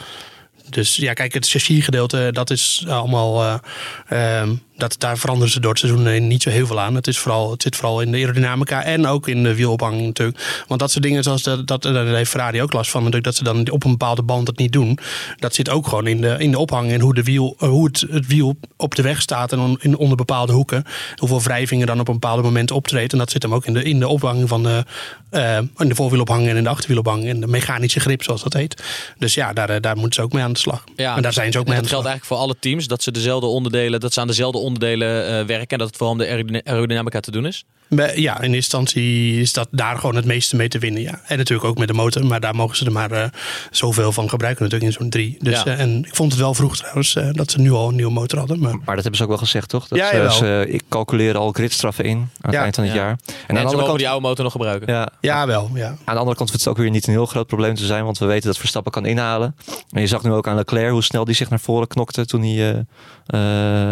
Dus 0.70 0.96
ja, 0.96 1.12
kijk, 1.12 1.33
het 1.35 1.48
chassisgedeelte, 1.48 2.28
dat 2.33 2.50
is 2.50 2.85
allemaal. 2.88 3.42
eh, 3.42 4.40
ehm, 4.40 4.54
dat, 4.80 4.94
daar 4.98 5.18
veranderen 5.18 5.52
ze 5.52 5.60
door 5.60 5.70
het 5.70 5.78
seizoen 5.78 6.06
heen 6.06 6.26
niet 6.26 6.42
zo 6.42 6.50
heel 6.50 6.66
veel 6.66 6.80
aan. 6.80 6.94
Het, 6.94 7.06
is 7.06 7.18
vooral, 7.18 7.50
het 7.50 7.62
zit 7.62 7.76
vooral 7.76 8.00
in 8.00 8.10
de 8.10 8.16
aerodynamica 8.18 8.82
en 8.82 9.06
ook 9.06 9.28
in 9.28 9.42
de 9.42 9.54
wielophanging 9.54 10.06
natuurlijk. 10.06 10.64
Want 10.66 10.80
dat 10.80 10.90
soort 10.90 11.04
dingen, 11.04 11.22
zoals 11.22 11.42
dat, 11.42 11.66
dat, 11.66 11.82
daar 11.82 12.06
heeft 12.06 12.30
Ferrari 12.30 12.62
ook 12.62 12.72
last 12.72 12.90
van, 12.90 13.02
natuurlijk, 13.02 13.26
dat 13.26 13.36
ze 13.36 13.44
dan 13.44 13.70
op 13.70 13.84
een 13.84 13.90
bepaalde 13.90 14.22
band 14.22 14.46
het 14.46 14.58
niet 14.58 14.72
doen. 14.72 14.98
Dat 15.36 15.54
zit 15.54 15.68
ook 15.68 15.88
gewoon 15.88 16.06
in 16.06 16.20
de, 16.20 16.36
in 16.38 16.50
de 16.50 16.58
ophanging 16.58 16.92
en 16.92 17.00
hoe, 17.00 17.14
de 17.14 17.22
wiel, 17.22 17.56
eh, 17.58 17.68
hoe 17.68 17.86
het, 17.86 18.04
het 18.10 18.26
wiel 18.26 18.56
op 18.76 18.94
de 18.94 19.02
weg 19.02 19.20
staat 19.20 19.52
en 19.52 19.58
on- 19.58 19.78
in, 19.80 19.96
onder 19.96 20.16
bepaalde 20.16 20.52
hoeken. 20.52 20.84
Hoeveel 21.16 21.42
wrijvingen 21.42 21.86
dan 21.86 22.00
op 22.00 22.08
een 22.08 22.14
bepaald 22.18 22.42
moment 22.42 22.70
optreedt. 22.70 23.12
En 23.12 23.18
dat 23.18 23.30
zit 23.30 23.42
hem 23.42 23.54
ook 23.54 23.66
in 23.66 23.72
de, 23.72 23.82
in 23.82 23.98
de 23.98 24.08
ophanging 24.08 24.48
van 24.48 24.62
de, 24.62 24.84
eh, 25.30 25.56
in 25.56 25.88
de 25.88 25.94
voorwielophanging 25.94 26.48
en 26.48 26.56
in 26.56 26.62
de 26.62 26.68
achterwielophanging. 26.68 27.28
En 27.28 27.40
de 27.40 27.46
mechanische 27.46 28.00
grip, 28.00 28.22
zoals 28.22 28.42
dat 28.42 28.52
heet. 28.52 28.82
Dus 29.18 29.34
ja, 29.34 29.52
daar, 29.52 29.70
eh, 29.70 29.80
daar 29.80 29.96
moeten 29.96 30.14
ze 30.14 30.22
ook 30.22 30.32
mee 30.32 30.42
aan 30.42 30.52
de 30.52 30.58
slag. 30.58 30.84
Ja, 30.96 31.16
en 31.16 31.22
daar 31.22 31.32
zijn 31.32 31.52
ze 31.52 31.58
ook 31.58 31.64
en 31.64 31.70
mee 31.70 31.76
aan 31.78 31.82
dat 31.82 31.92
geldt 31.92 32.06
eigenlijk 32.06 32.34
voor 32.34 32.46
alle 32.46 32.56
teams. 32.60 32.86
Dat 32.86 33.02
ze 33.02 33.10
dezelfde 33.10 33.46
onderdelen, 33.46 34.00
dat 34.00 34.12
ze 34.12 34.20
aan 34.20 34.26
dezelfde 34.26 34.58
onderdelen 34.58 34.69
onderdelen 34.74 35.26
eh, 35.26 35.44
werken 35.46 35.68
en 35.68 35.78
dat 35.78 35.87
het 35.87 35.96
vooral 35.96 36.14
om 36.14 36.18
de 36.20 36.28
aerodyn- 36.28 36.66
aerodynamica 36.66 37.20
te 37.20 37.30
doen 37.30 37.46
is? 37.46 37.64
Maar 37.88 38.18
Ja, 38.20 38.35
in 38.35 38.40
eerste 38.40 38.56
instantie 38.56 39.40
is 39.40 39.52
dat 39.52 39.68
daar 39.70 39.96
gewoon 39.98 40.16
het 40.16 40.24
meeste 40.24 40.56
mee 40.56 40.68
te 40.68 40.78
winnen. 40.78 41.02
Ja. 41.02 41.20
En 41.26 41.38
natuurlijk 41.38 41.68
ook 41.68 41.78
met 41.78 41.88
de 41.88 41.94
motor, 41.94 42.26
maar 42.26 42.40
daar 42.40 42.54
mogen 42.54 42.76
ze 42.76 42.85
er 42.85 42.92
maar 42.92 43.11
eh, 43.11 43.24
zoveel 43.70 44.12
van 44.12 44.28
gebruiken 44.28 44.64
natuurlijk 44.64 44.92
in 44.92 44.98
zo'n 45.00 45.11
drie. 45.11 45.37
Dus, 45.40 45.62
Ja. 45.62 45.64
eh, 45.64 45.80
en 45.80 46.04
ik 46.04 46.14
vond 46.16 46.33
het 46.33 46.40
wel 46.40 46.54
vroeg 46.54 46.76
trouwens 46.76 47.16
eh, 47.16 47.28
dat 47.33 47.50
ze 47.50 47.61
nu 47.61 47.70
al 47.72 47.88
een 47.88 47.94
nieuwe 47.94 48.12
motor 48.12 48.38
hadden. 48.38 48.59
Maar 48.61 48.70
Maar 48.72 48.85
dat 48.94 48.94
hebben 48.96 49.16
ze 49.16 49.22
ook 49.22 49.28
wel 49.28 49.38
gezegd, 49.38 49.68
toch? 49.68 49.88
Dat 49.88 49.98
Ja, 49.98 50.09
ze, 50.09 50.16
jawel. 50.16 50.30
ze 50.33 50.64
ik 50.68 50.83
calculeren 50.88 51.40
al 51.40 51.52
gridstraffen 51.52 52.04
in 52.04 52.16
aan 52.18 52.28
het 52.40 52.52
Ja. 52.52 52.62
eind 52.62 52.74
van 52.74 52.85
het 52.85 52.92
Ja. 52.92 52.98
jaar. 53.00 53.11
En, 53.11 53.16
En, 53.16 53.33
aan, 53.35 53.37
de 53.37 53.44
ze 53.46 53.56
andere 53.56 53.66
mogen 53.72 53.87
kant, 53.87 53.98
die 53.98 54.09
oude 54.09 54.26
motor 54.26 54.42
nog 54.44 54.52
gebruiken. 54.52 54.92
ja, 54.92 55.09
ja, 55.20 55.46
wel. 55.46 55.70
Ja. 55.74 55.87
aan 55.88 55.96
de 56.14 56.20
andere 56.20 56.37
kant 56.37 56.50
hoeft 56.50 56.52
het 56.64 56.68
ook 56.68 56.76
weer 56.76 56.90
niet 56.90 57.06
een 57.06 57.12
heel 57.12 57.26
groot 57.26 57.46
probleem 57.46 57.74
te 57.74 57.87
zijn. 57.87 58.04
Want 58.04 58.18
we 58.18 58.26
weten 58.26 58.46
dat 58.46 58.59
Verstappen 58.59 58.92
kan 58.92 59.06
inhalen. 59.06 59.56
En 59.90 60.00
je 60.00 60.06
zag 60.06 60.22
nu 60.22 60.33
ook 60.33 60.48
aan 60.48 60.56
Leclerc 60.56 60.90
hoe 60.90 61.02
snel 61.02 61.24
die 61.24 61.35
zich 61.35 61.50
naar 61.50 61.61
voren 61.61 61.88
knokte. 61.88 62.26
Toen 62.26 62.42
hij 62.42 62.85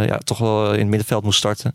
ja, 0.06 0.18
toch 0.18 0.38
wel 0.38 0.67
in 0.72 0.78
het 0.78 0.88
middenveld 0.88 1.24
moest 1.24 1.38
starten. 1.38 1.74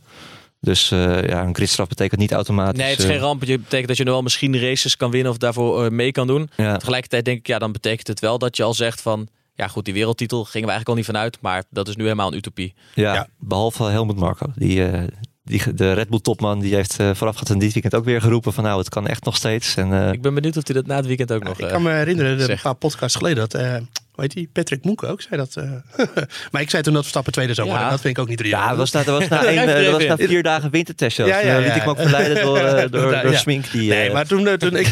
Dus 0.59 0.91
eh, 0.91 1.27
ja, 1.27 1.43
een 1.43 1.55
gridstraf 1.55 1.87
betekent 1.87 2.19
niet 2.19 2.31
automatisch. 2.31 2.79
Nee, 2.81 2.89
het 2.89 2.99
is 2.99 3.05
eh, 3.05 3.11
geen 3.11 3.19
ramp. 3.19 3.41
Het 3.41 3.61
betekent 3.63 3.87
dat 3.87 3.97
je 3.97 4.03
nu 4.03 4.11
wel 4.11 4.21
misschien 4.21 4.59
races 4.59 4.97
kan 4.97 5.11
winnen 5.11 5.31
of 5.31 5.37
daarvoor 5.37 5.85
eh, 5.85 5.91
mee 5.91 6.11
kan 6.11 6.27
doen. 6.27 6.49
ja. 6.55 6.77
Tegelijkertijd 6.77 7.25
denk 7.25 7.37
ik, 7.37 7.47
ja, 7.47 7.59
dan 7.59 7.71
betekent 7.71 8.07
het 8.07 8.19
wel 8.19 8.37
dat 8.37 8.57
je 8.57 8.63
al 8.63 8.73
zegt 8.73 9.01
van... 9.01 9.27
Ja 9.55 9.67
goed, 9.67 9.85
die 9.85 9.93
wereldtitel 9.93 10.43
gingen 10.43 10.67
we 10.67 10.73
eigenlijk 10.73 10.89
al 10.89 10.95
niet 10.95 11.05
vanuit. 11.05 11.37
Maar 11.41 11.63
dat 11.69 11.87
is 11.87 11.95
nu 11.95 12.03
helemaal 12.03 12.27
een 12.31 12.37
utopie. 12.37 12.73
Ja, 12.93 13.13
Ja. 13.13 13.27
behalve 13.39 13.83
Helmut 13.83 14.15
Marko. 14.15 14.45
Die, 14.55 14.85
eh, 14.85 15.03
die, 15.43 15.73
de 15.73 15.93
Red 15.93 16.09
Bull 16.09 16.19
topman 16.19 16.59
die 16.59 16.75
heeft 16.75 16.99
uh, 17.01 17.13
voorafgaand 17.13 17.51
aan 17.51 17.59
dit 17.59 17.73
weekend 17.73 17.95
ook 17.95 18.05
weer 18.05 18.21
geroepen 18.21 18.53
van 18.53 18.63
nou, 18.63 18.79
het 18.79 18.89
kan 18.89 19.07
echt 19.07 19.23
nog 19.23 19.35
steeds. 19.35 19.75
En, 19.75 19.93
eh, 19.93 20.11
Ik 20.11 20.21
ben 20.21 20.33
benieuwd 20.33 20.57
of 20.57 20.65
hij 20.65 20.75
dat 20.75 20.85
na 20.85 20.95
het 20.95 21.05
weekend 21.05 21.31
ook 21.31 21.43
nog... 21.43 21.59
ik 21.59 21.65
eh, 21.65 21.71
kan 21.71 21.81
me 21.81 21.91
herinneren, 21.91 22.51
een 22.51 22.59
paar 22.61 22.75
podcasts 22.75 23.17
geleden, 23.17 23.49
dat, 23.49 23.61
hoe 24.13 24.23
heet 24.23 24.33
die, 24.33 24.49
Patrick 24.53 24.83
Moeke 24.83 25.07
ook 25.07 25.21
zei 25.21 25.35
dat. 25.37 25.55
eh. 25.55 26.05
maar 26.51 26.61
ik 26.61 26.69
zei 26.69 26.83
toen 26.83 26.91
dat 26.93 27.01
Verstappen 27.01 27.33
tweede 27.33 27.53
zou 27.53 27.67
worden. 27.67 27.85
Ja. 27.85 27.91
Dat 27.91 28.01
vind 28.01 28.17
ik 28.17 28.23
ook 28.23 28.29
niet 28.29 28.45
ja, 28.45 28.57
reëel. 28.57 28.67
dat 28.67 28.77
was 28.77 28.91
na, 28.91 29.03
dat 29.03 29.19
was 29.19 29.27
na, 29.29 29.45
er 29.45 29.67
eh, 29.67 29.83
dat 29.91 29.91
was 30.07 30.17
na 30.19 30.27
vier 30.27 30.43
dagen 30.43 30.69
wintertest. 30.71 31.15
zelfs. 31.15 31.31
Ja, 31.31 31.39
ja, 31.39 31.45
eh, 31.45 31.51
ja, 31.53 31.57
liet 31.59 31.67
ik 31.67 31.75
me 31.75 31.81
ja. 31.83 31.89
ook 31.89 31.99
verleiden 31.99 32.41
door, 32.43 32.59
door, 32.91 33.11
Ja, 33.13 33.21
door 33.21 33.31
ja. 33.31 33.37
Smink. 33.37 33.71
Die, 33.71 33.89
Nee, 33.89 34.11
maar 34.11 34.27
toen, 34.27 34.57
toen, 34.57 34.75
ik, 34.75 34.87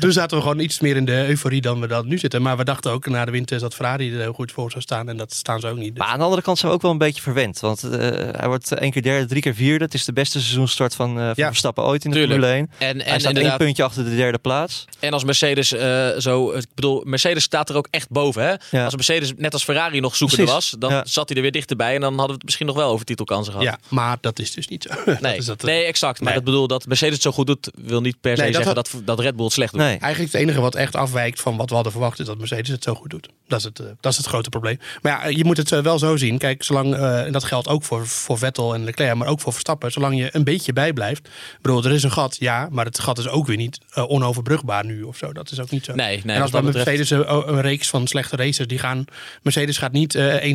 toen 0.00 0.12
zaten 0.12 0.36
we 0.36 0.42
gewoon 0.42 0.58
iets 0.58 0.80
meer 0.80 0.96
in 0.96 1.04
de 1.04 1.26
euforie 1.28 1.60
dan 1.60 1.80
we 1.80 1.86
dat 1.86 2.04
nu 2.04 2.18
zitten. 2.18 2.42
Maar 2.42 2.56
we 2.56 2.64
dachten 2.64 2.90
ook 2.90 3.06
na 3.06 3.24
de 3.24 3.30
winter 3.30 3.60
dat 3.60 3.74
Ferrari 3.74 4.14
er 4.14 4.20
heel 4.20 4.32
goed 4.32 4.52
voor 4.52 4.70
zou 4.70 4.82
staan. 4.82 5.08
En 5.08 5.16
dat 5.16 5.32
staan 5.34 5.60
ze 5.60 5.66
ook 5.66 5.76
niet. 5.76 5.88
Dus- 5.94 5.98
Maar 5.98 6.08
aan 6.12 6.18
de 6.18 6.24
andere 6.24 6.42
kant 6.42 6.58
zijn 6.58 6.70
we 6.70 6.76
ook 6.76 6.82
wel 6.82 6.90
een 6.92 6.98
beetje 6.98 7.22
verwend. 7.22 7.60
Want 7.60 7.82
eh, 7.82 7.90
hij 8.30 8.46
wordt 8.48 8.72
één 8.72 8.90
keer 8.90 9.02
derde, 9.02 9.26
drie 9.26 9.42
keer 9.42 9.54
vierde. 9.54 9.84
Het 9.84 9.94
is 9.94 10.04
de 10.04 10.12
beste 10.12 10.40
seizoensstart 10.40 10.94
van, 10.94 11.18
eh 11.18 11.24
van 11.24 11.32
Ja. 11.36 11.46
Verstappen 11.46 11.84
ooit 11.84 12.04
in 12.04 12.10
de. 12.10 12.18
Formule 12.18 12.46
1. 12.46 12.70
En, 12.78 12.96
hij 13.00 13.12
en 13.12 13.20
staat 13.20 13.36
één 13.36 13.56
puntje 13.56 13.82
achter 13.82 14.04
de 14.04 14.16
derde 14.16 14.38
plaats. 14.38 14.84
En 15.00 15.12
als 15.12 15.24
Mercedes 15.24 15.72
eh, 15.72 16.08
zo, 16.18 16.50
ik 16.52 16.66
bedoel, 16.74 17.02
Mercedes 17.04 17.42
staat 17.42 17.68
er 17.68 17.76
ook 17.76 17.88
echt 17.90 18.08
boven. 18.10 18.31
Hè? 18.40 18.54
Ja. 18.70 18.84
Als 18.84 18.94
Mercedes 18.94 19.32
net 19.36 19.52
als 19.52 19.64
Ferrari 19.64 20.00
nog 20.00 20.16
zoekende 20.16 20.42
Precies. 20.44 20.70
was, 20.70 20.80
dan 20.80 20.90
Ja. 20.90 21.02
zat 21.06 21.26
hij 21.28 21.36
er 21.36 21.42
weer 21.42 21.52
dichterbij 21.52 21.94
en 21.94 22.00
dan 22.00 22.08
hadden 22.10 22.26
we 22.26 22.32
het 22.34 22.44
misschien 22.44 22.66
nog 22.66 22.76
wel 22.76 22.90
over 22.90 23.04
titelkansen 23.04 23.52
gehad. 23.52 23.68
ja, 23.68 23.78
maar 23.88 24.16
dat 24.20 24.38
is 24.38 24.52
dus 24.52 24.68
niet 24.68 24.82
zo. 24.82 24.90
Nee, 25.12 25.16
dat 25.20 25.34
is 25.40 25.44
dat, 25.46 25.60
eh, 25.60 25.64
nee, 25.66 25.84
exact. 25.84 26.20
Maar 26.20 26.34
dat 26.34 26.44
bedoel 26.44 26.66
dat 26.66 26.86
Mercedes 26.86 27.14
het 27.14 27.22
zo 27.22 27.32
goed 27.32 27.46
doet, 27.46 27.70
wil 27.74 28.00
niet 28.00 28.20
per 28.20 28.36
se 28.36 28.42
Nee, 28.42 28.52
zeggen 28.52 28.74
dat, 28.74 28.90
dat 29.04 29.20
Red 29.20 29.36
Bull 29.36 29.44
het 29.44 29.54
slecht 29.54 29.72
doet. 29.72 29.80
Nee. 29.80 29.98
Eigenlijk 29.98 30.32
het 30.32 30.42
enige 30.42 30.60
wat 30.60 30.74
echt 30.74 30.96
afwijkt 30.96 31.40
van 31.40 31.56
wat 31.56 31.68
we 31.68 31.74
hadden 31.74 31.92
verwacht 31.92 32.18
is 32.20 32.26
dat 32.26 32.38
Mercedes 32.38 32.68
het 32.68 32.82
zo 32.82 32.94
goed 32.94 33.10
doet. 33.10 33.28
Dat 33.48 33.58
is 33.58 33.64
het, 33.64 33.78
eh, 33.80 33.86
dat 34.00 34.12
is 34.12 34.18
het 34.18 34.26
grote 34.26 34.48
probleem. 34.48 34.78
Maar 35.02 35.12
ja, 35.12 35.28
je 35.36 35.44
moet 35.44 35.56
het 35.56 35.72
eh, 35.72 35.80
wel 35.80 35.98
zo 35.98 36.16
zien. 36.16 36.38
Kijk, 36.38 36.62
zolang, 36.62 36.94
en 36.96 37.32
dat 37.32 37.44
geldt 37.44 37.68
ook 37.68 37.84
voor, 37.84 38.06
voor 38.06 38.38
Vettel 38.38 38.74
en 38.74 38.84
Leclerc, 38.84 39.14
maar 39.14 39.28
ook 39.28 39.40
voor 39.40 39.52
Verstappen. 39.52 39.92
Zolang 39.92 40.18
je 40.18 40.28
een 40.32 40.44
beetje 40.44 40.72
bijblijft. 40.72 41.26
Ik 41.26 41.58
bedoel, 41.62 41.84
er 41.84 41.92
is 41.92 42.02
een 42.02 42.12
gat, 42.12 42.36
ja, 42.38 42.68
maar 42.70 42.84
het 42.84 42.98
gat 43.00 43.18
is 43.18 43.28
ook 43.28 43.46
weer 43.46 43.56
niet 43.56 43.78
onoverbrugbaar 43.94 44.84
nu 44.84 45.02
of 45.02 45.16
zo. 45.16 45.32
Dat 45.32 45.50
is 45.50 45.60
ook 45.60 45.70
niet 45.70 45.84
zo. 45.84 45.94
Nee, 45.94 46.20
nee, 46.24 46.36
en 46.36 46.42
als 46.42 46.50
bij 46.50 46.62
Mercedes 46.62 47.10
een, 47.10 47.32
een 47.48 47.60
reeks 47.60 47.88
van 47.88 48.06
slechte 48.06 48.21
races, 48.30 48.66
die 48.66 48.78
gaan, 48.78 49.04
Mercedes 49.42 49.78
gaat 49.78 49.92
niet 49.92 50.14
eh 50.14 50.54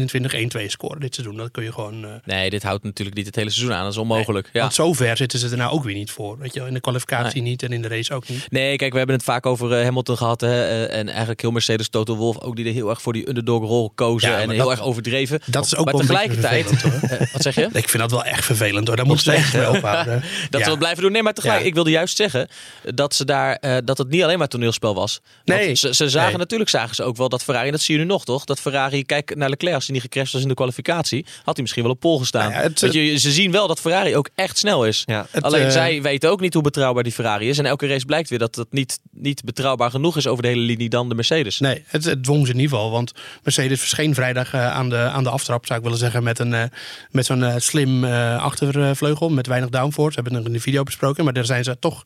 21-1-2 0.58 0.66
scoren 0.66 1.00
dit 1.00 1.14
seizoen. 1.16 1.38
Dat 1.38 1.52
kun 1.52 1.64
je 1.64 1.72
gewoon... 1.72 2.06
eh, 2.06 2.12
Nee, 2.26 2.50
dit 2.50 2.64
houdt 2.64 2.84
natuurlijk 2.84 3.18
niet 3.18 3.26
het 3.26 3.36
hele 3.36 3.50
seizoen 3.50 3.76
aan. 3.76 3.84
Dat 3.84 3.92
is 3.92 3.98
onmogelijk. 3.98 4.50
ja. 4.54 4.62
Want 4.62 4.74
zo 4.74 4.94
ver 4.94 5.18
zitten 5.18 5.40
ze 5.40 5.50
er 5.50 5.58
nou 5.58 5.72
ook 5.72 5.84
weer 5.84 5.96
niet 5.96 6.12
voor. 6.12 6.38
Weet 6.40 6.54
je, 6.54 6.62
in 6.62 6.74
de 6.74 6.80
kwalificatie 6.80 7.42
niet 7.42 7.64
en 7.64 7.72
in 7.72 7.82
de 7.82 7.88
race 7.88 8.14
ook 8.14 8.28
niet. 8.30 8.52
Nee, 8.52 8.76
kijk, 8.76 8.92
we 8.92 8.98
hebben 8.98 9.16
het 9.16 9.26
vaak 9.26 9.46
over 9.46 9.74
eh, 9.74 9.84
Hamilton 9.84 10.18
gehad. 10.18 10.42
Hè, 10.42 10.48
eh, 10.88 10.98
en 11.00 11.08
eigenlijk 11.10 11.42
heel 11.42 11.52
Mercedes, 11.52 11.90
Toto 11.90 12.16
Wolff 12.16 12.40
ook, 12.40 12.56
die 12.56 12.66
er 12.66 12.74
heel 12.74 12.90
erg 12.90 13.02
voor 13.02 13.14
die 13.14 13.28
underdog 13.28 13.62
rol 13.64 13.92
kozen. 13.96 14.30
Ja, 14.30 14.40
en 14.40 14.50
heel 14.50 14.60
dat- 14.64 14.72
erg 14.72 14.82
overdreven. 14.82 15.40
Dat 15.46 15.66
is 15.66 15.76
ook 15.76 15.86
maar 15.86 15.94
wel 15.94 16.02
tegelijkertijd, 16.04 16.72
eh, 16.84 17.20
wat 17.34 17.42
zeg 17.42 17.56
je? 17.56 17.70
Ik 17.84 17.90
vind 17.90 18.02
dat 18.04 18.12
wel 18.12 18.24
echt 18.24 18.46
vervelend 18.46 18.88
hoor. 18.88 18.96
Daar 18.96 19.06
moeten 19.06 19.24
ze 19.26 19.32
echt 19.32 19.54
mee 19.54 19.70
ophouden. 19.78 20.24
Dat 20.50 20.62
Ja. 20.62 20.68
dat 20.68 20.78
blijven 20.80 21.04
doen. 21.04 21.12
Nee, 21.12 21.24
maar 21.24 21.34
tegelijk, 21.34 21.60
Ja. 21.62 21.66
ik 21.68 21.74
wilde 21.74 21.90
juist 21.90 22.16
zeggen 22.18 22.48
dat 22.94 23.16
ze 23.16 23.26
daar 23.26 23.56
eh, 23.56 23.78
dat 23.86 23.98
het 23.98 24.10
niet 24.10 24.24
alleen 24.24 24.38
maar 24.38 24.48
toneelspel 24.48 24.96
was. 24.96 25.20
Nee. 25.46 25.76
Ze, 25.76 25.94
ze 25.96 26.10
zagen 26.10 26.30
Nee. 26.30 26.38
natuurlijk 26.38 26.70
zagen 26.70 26.96
ze 26.96 27.04
ook 27.04 27.18
wel 27.18 27.30
dat 27.30 27.44
Ferrari, 27.58 27.65
en 27.67 27.72
dat 27.72 27.82
zie 27.82 27.96
je 27.98 28.02
nu 28.02 28.08
nog 28.08 28.26
toch? 28.26 28.46
Dat 28.46 28.60
Ferrari, 28.60 29.04
kijk 29.06 29.36
naar 29.36 29.50
Leclerc, 29.50 29.76
als 29.76 29.86
hij 29.86 29.93
niet 29.93 30.04
gecrashed 30.04 30.34
was 30.34 30.41
in 30.41 30.48
de 30.48 30.54
kwalificatie, 30.54 31.26
had 31.43 31.54
hij 31.54 31.62
misschien 31.62 31.84
wel 31.84 31.91
op 31.91 32.00
pol 32.00 32.20
gestaan. 32.20 32.52
Nou 32.52 32.63
ja, 32.63 32.70
het- 32.80 32.93
je, 32.93 33.17
ze 33.17 33.32
zien 33.32 33.52
wel 33.52 33.67
dat 33.67 33.80
Ferrari 33.80 34.15
ook 34.15 34.30
echt 34.36 34.58
snel 34.58 34.86
is. 34.86 35.04
Ja. 35.06 35.28
Het, 35.32 35.43
Alleen 35.43 35.65
eh, 35.65 35.70
zij 35.72 36.02
weten 36.02 36.30
ook 36.30 36.39
niet 36.39 36.54
hoe 36.54 36.63
betrouwbaar 36.63 37.04
die 37.04 37.12
Ferrari 37.12 37.50
is. 37.50 37.58
En 37.58 37.65
elke 37.65 37.88
race 37.88 38.06
blijkt 38.06 38.30
weer 38.30 38.39
dat 38.39 38.56
het 38.56 38.67
niet, 38.72 39.00
niet 39.12 39.43
betrouwbaar 39.43 39.89
genoeg 39.89 40.17
is 40.17 40.28
over 40.28 40.43
de 40.43 40.48
hele 40.50 40.62
linie 40.62 40.89
dan 40.89 41.10
de 41.10 41.15
Mercedes. 41.15 41.60
Nee, 41.60 41.84
het, 41.88 42.04
het 42.06 42.24
dwong 42.24 42.46
ze 42.48 42.54
in 42.54 42.60
ieder 42.60 42.76
geval. 42.78 42.91
Want 42.91 43.12
Mercedes 43.43 43.80
verscheen 43.80 44.13
vrijdag 44.13 44.54
eh, 44.54 44.72
aan, 44.72 44.89
de, 44.89 44.98
aan 44.98 45.24
de 45.24 45.30
aftrap, 45.30 45.65
zou 45.65 45.78
ik 45.80 45.84
willen 45.86 46.00
zeggen, 46.00 46.24
met, 46.24 46.39
een, 46.39 46.54
eh, 46.54 46.63
met 47.12 47.26
zo'n 47.26 47.54
slim 47.58 48.04
achtervleugel 48.06 49.30
met 49.30 49.48
weinig 49.48 49.70
downforce. 49.70 50.15
Hebben 50.15 50.34
we 50.34 50.38
nog 50.39 50.48
in 50.48 50.54
de 50.54 50.60
video 50.63 50.84
besproken. 50.84 51.24
Maar 51.24 51.34
daar 51.34 51.46
zijn 51.46 51.63
ze 51.63 51.80
toch, 51.80 52.04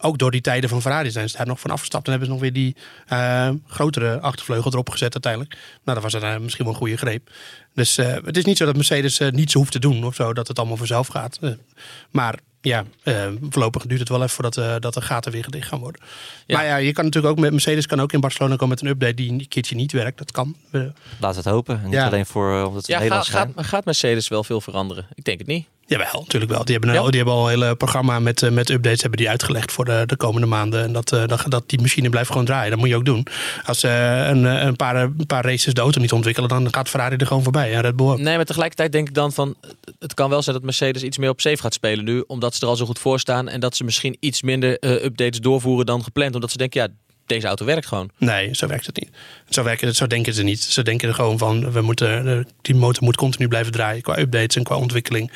ook 0.00 0.18
door 0.18 0.30
die 0.30 0.40
tijden 0.40 0.68
van 0.70 0.80
Ferrari, 0.82 1.10
zijn 1.10 1.28
ze 1.28 1.36
daar 1.36 1.46
nog 1.46 1.60
van 1.60 1.70
afgestapt. 1.70 2.04
En 2.04 2.10
hebben 2.10 2.28
ze 2.28 2.34
nog 2.34 2.42
weer 2.42 2.52
die 2.52 2.76
eh, 3.06 3.48
grotere 3.66 4.20
achtervleugel 4.20 4.70
erop 4.76 4.90
gezet 4.90 5.12
uiteindelijk. 5.12 5.54
Nou, 5.84 6.00
dat 6.00 6.12
was 6.12 6.20
dan, 6.22 6.30
eh, 6.30 6.38
misschien 6.38 6.64
wel 6.64 6.72
een 6.74 6.80
goede 6.80 6.96
greep. 6.96 7.30
Dus 7.74 7.98
eh, 7.98 8.14
het 8.24 8.36
is 8.36 8.44
niet 8.44 8.56
zo 8.56 8.64
dat 8.64 8.74
Mercedes 8.76 9.18
eh, 9.20 9.30
niets 9.30 9.54
hoeft 9.54 9.72
te 9.72 9.78
doen 9.78 10.04
of 10.04 10.14
zo, 10.14 10.32
dat 10.32 10.48
het 10.48 10.58
allemaal 10.58 10.76
vanzelf 10.76 11.06
gaat. 11.06 11.38
Maar 12.10 12.38
ja, 12.60 12.84
eh, 13.02 13.26
voorlopig 13.50 13.86
duurt 13.86 14.00
het 14.00 14.08
wel 14.08 14.18
even 14.22 14.30
voordat 14.30 14.56
eh, 14.56 14.74
dat 14.78 14.94
de 14.94 15.00
gaten 15.00 15.32
weer 15.32 15.44
gedicht 15.44 15.68
gaan 15.68 15.78
worden. 15.80 16.00
Ja. 16.46 16.56
Maar 16.56 16.66
ja, 16.66 16.76
je 16.76 16.92
kan 16.92 17.04
natuurlijk 17.04 17.32
ook 17.34 17.40
met 17.40 17.50
Mercedes 17.52 17.86
kan 17.86 18.00
ook 18.00 18.12
in 18.12 18.20
Barcelona 18.20 18.54
komen 18.56 18.68
met 18.68 18.80
een 18.80 18.88
update 18.88 19.14
die 19.14 19.30
een 19.32 19.48
keertje 19.48 19.74
niet 19.74 19.92
werkt. 19.92 20.18
Dat 20.18 20.30
kan. 20.32 20.56
Laten 20.70 20.94
we 21.20 21.26
het 21.26 21.44
hopen. 21.44 21.76
En 21.78 21.84
niet 21.84 21.92
Ja. 21.92 22.06
alleen 22.06 22.26
voor 22.26 22.64
omdat 22.66 22.86
we 22.86 22.92
Ja, 22.92 22.98
gaat, 22.98 23.02
Nederlands 23.02 23.28
gaat, 23.28 23.48
zijn. 23.54 23.66
gaat 23.66 23.84
Mercedes 23.84 24.28
wel 24.28 24.44
veel 24.44 24.60
veranderen? 24.60 25.06
Ik 25.14 25.24
denk 25.24 25.38
het 25.38 25.46
niet. 25.46 25.66
Jawel, 25.88 26.20
natuurlijk 26.20 26.52
wel. 26.52 26.64
Die 26.64 26.72
hebben, 26.72 26.94
een, 26.94 27.02
Ja? 27.02 27.10
die 27.10 27.16
hebben 27.16 27.34
al 27.34 27.44
een 27.44 27.60
hele 27.60 27.76
programma 27.76 28.20
met, 28.20 28.42
eh, 28.42 28.50
met 28.50 28.70
updates 28.70 29.00
hebben 29.00 29.18
die 29.18 29.28
uitgelegd 29.28 29.72
voor 29.72 29.84
de, 29.84 30.02
de 30.06 30.16
komende 30.16 30.46
maanden. 30.46 30.82
En 30.82 30.92
dat, 30.92 31.12
eh, 31.12 31.26
dat, 31.26 31.44
dat 31.48 31.68
die 31.68 31.80
machine 31.80 32.10
blijft 32.10 32.30
gewoon 32.30 32.44
draaien. 32.44 32.70
Dat 32.70 32.78
moet 32.78 32.88
je 32.88 32.96
ook 32.96 33.04
doen. 33.04 33.26
Als 33.64 33.80
ze 33.80 33.88
een, 34.28 34.46
eh, 34.46 34.62
een, 34.62 34.76
paar, 34.76 34.96
een 34.96 35.26
paar 35.26 35.44
races 35.44 35.74
de 35.74 35.80
auto 35.80 36.00
niet 36.00 36.12
ontwikkelen, 36.12 36.48
dan 36.48 36.74
gaat 36.74 36.88
Ferrari 36.88 37.16
er 37.16 37.26
gewoon 37.26 37.42
voorbij. 37.42 37.74
En 37.74 37.80
Red 37.80 37.96
Bull 37.96 38.06
ook. 38.06 38.18
Nee, 38.18 38.36
maar 38.36 38.44
tegelijkertijd 38.44 38.92
denk 38.92 39.08
ik 39.08 39.14
dan 39.14 39.32
van... 39.32 39.54
Het 39.98 40.14
kan 40.14 40.30
wel 40.30 40.42
zijn 40.42 40.56
dat 40.56 40.64
Mercedes 40.64 41.02
iets 41.02 41.18
meer 41.18 41.30
op 41.30 41.40
safe 41.40 41.62
gaat 41.62 41.74
spelen 41.74 42.04
nu. 42.04 42.24
Omdat 42.26 42.54
ze 42.54 42.60
er 42.60 42.68
al 42.68 42.76
zo 42.76 42.86
goed 42.86 42.98
voor 42.98 43.20
staan. 43.20 43.48
En 43.48 43.60
dat 43.60 43.76
ze 43.76 43.84
misschien 43.84 44.16
iets 44.20 44.42
minder 44.42 45.04
updates 45.04 45.40
doorvoeren 45.40 45.86
dan 45.86 46.02
gepland. 46.02 46.34
Omdat 46.34 46.50
ze 46.50 46.56
denken, 46.56 46.80
ja, 46.80 46.88
deze 47.26 47.46
auto 47.46 47.64
werkt 47.64 47.86
gewoon. 47.86 48.10
Nee, 48.18 48.54
zo 48.54 48.66
werkt 48.66 48.86
het 48.86 49.00
niet. 49.00 49.10
Zo, 49.48 49.62
werken, 49.62 49.94
zo 49.94 50.06
denken 50.06 50.34
ze 50.34 50.42
niet. 50.42 50.60
Ze 50.60 50.82
denken 50.82 51.08
er 51.08 51.14
gewoon 51.14 51.38
van, 51.38 51.72
we 51.72 51.80
moeten, 51.80 52.28
eh, 52.38 52.44
die 52.62 52.74
motor 52.74 53.04
moet 53.04 53.16
continu 53.16 53.48
blijven 53.48 53.72
draaien. 53.72 54.02
Qua 54.02 54.18
updates 54.18 54.56
en 54.56 54.62
qua 54.62 54.76
ontwikkeling. 54.76 55.30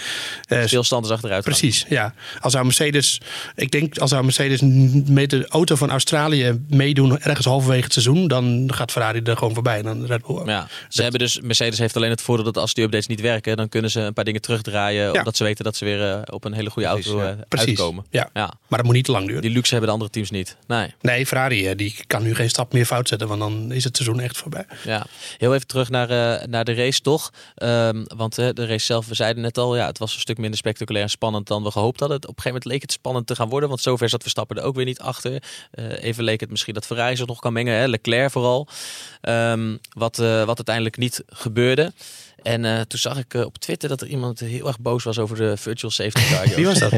Eh, 0.49 0.65
Stilstand 0.65 1.05
is 1.05 1.11
achteruit. 1.11 1.45
Precies, 1.45 1.87
ja. 1.89 2.15
Als 2.41 2.53
zou 2.53 2.65
Mercedes, 2.65 3.21
ik 3.55 3.71
denk 3.71 3.99
als 3.99 4.11
zou 4.11 4.25
Mercedes 4.25 4.61
met 5.07 5.31
de 5.31 5.47
auto 5.49 5.75
van 5.75 5.91
Australië 5.91 6.61
meedoen 6.69 7.19
ergens 7.21 7.47
halverwege 7.47 7.85
het 7.85 7.93
seizoen, 7.93 8.29
dan 8.29 8.71
gaat 8.75 8.93
Ferrari 8.93 9.21
er 9.21 9.37
gewoon 9.37 9.55
voorbij 9.55 9.79
en 9.79 9.85
dan 9.85 10.07
Red 10.07 10.27
Bull. 10.27 10.43
Ja, 10.47 10.69
ze 10.89 11.03
hebben 11.03 11.21
dus, 11.21 11.41
Mercedes 11.41 11.79
heeft 11.79 11.97
alleen 11.97 12.11
het 12.11 12.23
voordeel 12.23 12.45
dat 12.45 12.57
als 12.57 12.75
die 12.75 12.85
updates 12.85 13.07
niet 13.07 13.21
werken, 13.21 13.57
dan 13.57 13.69
kunnen 13.69 13.91
ze 13.91 14.01
een 14.01 14.13
paar 14.13 14.25
dingen 14.25 14.41
terugdraaien. 14.41 15.15
Omdat 15.19 15.37
ze 15.37 15.45
weten 15.45 15.65
dat 15.65 15.77
ze 15.77 15.85
weer 15.85 16.11
eh, 16.11 16.21
op 16.25 16.45
een 16.45 16.53
hele 16.53 16.71
goede 16.71 16.89
auto 16.89 17.11
Precies, 17.13 17.29
ja. 17.29 17.37
eh, 17.37 17.49
Precies. 17.49 17.69
uitkomen. 17.69 18.05
Ja. 18.11 18.31
Ja. 18.35 18.53
Maar 18.69 18.79
dat 18.79 18.85
moet 18.87 18.95
niet 18.95 19.05
te 19.05 19.13
lang 19.13 19.27
duren. 19.27 19.43
Die 19.43 19.51
luxe 19.51 19.71
hebben 19.71 19.87
de 19.89 19.93
andere 19.93 20.11
teams 20.11 20.31
niet. 20.31 20.57
Nee. 20.67 20.95
Nee, 21.01 21.27
Ferrari 21.27 21.75
die 21.81 21.95
kan 22.07 22.23
nu 22.23 22.35
geen 22.35 22.49
stap 22.49 22.73
meer 22.73 22.87
fout 22.87 23.09
zetten, 23.09 23.29
want 23.29 23.41
dan 23.41 23.73
is 23.73 23.85
het 23.85 23.97
seizoen 23.97 24.21
echt 24.21 24.37
voorbij. 24.37 24.67
Ja, 24.85 25.07
heel 25.39 25.55
even 25.55 25.67
terug 25.67 25.91
naar, 25.91 26.11
eh, 26.11 26.47
naar 26.47 26.65
de 26.65 26.75
race 26.75 27.01
toch. 27.01 27.31
Ehm, 27.55 28.05
want 28.17 28.35
de 28.35 28.67
race 28.67 28.85
zelf, 28.85 29.07
we 29.07 29.15
zeiden 29.15 29.43
net 29.43 29.59
al, 29.59 29.77
ja, 29.77 29.87
het 29.87 29.99
was 29.99 30.15
een 30.15 30.21
stuk 30.21 30.39
minder 30.39 30.59
spectaculair 30.59 31.05
en 31.05 31.11
spannend 31.11 31.47
dan 31.47 31.63
we 31.63 31.71
gehoopt 31.71 32.01
hadden. 32.01 32.17
Op 32.17 32.23
een 32.23 32.29
gegeven 32.29 32.53
moment 32.53 32.65
leek 32.65 32.83
het 32.83 32.93
spannend 32.93 33.27
te 33.27 33.35
gaan 33.35 33.49
worden, 33.49 33.69
want 33.69 33.81
zover 33.81 34.09
zat 34.09 34.23
Verstappen 34.23 34.57
er 34.57 34.63
ook 34.63 34.75
weer 34.75 34.85
niet 34.85 35.01
achter. 35.01 35.43
Eh, 35.71 36.03
even 36.03 36.25
leek 36.25 36.41
het 36.41 36.51
misschien 36.51 36.75
dat 36.75 36.87
Ferrari 36.87 37.17
zich 37.17 37.27
nog 37.27 37.39
kan 37.39 37.53
mengen, 37.53 37.75
hè? 37.75 37.87
Leclerc 37.87 38.31
vooral. 38.31 38.69
Ehm, 39.21 39.77
wat, 39.93 40.19
eh, 40.19 40.45
wat 40.45 40.57
uiteindelijk 40.57 40.97
niet 40.97 41.23
gebeurde. 41.27 41.93
En 42.43 42.65
eh, 42.65 42.81
toen 42.81 42.99
zag 42.99 43.19
ik 43.19 43.35
eh, 43.35 43.45
op 43.45 43.59
Twitter 43.59 43.89
dat 43.89 44.01
er 44.01 44.07
iemand 44.07 44.41
heel 44.41 44.67
erg 44.67 44.81
boos 44.81 45.05
was 45.05 45.19
over 45.19 45.37
de 45.37 45.57
virtual 45.57 45.91
safety 45.91 46.35
car. 46.35 46.49
Wie 46.57 46.67
was 46.67 46.79
dat? 46.79 46.93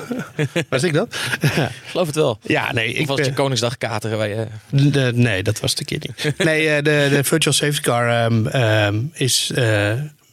was 0.68 0.82
ik 0.82 0.92
dat? 0.92 1.14
Ik 1.40 1.70
geloof 1.86 2.06
het 2.06 2.14
wel. 2.14 2.38
Ja, 2.42 2.72
nee. 2.72 2.92
Of 2.92 2.98
Ik, 2.98 3.06
was 3.06 3.18
het 3.18 3.26
je 3.26 3.32
Koningsdag 3.32 3.78
kateren? 3.78 4.18
Waar 4.18 4.28
je... 4.28 4.46
de, 4.70 5.12
nee, 5.14 5.42
dat 5.42 5.60
was 5.60 5.74
de 5.74 5.84
keer 5.84 6.00
niet. 6.00 6.38
Nee, 6.38 6.68
eh, 6.68 6.76
de, 6.76 7.08
de 7.10 7.24
virtual 7.24 7.54
safety 7.54 7.80
car 7.80 8.08
ehm, 8.08 8.46
ehm, 8.46 9.02
is 9.12 9.50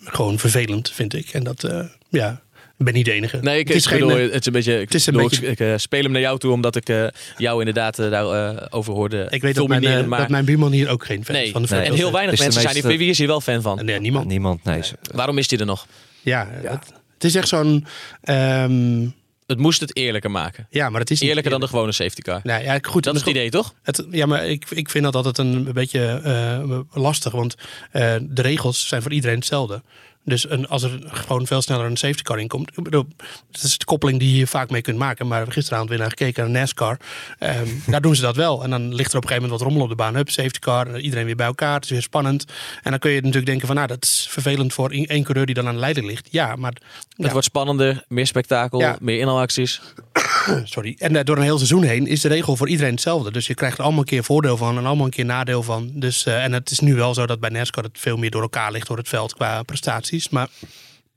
gewoon 0.03 0.39
vervelend, 0.39 0.91
vind 0.91 1.13
ik. 1.13 1.29
En 1.29 1.43
dat, 1.43 1.69
ja, 2.09 2.41
ik 2.77 2.85
ben 2.85 2.93
niet 2.93 3.05
de 3.05 3.11
enige. 3.11 3.37
Nee, 3.41 3.59
ik, 3.59 3.67
het 3.67 3.77
is 3.77 3.85
ik 3.85 3.91
bedoel, 3.91 4.09
geen, 4.09 4.19
eh, 4.27 4.31
het 4.33 4.39
is 4.39 4.45
een 4.45 4.53
beetje. 4.53 4.73
Ik, 4.73 4.79
het 4.79 4.93
is 4.93 5.05
een 5.05 5.13
bedoel, 5.13 5.29
beetje- 5.29 5.45
ik, 5.45 5.59
ik, 5.59 5.67
eh, 5.67 5.73
speel 5.77 6.01
hem 6.03 6.11
naar 6.11 6.21
jou 6.21 6.39
toe, 6.39 6.51
omdat 6.51 6.75
ik 6.75 6.89
eh, 6.89 7.07
jou 7.37 7.59
inderdaad 7.59 7.99
eh, 7.99 8.09
daarover 8.09 8.71
over 8.71 8.93
hoorde. 8.93 9.27
ik 9.29 9.41
weet 9.41 9.55
dat 9.55 9.67
mijn, 9.67 10.07
maar 10.09 10.19
dat 10.19 10.29
mijn 10.29 10.45
buurman 10.45 10.71
hier 10.71 10.89
ook 10.89 11.05
geen 11.05 11.25
fan 11.25 11.35
nee. 11.35 11.51
van 11.51 11.61
de 11.61 11.67
en 11.67 11.75
virtual 11.75 11.95
heel 11.97 12.11
weinig 12.11 12.39
mensen 12.39 12.61
zijn 12.61 12.73
hier. 12.75 12.97
Wie 12.97 13.09
is 13.09 13.17
hier 13.17 13.27
wel 13.27 13.41
fan 13.41 13.61
van? 13.61 13.85
Nee, 13.85 13.99
niemand. 13.99 14.25
Niemand, 14.25 14.63
nee. 14.63 14.81
Waarom 15.13 15.37
is 15.37 15.49
hij 15.49 15.59
er 15.59 15.65
nog? 15.65 15.87
Ja, 16.21 16.47
Het, 16.51 16.93
het 17.13 17.23
is 17.23 17.35
echt 17.35 17.47
zo'n... 17.47 17.85
ehm, 18.21 19.07
Het 19.45 19.57
moest 19.59 19.79
het 19.79 19.95
eerlijker 19.95 20.31
maken. 20.31 20.67
ja, 20.69 20.89
maar 20.89 20.99
het 20.99 21.11
is 21.11 21.19
niet 21.19 21.27
Eerlijker 21.29 21.51
dan 21.51 21.61
de 21.61 21.67
gewone 21.67 21.91
safety 21.91 22.21
car. 22.21 22.39
Nou 22.43 22.63
ja, 22.63 22.77
goed. 22.81 23.03
Dat 23.03 23.13
is 23.15 23.19
het 23.21 23.29
idee, 23.29 23.49
toch? 23.49 23.73
Het, 23.83 24.05
ja, 24.11 24.25
maar 24.25 24.45
ik, 24.47 24.65
ik 24.69 24.89
vind 24.89 25.03
dat 25.03 25.15
altijd 25.15 25.37
een 25.37 25.73
beetje 25.73 26.21
eh, 26.23 26.79
lastig. 27.01 27.31
Want 27.31 27.55
eh, 27.91 28.15
de 28.21 28.41
regels 28.41 28.87
zijn 28.87 29.01
voor 29.01 29.11
iedereen 29.13 29.37
hetzelfde. 29.37 29.81
Dus 30.25 30.49
een, 30.49 30.67
als 30.67 30.83
er 30.83 30.99
gewoon 31.05 31.47
veel 31.47 31.61
sneller 31.61 31.85
een 31.85 31.97
safety 31.97 32.21
car 32.21 32.39
in 32.39 32.47
komt. 32.47 32.69
Ik 32.77 32.83
bedoel, 32.83 33.07
dat 33.51 33.63
is 33.63 33.77
de 33.77 33.85
koppeling 33.85 34.19
die 34.19 34.29
je 34.29 34.35
hier 34.35 34.47
vaak 34.47 34.69
mee 34.69 34.81
kunt 34.81 34.97
maken. 34.97 35.27
Maar 35.27 35.51
gisteravond 35.51 35.89
weer 35.89 35.99
naar 35.99 36.09
gekeken 36.09 36.43
naar 36.43 36.59
NASCAR. 36.59 36.99
Ehm, 37.39 37.67
daar 37.87 38.01
doen 38.01 38.15
ze 38.15 38.21
dat 38.21 38.35
wel. 38.35 38.63
En 38.63 38.69
dan 38.69 38.95
ligt 38.95 39.11
er 39.11 39.17
op 39.17 39.23
een 39.23 39.29
gegeven 39.29 39.49
moment 39.49 39.51
wat 39.51 39.61
rommel 39.61 39.83
op 39.83 39.89
de 39.89 39.95
baan. 39.95 40.15
Hup, 40.15 40.29
safety 40.29 40.59
car. 40.59 40.87
en 40.87 41.01
Iedereen 41.01 41.25
weer 41.25 41.35
bij 41.35 41.45
elkaar. 41.45 41.73
Het 41.73 41.83
is 41.83 41.89
weer 41.89 42.01
spannend. 42.01 42.45
En 42.83 42.91
dan 42.91 42.99
kun 42.99 43.11
je 43.11 43.17
natuurlijk 43.17 43.45
denken 43.45 43.67
van... 43.67 43.75
Nou, 43.75 43.87
dat 43.87 44.03
is 44.03 44.27
vervelend 44.29 44.73
voor 44.73 44.89
één 44.89 45.23
coureur 45.23 45.45
die 45.45 45.55
dan 45.55 45.67
aan 45.67 45.73
de 45.73 45.79
leider 45.79 46.05
ligt. 46.05 46.27
Ja, 46.31 46.55
maar... 46.55 46.71
Het 46.71 47.25
ja, 47.25 47.31
wordt 47.31 47.45
spannender, 47.45 48.03
meer 48.07 48.27
spektakel, 48.27 48.79
Ja. 48.79 48.97
meer 49.01 49.19
inhaalacties. 49.19 49.81
Sorry. 50.63 50.95
En 50.97 51.15
eh, 51.15 51.23
door 51.23 51.37
een 51.37 51.43
heel 51.43 51.57
seizoen 51.57 51.83
heen 51.83 52.07
is 52.07 52.21
de 52.21 52.27
regel 52.27 52.55
voor 52.55 52.69
iedereen 52.69 52.91
hetzelfde. 52.91 53.31
Dus 53.31 53.47
je 53.47 53.53
krijgt 53.53 53.77
er 53.77 53.83
allemaal 53.83 54.01
een 54.01 54.07
keer 54.07 54.23
voordeel 54.23 54.57
van 54.57 54.77
en 54.77 54.85
allemaal 54.85 55.05
een 55.05 55.11
keer 55.11 55.25
nadeel 55.25 55.63
van. 55.63 55.91
Dus, 55.93 56.25
eh, 56.25 56.43
en 56.43 56.53
het 56.53 56.71
is 56.71 56.79
nu 56.79 56.95
wel 56.95 57.13
zo 57.13 57.25
dat 57.25 57.39
bij 57.39 57.49
NASCAR 57.49 57.83
het 57.83 57.99
veel 57.99 58.17
meer 58.17 58.31
door 58.31 58.41
elkaar 58.41 58.71
ligt 58.71 58.87
door 58.87 58.97
het 58.97 59.09
veld 59.09 59.33
qua 59.33 59.63
prestaties. 59.63 60.14
Maar 60.29 60.47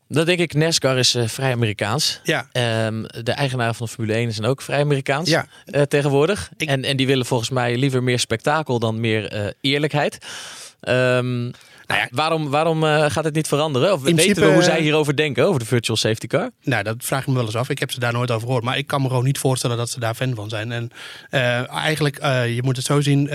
Dat 0.09 0.27
denk 0.27 0.39
ik, 0.39 0.55
NASCAR 0.55 0.99
is 0.99 1.15
eh, 1.15 1.29
vrij 1.29 1.53
Amerikaans. 1.53 2.21
ja, 2.23 2.49
Ehm, 2.53 3.03
de 3.23 3.33
eigenaren 3.33 3.75
van 3.75 3.87
de 3.87 3.93
Formule 3.93 4.15
1 4.17 4.33
zijn 4.33 4.47
ook 4.47 4.63
vrij 4.63 4.81
Amerikaans 4.81 5.29
Ja. 5.29 5.47
eh, 5.65 5.83
tegenwoordig. 5.83 6.51
Ik- 6.57 6.69
En, 6.69 6.85
en 6.85 6.97
die 6.97 7.07
willen 7.07 7.27
volgens 7.27 7.51
mij 7.51 7.77
liever 7.77 8.03
meer 8.03 8.19
spektakel 8.19 8.79
dan 8.79 9.01
meer 9.01 9.27
eh, 9.29 9.47
eerlijkheid. 9.61 10.19
Ehm, 10.81 11.51
Nou 11.89 12.01
ja. 12.01 12.09
waarom 12.11 12.51
waarom 12.51 12.85
eh, 12.85 13.11
gaat 13.11 13.25
het 13.25 13.35
niet 13.35 13.49
veranderen? 13.49 13.93
Of 13.93 14.03
weten 14.03 14.17
we 14.17 14.23
principe, 14.23 14.47
hoe 14.47 14.63
eh, 14.63 14.69
zij 14.69 14.81
hierover 14.81 15.17
denken, 15.17 15.45
over 15.45 15.61
de 15.61 15.67
virtual 15.67 15.97
safety 15.97 16.27
car? 16.27 16.51
nou, 16.63 16.83
dat 16.83 16.97
vraag 16.99 17.21
ik 17.21 17.27
me 17.27 17.35
wel 17.35 17.45
eens 17.45 17.57
af. 17.57 17.69
Ik 17.69 17.79
heb 17.79 17.91
ze 17.91 18.01
daar 18.01 18.13
nooit 18.13 18.31
over 18.31 18.47
gehoord. 18.47 18.65
Maar 18.65 18.79
ik 18.79 18.87
kan 18.87 19.03
me 19.03 19.09
gewoon 19.09 19.25
niet 19.25 19.39
voorstellen 19.39 19.77
dat 19.77 19.91
ze 19.91 20.01
daar 20.01 20.15
fan 20.15 20.35
van 20.35 20.49
zijn. 20.49 20.73
En 20.73 20.91
eh, 21.31 21.73
eigenlijk, 21.73 22.17
eh, 22.17 22.55
je 22.55 22.63
moet 22.63 22.77
het 22.77 22.87
zo 22.87 23.01
zien. 23.01 23.31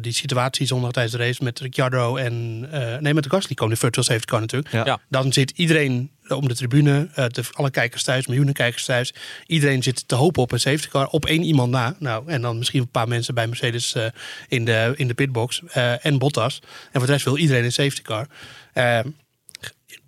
die 0.00 0.12
situatie 0.12 0.66
zondag 0.66 0.90
tijdens 0.90 1.16
de 1.16 1.24
race 1.24 1.44
met 1.44 1.60
Ricciardo 1.60 2.16
en... 2.16 2.60
nee, 3.00 3.14
met 3.14 3.22
de 3.22 3.30
Gasly 3.30 3.54
kwam 3.54 3.68
de 3.68 3.76
virtual 3.76 4.04
safety 4.04 4.24
car 4.24 4.40
natuurlijk. 4.40 4.72
Ja. 4.72 5.00
Dan 5.08 5.32
zit 5.32 5.52
iedereen 5.56 6.10
om 6.28 6.48
de 6.48 6.54
tribune, 6.54 7.08
eh, 7.14 7.26
alle 7.52 7.70
kijkers 7.70 8.02
thuis, 8.02 8.26
miljoenen 8.26 8.54
kijkers 8.54 8.84
thuis. 8.84 9.14
Iedereen 9.46 9.82
zit 9.82 10.08
te 10.08 10.14
hopen 10.14 10.42
op 10.42 10.52
een 10.52 10.60
safety 10.60 10.88
car, 10.88 11.06
op 11.06 11.26
één 11.26 11.42
iemand 11.42 11.70
na. 11.70 11.96
Nou, 11.98 12.28
en 12.28 12.42
dan 12.42 12.58
misschien 12.58 12.80
een 12.80 12.88
paar 12.88 13.08
mensen 13.08 13.34
bij 13.34 13.46
Mercedes 13.46 13.94
eh, 13.94 14.06
in, 14.48 14.64
de, 14.64 14.92
in 14.96 15.08
de 15.08 15.14
pitbox 15.14 15.62
eh, 15.68 16.06
en 16.06 16.18
Bottas. 16.18 16.62
En 16.62 16.98
voor 16.98 17.06
de 17.06 17.12
rest 17.12 17.24
wil 17.24 17.38
iedereen 17.38 17.64
een 17.64 17.72
safety 17.72 18.02
car. 18.02 18.26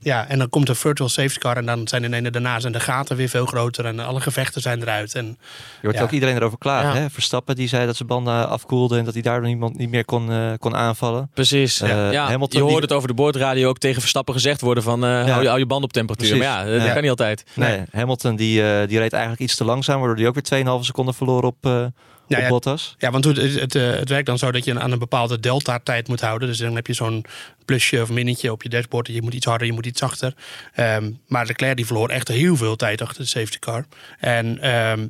Ja, 0.04 0.28
en 0.28 0.38
dan 0.38 0.48
komt 0.48 0.68
een 0.68 0.76
virtual 0.76 1.08
safety 1.08 1.38
car 1.38 1.56
en 1.56 1.66
dan 1.66 1.88
zijn 1.88 2.04
ineens 2.04 2.30
daarna 2.30 2.60
zijn 2.60 2.72
de 2.72 2.80
gaten 2.80 3.16
weer 3.16 3.28
veel 3.28 3.46
groter 3.46 3.84
en 3.86 4.00
alle 4.00 4.20
gevechten 4.20 4.60
zijn 4.62 4.82
eruit. 4.82 5.14
En 5.14 5.26
Je 5.26 5.34
hoort 5.82 5.94
Ja. 5.96 6.02
ook 6.02 6.10
iedereen 6.10 6.36
erover 6.36 6.58
klagen. 6.58 6.94
Ja. 6.94 7.00
Hè? 7.00 7.10
Verstappen 7.10 7.54
die 7.56 7.68
zei 7.68 7.86
dat 7.86 7.96
zijn 7.96 8.08
banden 8.08 8.48
afkoelden 8.48 8.98
en 8.98 9.04
dat 9.04 9.14
hij 9.14 9.22
daardoor 9.22 9.48
niemand 9.48 9.78
niet 9.78 9.90
meer 9.90 10.04
kon, 10.04 10.30
eh, 10.30 10.52
kon 10.58 10.76
aanvallen. 10.76 11.30
Precies. 11.34 11.80
Eh, 11.80 12.12
ja, 12.12 12.24
Hamilton 12.26 12.48
je 12.48 12.48
die- 12.48 12.60
hoorde 12.72 12.86
het 12.86 12.92
over 12.92 13.08
de 13.08 13.14
boordradio 13.14 13.68
ook 13.68 13.78
tegen 13.78 14.00
Verstappen 14.00 14.34
gezegd 14.34 14.60
worden 14.60 14.82
van 14.82 15.04
eh, 15.04 15.10
hou, 15.28 15.42
je, 15.42 15.46
hou 15.48 15.58
je 15.58 15.66
band 15.66 15.84
op 15.84 15.92
temperatuur. 15.92 16.28
Precies. 16.28 16.46
Maar 16.46 16.66
ja, 16.66 16.72
dat 16.78 16.86
Ja. 16.86 16.92
kan 16.92 17.00
niet 17.02 17.10
altijd. 17.10 17.44
Nee, 17.54 17.82
Hamilton 17.92 18.36
die, 18.36 18.62
eh, 18.62 18.88
die 18.88 18.98
reed 18.98 19.12
eigenlijk 19.12 19.42
iets 19.42 19.56
te 19.56 19.64
langzaam, 19.64 19.98
waardoor 19.98 20.16
hij 20.16 20.26
ook 20.26 20.34
weer 20.34 20.42
2,5 20.42 20.84
seconden 20.84 21.14
verloor 21.14 21.42
op, 21.42 21.56
eh 21.60 21.84
Ja, 22.28 22.36
op 22.36 22.42
ja. 22.42 22.48
Bottas. 22.48 22.94
Ja, 22.98 23.10
want 23.10 23.24
het, 23.24 23.36
het, 23.36 23.74
eh, 23.74 23.90
het 23.90 24.08
werkt 24.08 24.26
dan 24.26 24.38
zo 24.38 24.52
dat 24.52 24.64
je 24.64 24.80
aan 24.80 24.92
een 24.92 24.98
bepaalde 24.98 25.40
delta-tijd 25.40 26.08
moet 26.08 26.20
houden. 26.20 26.48
Dus 26.48 26.58
dan 26.58 26.74
heb 26.74 26.86
je 26.86 26.92
zo'n 26.92 27.24
plusje 27.64 28.02
of 28.02 28.10
minnetje 28.10 28.52
op 28.52 28.62
je 28.62 28.68
dashboard. 28.68 29.06
Je 29.06 29.22
moet 29.22 29.34
iets 29.34 29.46
harder, 29.46 29.66
je 29.66 29.72
moet 29.72 29.86
iets 29.86 30.00
zachter. 30.00 30.34
Ehm, 30.74 31.12
maar 31.26 31.46
Leclerc 31.46 31.76
die 31.76 31.86
verloor 31.86 32.08
echt 32.08 32.28
heel 32.28 32.56
veel 32.56 32.76
tijd 32.76 33.02
achter 33.02 33.22
de 33.22 33.28
safety 33.28 33.58
car. 33.58 33.86
En 34.18 34.60
ehm, 34.60 35.06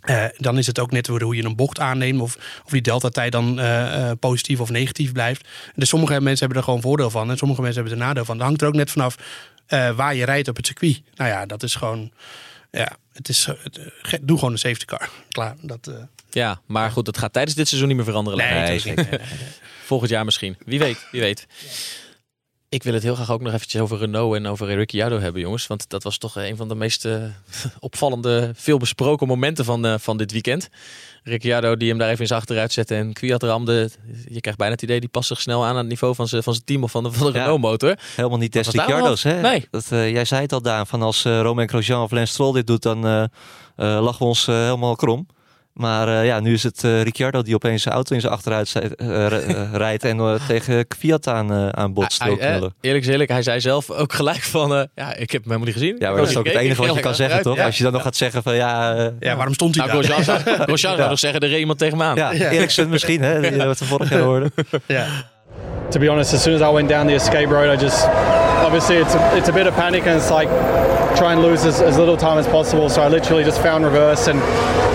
eh, 0.00 0.24
dan 0.36 0.58
is 0.58 0.66
het 0.66 0.78
ook 0.78 0.90
net 0.90 1.06
hoe 1.06 1.36
je 1.36 1.44
een 1.44 1.56
bocht 1.56 1.80
aanneemt. 1.80 2.20
Of, 2.20 2.36
of 2.64 2.70
die 2.70 2.82
delta-tijd 2.82 3.32
dan 3.32 3.60
eh, 3.60 4.10
positief 4.20 4.60
of 4.60 4.70
negatief 4.70 5.12
blijft. 5.12 5.48
Dus 5.74 5.88
sommige 5.88 6.20
mensen 6.20 6.38
hebben 6.38 6.58
er 6.58 6.64
gewoon 6.64 6.80
voordeel 6.80 7.10
van. 7.10 7.30
En 7.30 7.36
sommige 7.36 7.62
mensen 7.62 7.82
hebben 7.82 8.00
er 8.00 8.06
nadeel 8.06 8.24
van. 8.24 8.36
Dat 8.36 8.46
hangt 8.46 8.62
er 8.62 8.68
ook 8.68 8.74
net 8.74 8.90
vanaf 8.90 9.16
waar 9.96 10.14
je 10.14 10.24
rijdt 10.24 10.48
op 10.48 10.56
het 10.56 10.66
circuit. 10.66 11.02
Nou 11.14 11.30
ja, 11.30 11.46
dat 11.46 11.62
is 11.62 11.74
gewoon... 11.74 12.12
Ja, 12.70 12.96
het 13.12 13.28
is, 13.28 13.48
doe 14.22 14.38
gewoon 14.38 14.52
een 14.52 14.58
safety 14.58 14.84
car. 14.84 15.08
Klaar. 15.28 15.54
Dat, 15.60 15.90
Ja, 16.36 16.60
maar 16.66 16.90
goed, 16.90 17.04
dat 17.04 17.18
gaat 17.18 17.32
tijdens 17.32 17.56
dit 17.56 17.68
seizoen 17.68 17.88
niet 17.88 17.96
meer 17.96 18.06
veranderen. 18.06 18.38
nee. 18.38 18.94
Volgend 19.84 20.10
jaar 20.10 20.24
misschien. 20.24 20.56
Wie 20.64 20.78
weet, 20.78 21.06
wie 21.10 21.20
weet. 21.20 21.46
Ik 22.68 22.82
wil 22.82 22.94
het 22.94 23.02
heel 23.02 23.14
graag 23.14 23.30
ook 23.30 23.40
nog 23.40 23.52
eventjes 23.52 23.80
over 23.80 23.98
Renault 23.98 24.34
en 24.36 24.46
over 24.46 24.74
Ricciardo 24.74 25.18
hebben, 25.18 25.40
jongens. 25.40 25.66
Want 25.66 25.88
dat 25.88 26.02
was 26.02 26.18
toch 26.18 26.36
een 26.36 26.56
van 26.56 26.68
de 26.68 26.74
meest 26.74 27.04
eh, 27.04 27.22
opvallende, 27.78 28.50
veel 28.54 28.78
besproken 28.78 29.26
momenten 29.26 29.64
van, 29.64 29.86
eh, 29.86 29.94
van 29.98 30.16
dit 30.16 30.32
weekend. 30.32 30.68
Ricciardo 31.22 31.76
die 31.76 31.88
hem 31.88 31.98
daar 31.98 32.08
even 32.08 32.20
in 32.20 32.26
zijn 32.26 32.40
achteruit 32.40 32.72
zette 32.72 32.94
en 32.94 33.12
Kwiat 33.12 33.42
ramde. 33.42 33.90
Je 34.28 34.40
krijgt 34.40 34.58
bijna 34.58 34.74
het 34.74 34.82
idee, 34.82 35.00
die 35.00 35.08
past 35.08 35.28
zich 35.28 35.40
snel 35.40 35.64
aan 35.64 35.70
aan 35.70 35.76
het 35.76 35.88
niveau 35.88 36.14
van 36.14 36.28
zijn 36.28 36.42
van 36.42 36.52
zijn 36.52 36.64
team 36.64 36.82
of 36.82 36.90
van 36.90 37.02
de, 37.02 37.12
van 37.12 37.26
de 37.26 37.32
Ja. 37.32 37.38
Renault 37.38 37.60
motor. 37.60 37.98
Helemaal 38.16 38.38
niet 38.38 38.52
des 38.52 38.68
Ricciardo's, 38.68 39.22
hè? 39.22 39.40
Nee. 39.40 39.66
Dat, 39.70 39.86
eh, 39.90 40.10
jij 40.10 40.24
zei 40.24 40.42
het 40.42 40.52
al, 40.52 40.62
Daan, 40.62 40.86
van 40.86 41.02
als 41.02 41.24
eh 41.24 41.40
Romain 41.40 41.68
Grosjean 41.68 42.02
of 42.02 42.10
Lance 42.10 42.32
Stroll 42.32 42.52
dit 42.52 42.66
doet, 42.66 42.82
dan 42.82 43.06
eh 43.06 43.22
eh, 43.76 44.02
lachen 44.02 44.18
we 44.18 44.24
ons 44.24 44.46
helemaal 44.46 44.96
krom. 44.96 45.26
Maar 45.76 46.08
eh, 46.08 46.26
ja, 46.26 46.40
nu 46.40 46.52
is 46.52 46.62
het 46.62 46.84
eh, 46.84 47.02
Ricciardo 47.02 47.42
die 47.42 47.54
opeens 47.54 47.82
zijn 47.82 47.94
auto 47.94 48.14
in 48.14 48.20
zijn 48.20 48.32
achteruit 48.32 48.72
eh, 48.96 49.26
rijdt 49.72 50.04
en 50.04 50.18
eh, 50.18 50.34
tegen 50.46 50.86
Kwiat 50.88 51.26
aan, 51.28 51.76
aan 51.76 51.92
botst. 51.92 52.22
Eerlijk 52.22 52.74
is 53.04 53.06
eerlijk, 53.06 53.30
hij 53.30 53.42
zei 53.42 53.60
zelf 53.60 53.90
ook 53.90 54.12
gelijk 54.12 54.42
van... 54.42 54.74
eh, 54.74 54.82
ja, 54.94 55.14
ik 55.14 55.30
heb 55.30 55.42
hem 55.42 55.52
helemaal 55.52 55.64
niet 55.66 55.72
gezien. 55.74 55.96
Ja, 55.98 56.10
maar 56.10 56.18
dat 56.20 56.28
is 56.28 56.36
ook 56.36 56.46
het 56.46 56.54
enige 56.54 56.86
wat 56.86 56.94
je 56.94 57.00
kan 57.00 57.14
zeggen, 57.14 57.42
toch? 57.42 57.56
Ja, 57.56 57.64
Als 57.64 57.76
je 57.76 57.82
dan 57.82 57.92
nog 57.92 58.02
gaat 58.02 58.16
zeggen 58.16 58.42
van 58.42 58.54
ja... 58.54 58.94
Ja, 59.20 59.36
waarom 59.36 59.54
stond 59.54 59.74
hij 59.76 59.86
Nou, 59.86 60.02
daar? 60.06 60.24
Grosjean 60.62 60.96
zou, 60.96 61.08
nog 61.10 61.18
zeggen, 61.18 61.40
er 61.40 61.48
reed 61.48 61.58
iemand 61.58 61.78
tegen 61.78 61.96
me 61.98 62.04
aan. 62.04 62.16
ja, 62.16 62.32
Eriksen 62.32 62.88
misschien, 62.88 63.22
hè? 63.22 63.40
Die 63.40 63.50
we 63.50 63.62
het 63.62 63.78
de 63.78 63.84
vorige 63.84 64.08
keer 64.14 64.22
hoorden. 64.22 64.52
Ja. 64.86 65.06
to 65.90 65.98
be 65.98 66.08
honest, 66.08 66.34
as 66.34 66.42
soon 66.42 66.54
as 66.54 66.62
I 66.62 66.68
went 66.68 66.88
down 66.88 67.06
the 67.06 67.14
escape 67.14 67.48
road, 67.48 67.68
I 67.68 67.76
just 67.76 68.06
obviously 68.06 68.96
it's 68.96 69.14
a, 69.14 69.36
it's 69.36 69.48
a 69.48 69.52
bit 69.52 69.66
of 69.66 69.74
panic 69.74 70.06
and 70.06 70.16
it's 70.16 70.30
like 70.30 70.48
try 71.16 71.32
and 71.32 71.42
lose 71.42 71.64
as, 71.64 71.80
as 71.80 71.96
little 71.96 72.16
time 72.16 72.38
as 72.38 72.46
possible. 72.46 72.88
So 72.88 73.02
I 73.02 73.08
literally 73.08 73.44
just 73.44 73.60
found 73.62 73.84
reverse 73.84 74.26
and 74.28 74.38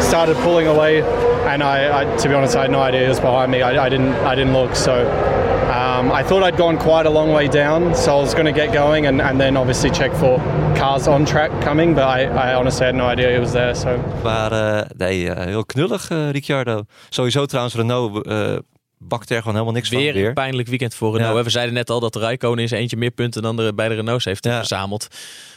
started 0.03 0.35
pulling 0.37 0.67
away. 0.67 1.01
And 1.47 1.63
I, 1.63 2.01
I 2.01 2.17
to 2.17 2.29
be 2.29 2.35
honest, 2.35 2.55
I 2.55 2.63
had 2.63 2.71
no 2.71 2.81
idea 2.81 3.01
he 3.03 3.09
was 3.09 3.19
behind 3.19 3.51
me. 3.51 3.61
I, 3.61 3.85
I 3.85 3.89
didn't 3.89 4.13
I 4.13 4.35
didn't 4.35 4.53
look. 4.53 4.75
So 4.75 5.09
um, 5.71 6.11
I 6.11 6.23
thought 6.23 6.43
I'd 6.43 6.57
gone 6.57 6.77
quite 6.77 7.05
a 7.05 7.09
long 7.09 7.31
way 7.31 7.47
down, 7.47 7.95
so 7.95 8.17
I 8.17 8.21
was 8.21 8.33
going 8.33 8.45
to 8.45 8.51
get 8.51 8.73
going 8.73 9.05
and, 9.05 9.21
and 9.21 9.39
then 9.39 9.55
obviously 9.57 9.89
check 9.89 10.13
for 10.13 10.37
cars 10.75 11.07
on 11.07 11.25
track 11.25 11.51
coming. 11.61 11.95
But 11.95 12.07
I, 12.07 12.25
I 12.25 12.53
honestly 12.55 12.85
had 12.85 12.95
no 12.95 13.05
idea 13.05 13.31
he 13.31 13.39
was 13.39 13.53
there. 13.53 13.73
So. 13.73 13.97
Maar 14.23 14.51
eh, 14.51 14.85
nee, 14.97 15.29
eh, 15.29 15.47
heel 15.47 15.63
knullig, 15.65 16.09
eh, 16.09 16.31
Ricciardo. 16.31 16.83
Sowieso 17.09 17.45
trouwens, 17.45 17.75
Renault 17.75 18.27
eh 18.27 18.57
bakt 19.03 19.29
er 19.29 19.37
gewoon 19.37 19.53
helemaal 19.53 19.73
niks 19.73 19.89
Weer 19.89 20.03
van 20.11 20.13
weer. 20.19 20.27
een 20.27 20.33
pijnlijk 20.33 20.67
weekend 20.67 20.95
voor 20.95 21.15
Renault. 21.17 21.37
Ja. 21.37 21.43
We 21.43 21.49
zeiden 21.49 21.73
net 21.73 21.89
al 21.89 21.99
dat 21.99 22.13
de 22.13 22.19
Raikkonen 22.19 22.59
in 22.59 22.67
zijn 22.67 22.81
eentje 22.81 22.97
meer 22.97 23.11
punten 23.11 23.41
dan 23.41 23.55
de, 23.55 23.71
bij 23.75 23.87
de 23.89 23.95
Renaults 23.95 24.25
heeft 24.25 24.43
Ja. 24.45 24.57
verzameld. 24.57 25.07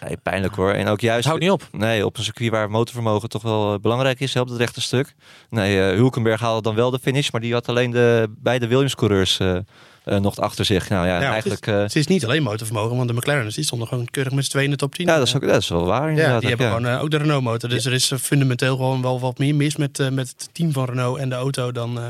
Nee, 0.07 0.17
pijnlijk 0.23 0.55
hoor. 0.55 0.73
En 0.73 0.87
ook 0.89 1.01
juist... 1.01 1.27
Houdt 1.27 1.41
niet 1.43 1.51
op. 1.51 1.69
Nee, 1.73 2.07
op 2.07 2.17
een 2.17 2.25
circuit 2.25 2.51
waar 2.51 2.71
motorvermogen 2.71 3.29
toch 3.29 3.43
wel 3.43 3.75
eh, 3.75 3.81
belangrijk 3.81 4.21
is, 4.21 4.35
helpt 4.35 4.51
het 4.51 4.59
rechte 4.59 4.81
stuk. 4.81 5.15
Nee, 5.51 5.81
eh, 5.81 5.97
Hulkenberg 5.97 6.41
haalde 6.41 6.63
dan 6.63 6.75
wel 6.75 6.91
de 6.91 6.99
finish, 7.03 7.31
maar 7.31 7.41
die 7.41 7.53
had 7.53 7.69
alleen 7.69 7.91
de 7.91 8.31
beide 8.39 8.67
Williams-coureurs 8.67 9.39
eh, 9.39 9.57
eh, 10.05 10.19
nog 10.21 10.37
achter 10.39 10.65
zich. 10.65 10.89
Nou 10.89 11.07
ja, 11.07 11.21
Ja, 11.21 11.33
eigenlijk... 11.33 11.65
Het 11.67 11.75
eh, 11.75 11.81
is, 11.85 11.95
het 11.95 11.97
is 11.97 12.07
niet 12.07 12.25
alleen 12.25 12.43
motorvermogen, 12.43 12.97
want 12.97 13.09
de 13.09 13.15
McLaren's 13.15 13.55
die 13.55 13.65
stonden 13.65 13.89
gewoon 13.89 14.05
keurig 14.11 14.33
met 14.33 14.45
z'n 14.45 14.51
tweeën 14.51 14.65
in 14.67 14.71
de 14.73 14.79
top 14.79 14.95
10. 14.95 15.07
ja, 15.07 15.17
dat 15.19 15.27
is, 15.27 15.37
ook, 15.37 15.47
dat 15.47 15.61
is 15.63 15.69
wel 15.69 15.85
waar 15.87 16.15
Ja, 16.15 16.39
die 16.41 16.49
hebben 16.49 16.67
gewoon 16.73 16.99
ook 16.99 17.11
de 17.11 17.17
Renault 17.17 17.43
motor. 17.43 17.69
Dus 17.69 17.85
er 17.85 17.93
is 17.93 18.13
fundamenteel 18.21 18.77
gewoon 18.77 19.03
wel 19.03 19.21
wat 19.21 19.39
meer 19.39 19.55
mis 19.55 19.77
met, 19.77 19.99
eh, 19.99 20.09
met 20.09 20.29
het 20.29 20.49
team 20.53 20.73
van 20.73 20.85
Renault 20.85 21.19
en 21.19 21.29
de 21.29 21.35
auto 21.35 21.73
dan 21.73 21.99
eh, 21.99 22.05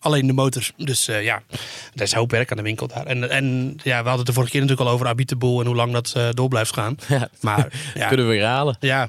alleen 0.00 0.26
de 0.26 0.32
motor. 0.32 0.70
Dus 0.76 1.08
eh, 1.08 1.22
ja, 1.24 1.42
er 1.94 2.02
is 2.02 2.12
hoop 2.12 2.30
werk 2.30 2.50
aan 2.50 2.56
de 2.56 2.62
winkel 2.62 2.86
daar. 2.86 3.06
En, 3.06 3.30
en 3.30 3.76
ja, 3.82 3.90
we 4.02 4.08
hadden 4.08 4.16
het 4.16 4.26
de 4.26 4.32
vorige 4.32 4.52
keer 4.52 4.60
natuurlijk 4.60 4.88
al 4.88 4.94
over 4.94 5.06
Abiteboel 5.06 5.60
en 5.60 5.66
hoe 5.66 5.76
lang 5.76 5.92
dat 5.92 6.12
eh, 6.16 6.28
door 6.30 6.48
blijft 6.48 6.72
gaan. 6.74 6.96
Ja, 7.08 7.28
Maar 7.40 7.68
ja, 7.94 8.08
kunnen 8.08 8.26
we 8.26 8.32
weer 8.32 8.44
halen. 8.44 8.76
ja. 8.80 9.08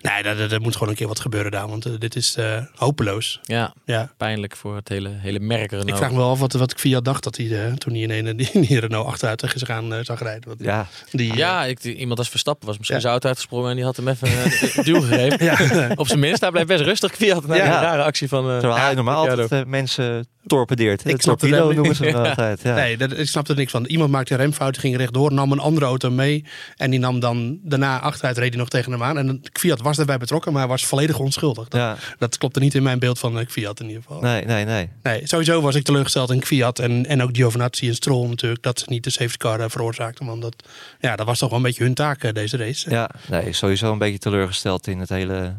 Nee, 0.00 0.22
er, 0.22 0.40
er- 0.40 0.52
er 0.52 0.60
moet 0.60 0.72
gewoon 0.72 0.88
een 0.88 0.94
keer 0.94 1.08
wat 1.08 1.20
gebeuren 1.20 1.50
daar, 1.50 1.68
want 1.68 1.86
eh, 1.86 1.92
dit 1.98 2.16
is 2.16 2.34
eh, 2.36 2.58
hopeloos. 2.74 3.40
Ja, 3.42 3.74
Ja. 3.84 4.12
pijnlijk 4.16 4.56
voor 4.56 4.76
het 4.76 4.88
hele, 4.88 5.10
hele 5.12 5.38
merk 5.40 5.70
Renault. 5.70 5.88
Ik 5.88 5.96
vraag 5.96 6.10
me 6.10 6.16
wel 6.16 6.30
af 6.30 6.38
wat, 6.38 6.52
wat 6.52 6.70
ik 6.70 6.78
via 6.78 7.00
dacht 7.00 7.24
dat 7.24 7.36
hij 7.36 7.72
toen 7.78 7.92
hij 7.94 8.02
in 8.02 8.26
een 8.26 8.36
die, 8.42 8.50
die 8.52 8.80
Renault 8.80 9.06
achteruit 9.06 9.38
tegen 9.38 9.58
zich 9.58 9.70
aan 9.70 9.94
eh, 9.94 9.98
zag 10.02 10.22
rijden. 10.22 10.48
Want 10.48 10.60
Ja, 10.62 10.86
die, 11.12 11.36
Ja, 11.36 11.64
ik, 11.64 11.84
iemand 11.84 12.18
als 12.18 12.28
Verstappen 12.28 12.66
was 12.66 12.76
misschien 12.76 12.96
Ja. 12.96 13.02
zijn 13.02 13.12
auto 13.12 13.28
uitgesprongen 13.28 13.70
en 13.70 13.76
die 13.76 13.84
had 13.84 13.96
hem 13.96 14.08
even 14.08 14.28
een 14.28 14.84
duw 14.84 15.00
gegeven. 15.00 15.98
Op 15.98 16.06
zijn 16.06 16.18
minst, 16.20 16.40
hij 16.40 16.50
blijft 16.50 16.68
best 16.68 16.82
rustig. 16.82 17.10
Kwiat 17.10 17.46
na 17.46 17.54
die 17.54 17.62
Ja. 17.62 17.80
rare 17.82 18.02
actie 18.02 18.28
van... 18.28 18.44
eh, 18.44 18.50
terwijl 18.58 18.74
ja, 18.80 18.84
hij 18.84 18.94
normaal 18.94 19.28
altijd 19.28 19.66
mensen 19.66 20.04
weggetorpedeerd. 20.10 21.04
Ik 21.04 21.14
Ik 21.14 21.22
snap 21.22 21.38
torpedo 21.38 21.66
wel. 21.66 21.74
noemen 21.76 21.94
ze 21.96 22.14
altijd. 22.28 22.62
Ja. 22.62 22.74
Nee, 22.74 22.96
dat, 22.96 23.18
ik 23.18 23.28
snapte 23.28 23.52
er 23.52 23.58
niks 23.58 23.70
van. 23.70 23.84
Iemand 23.84 24.10
maakte 24.10 24.32
een 24.32 24.38
remfout, 24.40 24.78
ging 24.78 24.96
rechtdoor, 24.96 25.32
nam 25.32 25.52
een 25.52 25.58
andere 25.58 25.86
auto 25.86 26.10
mee. 26.10 26.44
En 26.76 26.90
die 26.90 26.98
nam 27.00 27.20
dan 27.20 27.58
daarna 27.62 28.00
achteruit, 28.00 28.38
reed 28.38 28.48
hij 28.48 28.58
nog 28.58 28.68
tegen 28.68 28.92
hem 28.92 29.02
aan. 29.02 29.18
En 29.18 29.40
Fiat 29.52 29.80
was 29.80 29.96
daarbij 29.96 30.18
betrokken, 30.18 30.52
maar 30.52 30.60
hij 30.60 30.70
was 30.70 30.86
volledig 30.86 31.18
onschuldig. 31.18 31.68
Dat, 31.68 31.80
Ja. 31.80 31.96
dat 32.18 32.38
klopte 32.38 32.60
niet 32.60 32.74
in 32.74 32.82
mijn 32.82 32.98
beeld 32.98 33.18
van 33.18 33.38
eh, 33.38 33.46
Fiat 33.48 33.80
in 33.80 33.86
ieder 33.86 34.02
geval. 34.02 34.20
Nee, 34.20 34.44
nee, 34.44 34.64
nee. 34.64 34.88
Nee, 35.02 35.20
sowieso 35.24 35.60
was 35.60 35.74
ik 35.74 35.84
teleurgesteld 35.84 36.30
in 36.30 36.44
Fiat 36.44 36.78
en, 36.78 37.06
en 37.06 37.22
ook 37.22 37.30
Giovinazzi 37.32 37.88
en 37.88 37.94
Stroll 37.94 38.28
natuurlijk. 38.28 38.62
Dat 38.62 38.78
ze 38.78 38.84
niet 38.88 39.04
de 39.04 39.10
safety 39.10 39.36
car 39.36 39.60
eh, 39.60 39.68
veroorzaakten. 39.68 40.26
Want 40.26 40.42
dat, 40.42 40.54
ja, 41.00 41.16
dat 41.16 41.26
was 41.26 41.38
toch 41.38 41.48
wel 41.48 41.58
een 41.58 41.64
beetje 41.64 41.84
hun 41.84 41.94
taak 41.94 42.22
eh, 42.22 42.32
deze 42.32 42.56
race. 42.56 42.90
Ja, 42.90 43.10
nee, 43.30 43.52
sowieso 43.52 43.92
een 43.92 43.98
beetje 43.98 44.18
teleurgesteld 44.18 44.86
in 44.86 44.98
het 45.00 45.08
hele 45.08 45.54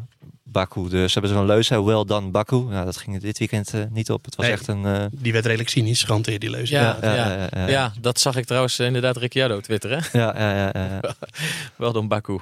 Baku. 0.52 0.88
Dus 0.88 1.12
ze 1.12 1.18
hebben 1.18 1.38
zo'n 1.38 1.46
leus, 1.46 1.68
hè, 1.68 1.82
well 1.84 2.04
done 2.04 2.28
Baku. 2.30 2.56
Nou, 2.56 2.84
dat 2.84 2.96
ging 2.96 3.20
dit 3.20 3.38
weekend 3.38 3.74
eh, 3.74 3.80
niet 3.90 4.10
op. 4.10 4.24
Het 4.24 4.36
was 4.36 4.46
Nee. 4.46 4.54
echt 4.54 4.66
een... 4.66 4.84
eh, 4.86 5.04
Die 5.10 5.32
werd 5.32 5.44
redelijk 5.44 5.68
cynisch 5.70 6.02
gehanteerd, 6.02 6.40
die 6.40 6.50
leuze. 6.50 6.74
Ja, 6.74 6.98
ja, 7.02 7.14
ja, 7.14 7.30
ja, 7.30 7.36
ja, 7.36 7.48
ja. 7.60 7.66
ja, 7.66 7.92
dat 8.00 8.20
zag 8.20 8.36
ik 8.36 8.44
trouwens 8.44 8.78
eh, 8.78 8.86
inderdaad 8.86 9.16
Ricciardo 9.16 9.60
twitteren. 9.60 10.02
ja, 10.12 10.34
ja, 10.38 10.54
ja, 10.56 10.70
ja, 10.74 11.00
ja. 11.02 11.14
Wel 11.76 11.92
door 11.92 12.06
Baku. 12.06 12.38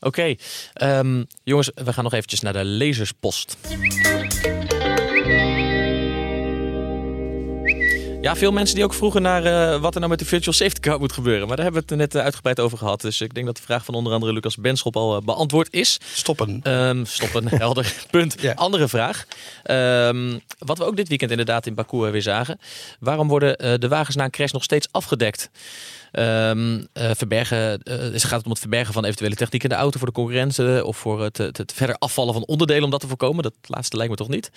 Oké, 0.00 0.34
ehm, 0.72 1.22
jongens, 1.44 1.70
we 1.74 1.92
gaan 1.92 2.04
nog 2.04 2.12
eventjes 2.12 2.40
naar 2.40 2.52
de 2.52 2.64
lezerspost. 2.64 3.56
Ja, 8.20 8.36
veel 8.36 8.52
mensen 8.52 8.74
die 8.74 8.84
ook 8.84 8.94
vroegen 8.94 9.22
naar 9.22 9.44
eh, 9.44 9.80
wat 9.80 9.92
er 9.92 9.98
nou 9.98 10.10
met 10.10 10.18
de 10.18 10.24
virtual 10.24 10.52
safety 10.52 10.80
car 10.80 10.98
moet 10.98 11.12
gebeuren. 11.12 11.46
Maar 11.46 11.56
daar 11.56 11.64
hebben 11.64 11.82
we 11.86 11.94
het 11.94 11.98
net 11.98 12.14
eh, 12.14 12.22
uitgebreid 12.22 12.60
over 12.60 12.78
gehad. 12.78 13.00
Dus 13.00 13.20
ik 13.20 13.34
denk 13.34 13.46
dat 13.46 13.56
de 13.56 13.62
vraag 13.62 13.84
van 13.84 13.94
onder 13.94 14.12
andere 14.12 14.32
Lucas 14.32 14.56
Benschop 14.56 14.96
al 14.96 15.16
eh, 15.16 15.22
beantwoord 15.22 15.68
is. 15.72 15.98
Stoppen. 16.14 16.60
Ehm 16.62 17.04
stoppen, 17.04 17.48
helder. 17.58 17.94
Punt. 18.10 18.54
Andere 18.54 18.88
vraag. 18.88 19.26
Ehm, 19.62 20.38
wat 20.58 20.78
we 20.78 20.84
ook 20.84 20.96
dit 20.96 21.08
weekend 21.08 21.30
inderdaad 21.30 21.66
in 21.66 21.74
Baku 21.74 21.96
weer 21.96 22.22
zagen. 22.22 22.58
Waarom 23.00 23.28
worden 23.28 23.80
de 23.80 23.88
wagens 23.88 24.16
na 24.16 24.24
een 24.24 24.30
crash 24.30 24.52
nog 24.52 24.64
steeds 24.64 24.88
afgedekt? 24.90 25.50
Eh, 26.12 26.52
verbergen, 26.92 27.80
dus 27.84 28.24
gaat 28.24 28.36
het 28.36 28.44
om 28.44 28.50
het 28.50 28.60
verbergen 28.60 28.92
van 28.92 29.04
eventuele 29.04 29.34
techniek 29.34 29.62
in 29.62 29.68
de 29.68 29.74
auto 29.74 29.98
voor 29.98 30.08
de 30.08 30.14
concurrenten 30.14 30.86
of 30.86 30.96
voor 30.96 31.22
het, 31.22 31.36
het, 31.36 31.56
het 31.56 31.72
verder 31.72 31.96
afvallen 31.98 32.34
van 32.34 32.44
onderdelen 32.44 32.84
om 32.84 32.90
dat 32.90 33.00
te 33.00 33.08
voorkomen? 33.08 33.42
Dat 33.42 33.54
laatste 33.62 33.96
lijkt 33.96 34.10
me 34.10 34.18
toch 34.18 34.28
niet. 34.28 34.50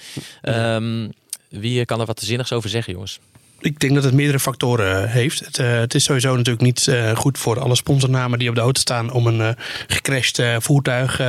Wie 1.50 1.86
kan 1.86 2.00
er 2.00 2.06
wat 2.06 2.20
zinnigs 2.20 2.54
over 2.54 2.70
zeggen, 2.70 2.94
jongens? 2.94 3.20
Ik 3.62 3.80
denk 3.80 3.94
dat 3.94 4.04
het 4.04 4.14
meerdere 4.14 4.40
factoren 4.40 5.04
eh, 5.04 5.12
heeft. 5.12 5.40
Het, 5.40 5.58
eh, 5.60 5.72
het 5.72 5.94
is 5.96 6.04
sowieso 6.04 6.36
natuurlijk 6.36 6.62
niet 6.66 6.88
eh, 6.88 7.16
goed 7.16 7.38
voor 7.38 7.60
alle 7.60 7.76
sponsornamen 7.76 8.40
die 8.40 8.50
op 8.50 8.56
de 8.56 8.62
auto 8.62 8.80
staan 8.80 9.12
om 9.12 9.28
een 9.28 9.42
eh 9.42 9.50
gecrashed 9.88 10.64
voertuig 10.64 11.22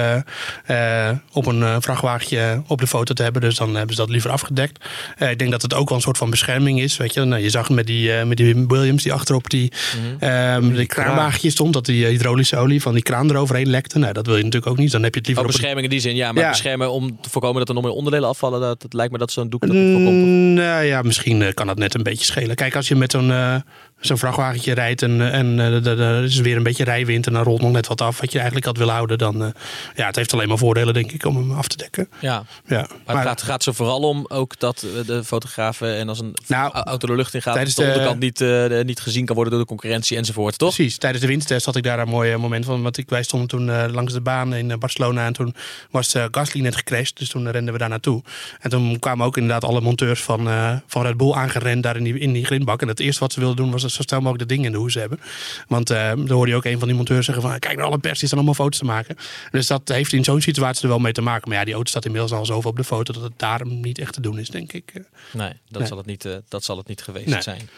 op 1.33 1.47
een 1.47 1.83
vrachtwagentje 1.83 2.63
op 2.67 2.81
de 2.81 2.87
foto 2.87 3.15
te 3.15 3.23
hebben. 3.23 3.43
Dus 3.43 3.57
dan 3.57 3.75
hebben 3.75 3.95
ze 3.95 4.01
dat 4.01 4.11
liever 4.11 4.31
afgedekt. 4.31 4.85
Ik 5.31 5.39
denk 5.39 5.51
dat 5.51 5.63
het 5.63 5.75
ook 5.75 5.89
wel 5.89 5.97
een 5.99 6.03
soort 6.05 6.19
van 6.19 6.31
bescherming 6.31 6.81
is. 6.81 6.97
Weet 6.97 7.15
je, 7.15 7.25
nou, 7.25 7.43
je 7.43 7.51
zag 7.51 7.71
met 7.71 7.87
die, 7.87 8.13
met 8.25 8.37
die 8.37 8.67
Williams 8.69 9.03
die 9.03 9.13
achterop 9.13 9.51
die, 9.51 9.73
de 10.19 10.85
kraanwagentje 10.87 11.51
stond, 11.51 11.73
dat 11.73 11.85
die 11.87 12.07
hydraulische 12.07 12.57
olie 12.57 12.83
van 12.83 12.95
die 12.95 13.03
kraan 13.03 13.31
eroverheen 13.31 13.71
lekte. 13.71 13.99
Nou, 13.99 14.13
dat 14.13 14.27
wil 14.27 14.37
je 14.37 14.43
natuurlijk 14.45 14.73
ook 14.73 14.79
niet. 14.79 14.91
Dan 14.93 15.03
heb 15.03 15.13
je 15.15 15.19
het 15.19 15.27
liever 15.29 15.45
Oh, 15.45 15.51
op 15.51 15.57
bescherming 15.57 15.85
in 15.87 15.93
die 15.93 16.01
zin, 16.01 16.17
ja. 16.17 16.33
Maar 16.33 16.43
Ja. 16.43 16.51
beschermen 16.51 16.91
om 16.91 17.21
te 17.21 17.31
voorkomen 17.31 17.59
dat 17.59 17.69
er 17.69 17.75
nog 17.75 17.83
meer 17.85 17.93
onderdelen 17.93 18.29
afvallen. 18.29 18.61
Dat, 18.61 18.83
het 18.83 18.93
lijkt 18.93 19.13
me 19.13 19.19
dat 19.19 19.33
zo'n 19.33 19.49
doek 19.49 19.61
dat 19.61 19.71
niet 19.71 19.85
voorkomt. 19.93 20.07
of- 20.07 20.13
Mm, 20.15 20.53
Nou 20.55 20.85
ja, 20.85 21.03
misschien 21.03 21.55
kan 21.55 21.67
dat 21.67 21.79
net 21.79 21.95
een 21.95 22.03
beetje 22.03 22.20
schelen. 22.25 22.57
Kijk, 22.57 22.77
als 22.77 22.89
je 22.89 22.97
met 22.97 23.11
zo'n 23.11 23.31
eh, 23.31 23.55
zo'n 24.01 24.19
vrachtwagentje 24.19 24.73
rijdt 24.75 25.03
en, 25.03 25.21
eh, 25.21 25.39
en 25.39 25.59
eh, 25.61 25.87
er- 25.87 26.25
is 26.25 26.37
weer 26.41 26.57
een 26.57 26.63
beetje 26.63 26.85
rijwind 26.85 27.27
en 27.27 27.33
dan 27.33 27.43
rolt 27.43 27.61
nog 27.61 27.73
net 27.73 27.87
wat 27.87 28.01
af 28.01 28.21
wat 28.21 28.31
je 28.33 28.37
eigenlijk 28.37 28.67
had 28.67 28.77
willen 28.77 28.95
houden, 28.95 29.19
dan 29.19 29.43
eh, 29.45 29.49
ja, 29.97 30.07
het 30.07 30.17
heeft 30.17 30.33
alleen 30.33 30.49
maar 30.49 30.59
voordelen 30.59 30.95
denk 30.95 31.13
ik 31.13 31.25
om 31.25 31.37
hem 31.37 31.53
af 31.53 31.69
te 31.69 31.77
dekken. 31.77 32.09
Ja, 32.21 32.45
Ja, 32.67 32.89
Maar 33.07 33.17
het 33.17 33.25
gaat, 33.27 33.43
gaat 33.43 33.63
zo 33.63 33.73
vooral 33.73 34.01
om 34.01 34.25
ook 34.29 34.59
dat 34.59 34.87
de 35.07 35.25
fotografen 35.25 35.97
en 35.97 36.09
als 36.09 36.21
een 36.21 36.35
Nou, 36.47 36.73
au- 36.73 36.85
auto 36.85 37.07
de 37.07 37.15
lucht 37.15 37.35
in 37.35 37.43
gaat, 37.43 37.55
tijdens 37.55 37.75
de 37.77 37.83
de- 37.83 37.89
onderkant 37.89 38.19
niet, 38.21 38.45
niet 38.87 39.01
gezien 39.01 39.25
kan 39.25 39.35
worden 39.35 39.53
door 39.53 39.63
de 39.63 39.69
concurrentie 39.69 40.17
enzovoort, 40.17 40.59
toch? 40.59 40.75
Precies, 40.75 40.99
tijdens 40.99 41.23
de 41.23 41.29
wintertest 41.29 41.67
had 41.67 41.77
ik 41.77 41.83
daar 41.83 41.99
een 41.99 42.09
mooi 42.09 42.37
moment 42.37 42.65
van. 42.65 42.83
Want 42.83 42.97
ik, 42.99 43.09
wij 43.09 43.23
stonden 43.23 43.49
toen 43.49 43.91
langs 43.91 44.13
de 44.13 44.21
baan 44.21 44.55
in 44.55 44.79
Barcelona 44.79 45.27
en 45.27 45.33
toen 45.33 45.55
was 45.91 46.15
Gasly 46.31 46.61
net 46.61 46.77
gecrashed. 46.77 47.17
Dus 47.19 47.29
toen 47.29 47.51
renden 47.51 47.73
we 47.73 47.79
daar 47.79 47.89
naartoe. 47.89 48.23
En 48.61 48.71
toen 48.71 48.99
kwamen 48.99 49.27
ook 49.27 49.37
inderdaad 49.37 49.65
alle 49.65 49.81
monteurs 49.81 50.21
van, 50.23 50.49
van 50.87 51.03
Red 51.03 51.17
Bull 51.17 51.33
aangerend 51.33 51.83
daar 51.83 51.97
in 51.97 52.05
die, 52.05 52.19
in 52.19 52.33
die 52.33 52.45
grindbak. 52.45 52.83
En 52.83 52.89
het 52.89 53.01
eerste 53.01 53.21
wat 53.21 53.33
ze 53.33 53.41
wilden 53.41 53.57
doen 53.57 53.71
was 53.71 53.83
zo 53.93 54.03
snel 54.03 54.21
mogelijk 54.21 54.49
de 54.49 54.55
dingen 54.55 54.67
in 54.67 54.73
de 54.73 54.79
hoes 54.79 54.95
hebben. 54.95 55.21
Want 55.69 55.91
eh 55.91 56.09
dan 56.09 56.31
hoorde 56.31 56.51
je 56.51 56.57
ook 56.57 56.65
een 56.65 56.79
van 56.79 56.89
die 56.89 56.97
monteurs 56.97 57.25
zeggen 57.25 57.45
van 57.45 57.59
kijk 57.59 57.77
naar 57.77 57.87
alle 57.87 57.99
pers, 57.99 58.19
die 58.19 58.27
staan 58.27 58.39
allemaal 58.39 58.57
foto's 58.65 58.79
te 58.79 58.85
maken. 58.85 59.17
Dus 59.51 59.67
dat 59.67 59.89
heeft 59.89 60.13
in 60.13 60.25
zo'n 60.25 60.41
situatie 60.41 60.83
er 60.83 60.89
wel 60.89 60.99
mee 60.99 61.13
te 61.13 61.21
maken. 61.21 61.49
Maar 61.49 61.59
ja, 61.59 61.65
die 61.65 61.75
auto 61.75 61.89
staat 61.89 62.05
inmiddels 62.05 62.33
al 62.33 62.47
zoveel 62.47 62.71
op 62.71 62.77
de 62.77 62.85
foto 62.85 63.13
dat 63.13 63.23
het 63.23 63.33
daarom 63.37 63.81
niet 63.81 63.99
echt 63.99 64.13
te 64.13 64.21
doen 64.21 64.39
is, 64.39 64.49
denk 64.49 64.73
ik. 64.73 64.91
Eh, 64.95 65.03
Nee, 65.33 65.53
dat, 65.69 65.79
Nee. 65.79 65.89
Zal, 65.89 65.97
het 65.97 66.07
niet, 66.07 66.25
eh, 66.25 66.37
dat 66.49 66.65
zal 66.65 66.77
het 66.77 66.87
niet 66.87 67.03
geweest 67.03 67.27
Nee. 67.27 67.43
zijn. 67.43 67.69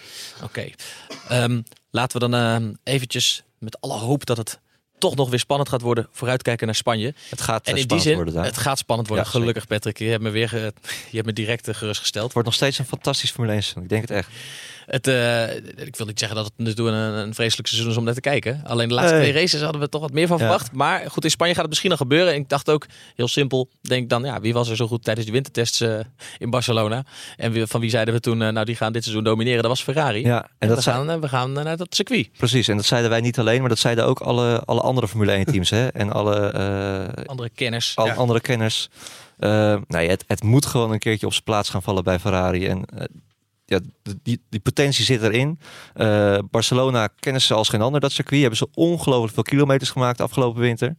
Oké. 0.43 0.69
Ehm, 1.29 1.61
laten 1.91 2.21
we 2.21 2.29
dan 2.29 2.35
eh, 2.85 2.93
eventjes 2.95 3.43
met 3.59 3.81
alle 3.81 3.95
hoop 3.99 4.27
dat 4.27 4.37
het 4.37 4.61
toch 4.99 5.15
nog 5.17 5.31
weer 5.31 5.39
spannend 5.39 5.69
gaat 5.69 5.81
worden, 5.81 6.09
vooruitkijken 6.13 6.67
naar 6.67 6.75
Spanje. 6.75 7.15
Het 7.29 7.41
gaat 7.41 7.65
En 7.67 7.69
in 7.69 7.75
die 7.75 7.83
spannend 7.83 8.09
zin, 8.09 8.17
worden 8.17 8.35
daar. 8.35 8.45
het 8.45 8.57
gaat 8.57 8.79
spannend 8.79 9.09
worden. 9.09 9.27
Ja. 9.27 9.33
Gelukkig 9.33 9.67
Patrick, 9.67 9.99
je 9.99 10.05
hebt 10.05 10.23
me 10.23 10.31
weer 10.31 10.51
je 11.11 11.17
hebt 11.17 11.27
me 11.27 11.33
direct 11.33 11.77
gerustgesteld. 11.77 12.25
Het 12.25 12.33
wordt 12.33 12.49
nog 12.49 12.57
steeds 12.57 12.79
een 12.79 12.85
fantastisch 12.85 13.31
Formule 13.31 13.53
1 13.53 13.63
seizoen. 13.63 13.83
Ik 13.83 13.89
denk 13.89 14.01
het 14.03 14.11
echt. 14.11 14.29
Het, 14.87 15.07
eh, 15.07 15.57
ik 15.57 15.97
wil 15.97 16.07
niet 16.07 16.19
zeggen 16.19 16.37
dat 16.37 16.45
het 16.47 16.55
natuurlijk 16.67 16.97
een, 16.97 17.03
een 17.03 17.35
vreselijk 17.35 17.69
seizoen 17.69 17.91
is 17.91 17.97
om 17.97 18.05
naar 18.05 18.15
te 18.15 18.21
kijken. 18.21 18.61
Alleen 18.65 18.89
de 18.89 18.95
laatste 18.95 19.17
twee 19.17 19.33
races 19.33 19.61
hadden 19.63 19.81
we 19.81 19.89
toch 19.89 20.01
wat 20.01 20.13
meer 20.13 20.27
van 20.27 20.37
Ja. 20.39 20.43
verwacht. 20.43 20.73
Maar 20.73 21.11
goed, 21.11 21.25
in 21.25 21.31
Spanje 21.31 21.53
gaat 21.53 21.61
het 21.61 21.69
misschien 21.69 21.91
nog 21.91 21.99
gebeuren. 21.99 22.33
En 22.33 22.41
ik 22.41 22.49
dacht 22.49 22.71
ook, 22.71 22.87
heel 23.17 23.29
simpel, 23.29 23.69
denk 23.81 24.09
dan, 24.09 24.25
ja, 24.25 24.41
wie 24.41 24.53
was 24.53 24.69
er 24.69 24.77
zo 24.77 24.87
goed 24.87 25.05
tijdens 25.05 25.25
die 25.27 25.35
wintertests 25.35 25.81
eh, 25.81 25.99
in 26.39 26.51
Barcelona? 26.51 27.05
En 27.37 27.53
wie- 27.53 27.67
van 27.67 27.81
wie 27.81 27.91
zeiden 27.91 28.15
we 28.15 28.21
toen, 28.21 28.43
eh, 28.43 28.49
nou 28.49 28.65
die 28.67 28.77
gaan 28.77 28.93
dit 28.93 29.03
seizoen 29.03 29.25
domineren? 29.25 29.61
Dat 29.63 29.71
was 29.71 29.83
Ferrari. 29.83 30.21
Ja, 30.25 30.43
en 30.43 30.49
En 30.59 30.69
dat 30.69 30.77
we, 30.85 30.91
gaan, 30.91 31.21
we 31.21 31.29
gaan 31.29 31.53
naar 31.53 31.77
dat 31.77 31.95
circuit. 31.95 32.29
precies. 32.37 32.69
En 32.69 32.77
dat 32.77 32.85
zeiden 32.87 33.11
wij 33.11 33.21
niet 33.21 33.39
alleen, 33.39 33.61
maar 33.61 33.69
dat 33.69 33.79
zeiden 33.79 34.07
ook 34.07 34.21
alle, 34.21 34.61
alle 34.65 34.81
andere 34.81 35.09
Formule 35.09 35.33
1 35.33 35.45
teams. 35.45 35.71
Hè? 35.71 35.87
En 35.89 36.13
alle, 36.13 36.53
Andere 37.27 37.51
kenners. 37.55 37.93
Ja. 38.05 38.13
andere 38.15 38.41
kenners. 38.41 38.89
Eh, 39.39 39.77
nee, 39.89 40.09
het, 40.09 40.25
het 40.27 40.43
moet 40.43 40.67
gewoon 40.67 40.93
een 40.93 40.99
keertje 40.99 41.27
op 41.27 41.33
zijn 41.33 41.45
plaats 41.45 41.69
gaan 41.71 41.83
vallen 41.83 42.05
bij 42.05 42.19
Ferrari. 42.19 42.67
En 42.67 42.85
ja, 43.73 44.13
die, 44.23 44.41
die 44.49 44.61
potentie 44.61 45.05
zit 45.05 45.23
erin. 45.23 45.59
Eh, 45.95 46.39
Barcelona 46.51 47.09
kennen 47.21 47.43
ze 47.43 47.55
als 47.55 47.69
geen 47.69 47.83
ander 47.83 48.01
dat 48.01 48.13
circuit. 48.13 48.41
Hebben 48.41 48.59
ze 48.59 48.69
ongelooflijk 48.75 49.35
veel 49.35 49.43
kilometers 49.43 49.91
gemaakt 49.91 50.21
afgelopen 50.21 50.61
winter. 50.61 50.97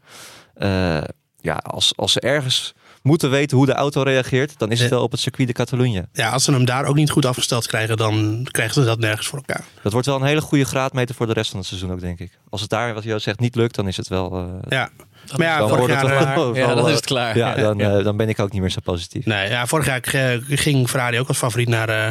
Eh, 0.54 1.02
ja, 1.40 1.54
als, 1.56 1.94
als 1.96 2.12
ze 2.12 2.20
ergens 2.20 2.74
moeten 3.02 3.30
weten 3.30 3.58
hoe 3.58 3.66
de 3.66 3.74
auto 3.74 4.02
reageert, 4.02 4.60
dan 4.60 4.72
is 4.72 4.80
het 4.80 4.90
wel 4.90 5.04
op 5.04 5.12
het 5.12 5.20
circuit 5.20 5.48
de 5.48 5.54
Catalunya. 5.54 6.06
ja, 6.14 6.30
als 6.30 6.44
ze 6.44 6.52
hem 6.52 6.66
daar 6.66 6.86
ook 6.86 6.96
niet 6.96 7.10
goed 7.10 7.26
afgesteld 7.26 7.68
krijgen, 7.68 7.98
dan 7.98 8.48
krijgen 8.52 8.74
ze 8.74 8.84
dat 8.84 9.00
nergens 9.00 9.28
voor 9.28 9.38
elkaar. 9.46 9.66
Dat 9.82 9.92
wordt 9.92 10.08
wel 10.08 10.16
een 10.16 10.24
hele 10.26 10.42
goede 10.42 10.64
graadmeter 10.66 11.16
voor 11.16 11.28
de 11.28 11.34
rest 11.34 11.50
van 11.50 11.60
het 11.60 11.68
seizoen 11.68 11.92
ook, 11.92 12.00
denk 12.00 12.20
ik. 12.20 12.40
Als 12.50 12.62
het 12.62 12.70
daar, 12.70 12.94
wat 12.94 13.04
Joost 13.04 13.24
zegt, 13.24 13.40
niet 13.40 13.56
lukt, 13.56 13.76
dan 13.76 13.88
is 13.88 13.98
het 13.98 14.08
wel... 14.08 14.34
eh, 14.38 14.46
Ja, 14.70 14.90
maar 15.38 15.48
ja, 15.48 15.58
dan 15.58 15.70
vorig 15.70 15.88
jaar... 15.88 16.06
eh, 16.06 16.56
Ja, 16.56 16.68
dan 16.76 16.78
is 16.84 16.90
eh, 16.90 16.96
het 16.96 17.06
klaar. 17.06 17.38
Ja, 17.38 17.56
dan, 17.56 17.80
eh, 17.80 18.04
dan 18.04 18.18
ben 18.18 18.30
ik 18.30 18.40
ook 18.40 18.52
niet 18.52 18.62
meer 18.62 18.70
zo 18.70 18.80
positief. 18.84 19.26
Nee, 19.26 19.50
ja, 19.50 19.66
vorig 19.68 19.86
jaar 19.86 20.00
ging 20.50 20.90
Ferrari 20.90 21.20
ook 21.20 21.28
als 21.28 21.38
favoriet 21.38 21.68
naar, 21.68 21.90
eh, 21.90 22.08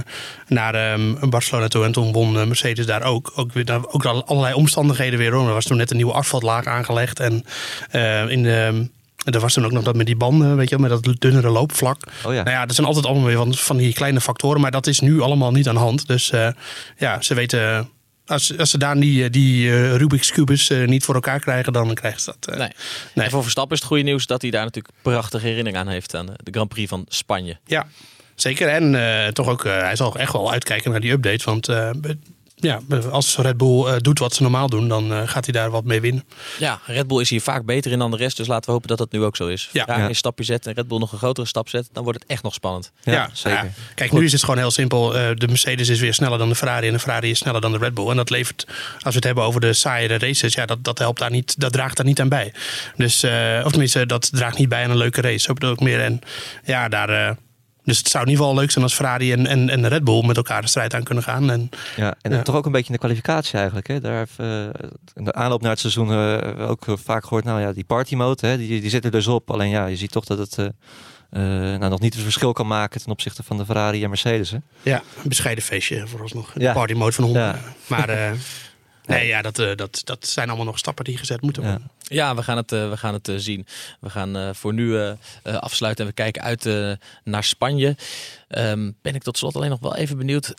naar 0.48 0.74
ehm, 0.74 1.28
Barcelona 1.30 1.68
toe. 1.68 1.84
En 1.84 1.92
toen 1.92 2.12
won 2.12 2.32
Mercedes 2.32 2.86
daar 2.86 3.02
ook. 3.02 3.32
Ook, 3.34 3.52
weer, 3.52 3.64
daar- 3.64 3.86
ook 3.86 4.04
al 4.04 4.24
allerlei 4.26 4.54
omstandigheden 4.54 5.18
weer. 5.18 5.32
hoor. 5.32 5.46
Er 5.48 5.54
was 5.54 5.64
toen 5.64 5.76
net 5.76 5.90
een 5.90 5.96
nieuwe 5.96 6.12
asfaltlaag 6.12 6.64
aangelegd. 6.66 7.20
En 7.20 7.44
eh, 7.90 8.28
in 8.28 8.42
de, 8.42 8.88
er 9.24 9.40
was 9.40 9.52
toen 9.52 9.64
ook 9.64 9.72
nog 9.72 9.82
dat 9.84 9.96
met 9.96 10.06
die 10.06 10.16
banden, 10.16 10.56
weet 10.56 10.68
je, 10.68 10.78
wel, 10.78 10.88
met 10.88 11.02
dat 11.04 11.20
dunnere 11.20 11.48
loopvlak. 11.50 11.96
Oh 12.24 12.34
ja. 12.34 12.42
Nou 12.42 12.56
ja, 12.56 12.66
dat 12.66 12.74
zijn 12.74 12.86
altijd 12.86 13.06
allemaal 13.06 13.26
weer 13.26 13.36
van, 13.36 13.54
van 13.54 13.76
die 13.76 13.92
kleine 13.92 14.20
factoren. 14.20 14.60
Maar 14.60 14.70
dat 14.70 14.86
is 14.86 15.00
nu 15.00 15.20
allemaal 15.20 15.52
niet 15.52 15.68
aan 15.68 15.74
de 15.74 15.80
hand. 15.80 16.06
Dus 16.06 16.30
eh, 16.30 16.48
ja, 16.96 17.20
ze 17.20 17.34
weten... 17.34 17.88
Als, 18.32 18.58
als 18.58 18.70
ze 18.70 18.78
daar 18.78 19.00
die, 19.00 19.24
eh, 19.24 19.30
die 19.30 19.70
eh, 19.70 19.96
Rubik's 19.96 20.32
Cubus 20.32 20.70
eh, 20.70 20.86
niet 20.86 21.04
voor 21.04 21.14
elkaar 21.14 21.40
krijgen, 21.40 21.72
dan 21.72 21.94
krijgen 21.94 22.20
ze 22.20 22.34
dat. 22.40 22.56
Nee. 22.56 22.68
Nee. 23.14 23.24
En 23.24 23.30
voor 23.30 23.42
Verstappen 23.42 23.74
is 23.74 23.78
het 23.78 23.88
goede 23.88 24.04
nieuws 24.04 24.26
dat 24.26 24.42
hij 24.42 24.50
daar 24.50 24.64
natuurlijk 24.64 24.94
prachtige 25.02 25.46
herinnering 25.46 25.76
aan 25.76 25.88
heeft 25.88 26.14
aan 26.14 26.26
de 26.26 26.50
Grand 26.50 26.68
Prix 26.68 26.88
van 26.88 27.04
Spanje. 27.08 27.58
Ja, 27.66 27.86
zeker. 28.34 28.68
En 28.68 29.34
toch 29.34 29.48
ook, 29.48 29.64
hij 29.64 29.96
zal 29.96 30.16
echt 30.16 30.32
wel 30.32 30.52
uitkijken 30.52 30.90
naar 30.90 31.00
die 31.00 31.12
update. 31.12 31.44
Want 31.44 31.66
ja, 32.62 32.80
als 33.10 33.36
Red 33.36 33.56
Bull 33.56 33.86
eh, 33.86 33.96
doet 33.98 34.18
wat 34.18 34.34
ze 34.34 34.42
normaal 34.42 34.68
doen, 34.68 34.88
dan 34.88 35.12
eh, 35.12 35.28
gaat 35.28 35.44
hij 35.44 35.52
daar 35.52 35.70
wat 35.70 35.84
mee 35.84 36.00
winnen. 36.00 36.24
Ja, 36.58 36.80
Red 36.86 37.06
Bull 37.06 37.20
is 37.20 37.30
hier 37.30 37.40
vaak 37.40 37.64
beter 37.64 37.92
in 37.92 37.98
dan 37.98 38.10
de 38.10 38.16
rest, 38.16 38.36
dus 38.36 38.46
laten 38.46 38.64
we 38.66 38.72
hopen 38.72 38.88
dat 38.88 38.98
dat 38.98 39.12
nu 39.12 39.22
ook 39.22 39.36
zo 39.36 39.46
is. 39.46 39.68
Ja. 39.72 39.84
Ja. 39.86 40.08
een 40.08 40.14
stapje 40.14 40.44
zet 40.44 40.66
en 40.66 40.72
Red 40.72 40.88
Bull 40.88 40.98
nog 40.98 41.12
een 41.12 41.18
grotere 41.18 41.46
stap 41.46 41.68
zet, 41.68 41.88
dan 41.92 42.04
wordt 42.04 42.20
het 42.20 42.30
echt 42.30 42.42
nog 42.42 42.54
spannend. 42.54 42.92
Ja, 43.02 43.30
zeker. 43.32 43.64
ja. 43.64 43.70
Kijk, 43.94 44.12
nu 44.12 44.24
is 44.24 44.32
het 44.32 44.40
gewoon 44.40 44.58
heel 44.58 44.70
simpel. 44.70 45.16
Eh, 45.16 45.30
de 45.34 45.48
Mercedes 45.48 45.88
is 45.88 46.00
weer 46.00 46.14
sneller 46.14 46.38
dan 46.38 46.48
de 46.48 46.54
Ferrari 46.54 46.86
en 46.86 46.92
de 46.92 46.98
Ferrari 46.98 47.30
is 47.30 47.38
sneller 47.38 47.60
dan 47.60 47.72
de 47.72 47.78
Red 47.78 47.94
Bull. 47.94 48.08
En 48.08 48.16
dat 48.16 48.30
levert, 48.30 48.64
als 48.94 49.02
we 49.02 49.14
het 49.14 49.24
hebben 49.24 49.44
over 49.44 49.60
de 49.60 49.72
saaiere 49.72 50.18
races, 50.18 50.54
ja, 50.54 50.66
dat, 50.66 50.84
dat 50.84 50.98
helpt 50.98 51.18
daar 51.18 51.30
niet, 51.30 51.60
dat 51.60 51.72
draagt 51.72 51.96
daar 51.96 52.06
niet 52.06 52.20
aan 52.20 52.28
bij. 52.28 52.52
Dus, 52.96 53.22
eh, 53.22 53.60
of 53.64 53.70
tenminste, 53.70 54.06
dat 54.06 54.30
draagt 54.32 54.58
niet 54.58 54.68
bij 54.68 54.84
aan 54.84 54.90
een 54.90 54.96
leuke 54.96 55.20
race. 55.20 55.38
Zo 55.38 55.52
bedoel 55.52 55.72
ik 55.72 55.80
meer. 55.80 56.00
En 56.00 56.20
ja, 56.64 56.88
daar. 56.88 57.36
Dus 57.84 57.98
het 57.98 58.08
zou 58.08 58.24
in 58.24 58.30
ieder 58.30 58.44
geval 58.44 58.60
leuk 58.60 58.70
zijn 58.70 58.84
als 58.84 58.94
Ferrari 58.94 59.32
en, 59.32 59.46
en, 59.46 59.68
en 59.68 59.88
Red 59.88 60.04
Bull 60.04 60.26
met 60.26 60.36
elkaar 60.36 60.60
de 60.62 60.68
strijd 60.68 60.94
aan 60.94 61.02
kunnen 61.02 61.24
gaan. 61.24 61.50
En 61.50 61.68
Ja, 61.96 62.14
en 62.20 62.32
Ja. 62.32 62.42
toch 62.42 62.54
ook 62.54 62.66
een 62.66 62.72
beetje 62.72 62.86
in 62.86 62.92
de 62.92 62.98
kwalificatie 62.98 63.54
eigenlijk. 63.58 63.86
Hè? 63.86 64.00
Daar 64.00 64.16
heeft, 64.18 64.38
eh, 64.38 64.62
in 65.14 65.24
de 65.24 65.32
aanloop 65.32 65.60
naar 65.60 65.70
het 65.70 65.80
seizoen 65.80 66.08
we 66.08 66.54
ook 66.58 66.84
vaak 67.04 67.22
gehoord, 67.22 67.44
nou 67.44 67.60
ja, 67.60 67.72
die 67.72 67.84
party 67.84 68.14
mode, 68.14 68.46
hè, 68.46 68.56
die, 68.56 68.80
die 68.80 68.90
zit 68.90 69.04
er 69.04 69.10
dus 69.10 69.26
op. 69.26 69.50
Alleen 69.50 69.68
ja, 69.70 69.86
je 69.86 69.96
ziet 69.96 70.10
toch 70.12 70.24
dat 70.24 70.38
het 70.38 70.58
eh, 70.58 71.40
nou, 71.40 71.88
nog 71.88 72.00
niet 72.00 72.14
het 72.14 72.22
verschil 72.22 72.52
kan 72.52 72.66
maken 72.66 73.00
ten 73.02 73.10
opzichte 73.12 73.42
van 73.42 73.56
de 73.56 73.64
Ferrari 73.64 74.02
en 74.02 74.08
Mercedes. 74.08 74.50
Hè? 74.50 74.56
Ja, 74.82 75.02
een 75.22 75.28
bescheiden 75.28 75.64
feestje 75.64 76.06
vooralsnog. 76.06 76.52
De 76.52 76.60
Ja. 76.60 76.72
party 76.72 76.92
mode 76.92 77.12
van 77.12 77.24
Honda. 77.24 77.46
Ja. 77.46 77.58
Maar 77.86 78.08
nee, 79.06 79.26
ja, 79.26 79.42
dat, 79.42 79.58
eh, 79.58 79.76
dat, 79.76 80.00
dat 80.04 80.26
zijn 80.26 80.48
allemaal 80.48 80.66
nog 80.66 80.78
stappen 80.78 81.04
die 81.04 81.18
gezet 81.18 81.40
moeten 81.40 81.62
worden. 81.62 81.90
Ja, 81.98 82.34
we 82.34 82.42
gaan 82.42 82.56
het, 82.56 82.72
eh, 82.72 82.90
we 82.90 82.96
gaan 82.96 83.14
het 83.14 83.28
eh, 83.28 83.34
zien. 83.36 83.66
We 84.00 84.10
gaan 84.10 84.54
voor 84.54 84.72
nu 84.72 85.14
afsluiten 85.42 86.04
en 86.04 86.10
we 86.10 86.16
kijken 86.16 86.42
uit 86.42 86.68
naar 87.24 87.44
Spanje. 87.44 87.96
Ehm, 88.48 88.90
ben 89.02 89.14
ik 89.14 89.22
tot 89.22 89.38
slot 89.38 89.56
alleen 89.56 89.70
nog 89.70 89.80
wel 89.80 89.96
even 89.96 90.16
benieuwd. 90.16 90.54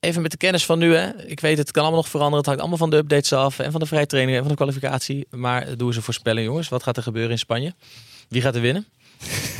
Even 0.00 0.22
met 0.22 0.30
de 0.30 0.36
kennis 0.36 0.64
van 0.64 0.78
nu, 0.78 0.94
hè. 0.94 1.26
Ik 1.26 1.40
weet, 1.40 1.58
het 1.58 1.70
kan 1.70 1.82
allemaal 1.82 2.00
nog 2.00 2.10
veranderen. 2.10 2.38
Het 2.38 2.46
hangt 2.46 2.60
allemaal 2.60 2.78
van 2.78 2.90
de 2.90 2.96
updates 2.96 3.32
af 3.32 3.58
en 3.58 3.70
van 3.70 3.80
de 3.80 3.86
vrije 3.86 4.06
training 4.06 4.36
en 4.36 4.42
van 4.42 4.52
de 4.52 4.56
kwalificatie. 4.56 5.26
Maar 5.30 5.76
doe 5.76 5.86
eens 5.86 5.96
een 5.96 6.02
voorspelling, 6.02 6.46
jongens. 6.46 6.68
Wat 6.68 6.82
gaat 6.82 6.96
er 6.96 7.02
gebeuren 7.02 7.30
in 7.30 7.38
Spanje? 7.38 7.74
Wie 8.28 8.42
gaat 8.42 8.54
er 8.54 8.60
winnen? 8.60 8.86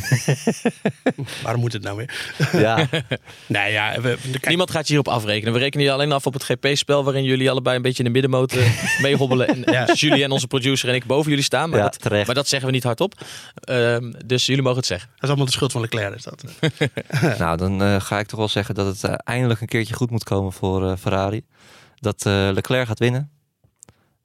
Waarom 1.42 1.60
moet 1.60 1.72
het 1.72 1.82
nou 1.82 1.96
weer? 1.96 2.32
Ja, 2.52 2.86
Nee, 3.46 3.72
ja, 3.72 3.94
we, 4.00 4.00
we- 4.00 4.30
kijk, 4.30 4.48
Niemand 4.48 4.70
gaat 4.70 4.86
je 4.86 4.94
hierop 4.94 5.08
afrekenen. 5.14 5.52
We 5.52 5.58
rekenen 5.58 5.84
je 5.86 5.92
alleen 5.92 6.12
af 6.12 6.26
op 6.26 6.32
het 6.32 6.42
GP-spel 6.44 7.04
waarin 7.04 7.24
jullie 7.24 7.50
allebei 7.50 7.76
een 7.76 7.82
beetje 7.82 7.98
in 7.98 8.04
de 8.04 8.10
middenmoot 8.10 8.52
eh, 8.52 8.82
meehobbelen. 9.02 9.48
En 9.48 9.62
Ja. 9.72 9.92
Jullie 9.94 10.24
en 10.24 10.30
onze 10.30 10.46
producer 10.46 10.88
en 10.88 10.94
ik 10.94 11.04
boven 11.04 11.28
jullie 11.30 11.44
staan. 11.44 11.68
Maar, 11.70 11.78
Ja, 11.78 11.84
dat, 11.84 12.00
terecht. 12.00 12.26
maar 12.26 12.34
dat 12.34 12.48
zeggen 12.48 12.68
we 12.68 12.74
niet 12.74 12.84
hardop. 12.84 13.14
Ehm, 13.54 14.12
dus 14.26 14.46
jullie 14.46 14.62
mogen 14.62 14.78
het 14.78 14.86
zeggen. 14.86 15.08
dat 15.14 15.22
is 15.22 15.28
allemaal 15.28 15.46
de 15.46 15.52
schuld 15.52 15.72
van 15.72 15.80
Leclerc. 15.80 16.14
Is 16.14 16.22
dat. 16.22 16.44
nou 17.38 17.56
dan 17.56 17.82
eh, 17.82 18.00
ga 18.00 18.18
ik 18.18 18.26
toch 18.26 18.38
wel 18.38 18.48
zeggen 18.48 18.74
dat 18.74 18.86
het 18.86 19.04
eh, 19.04 19.14
eindelijk 19.24 19.60
een 19.60 19.66
keertje 19.66 19.94
goed 19.94 20.10
moet 20.10 20.24
komen 20.24 20.52
voor 20.52 20.90
eh, 20.90 20.96
Ferrari. 21.00 21.42
Dat 22.00 22.26
eh, 22.26 22.48
Leclerc 22.52 22.86
gaat 22.86 22.98
winnen. 22.98 23.30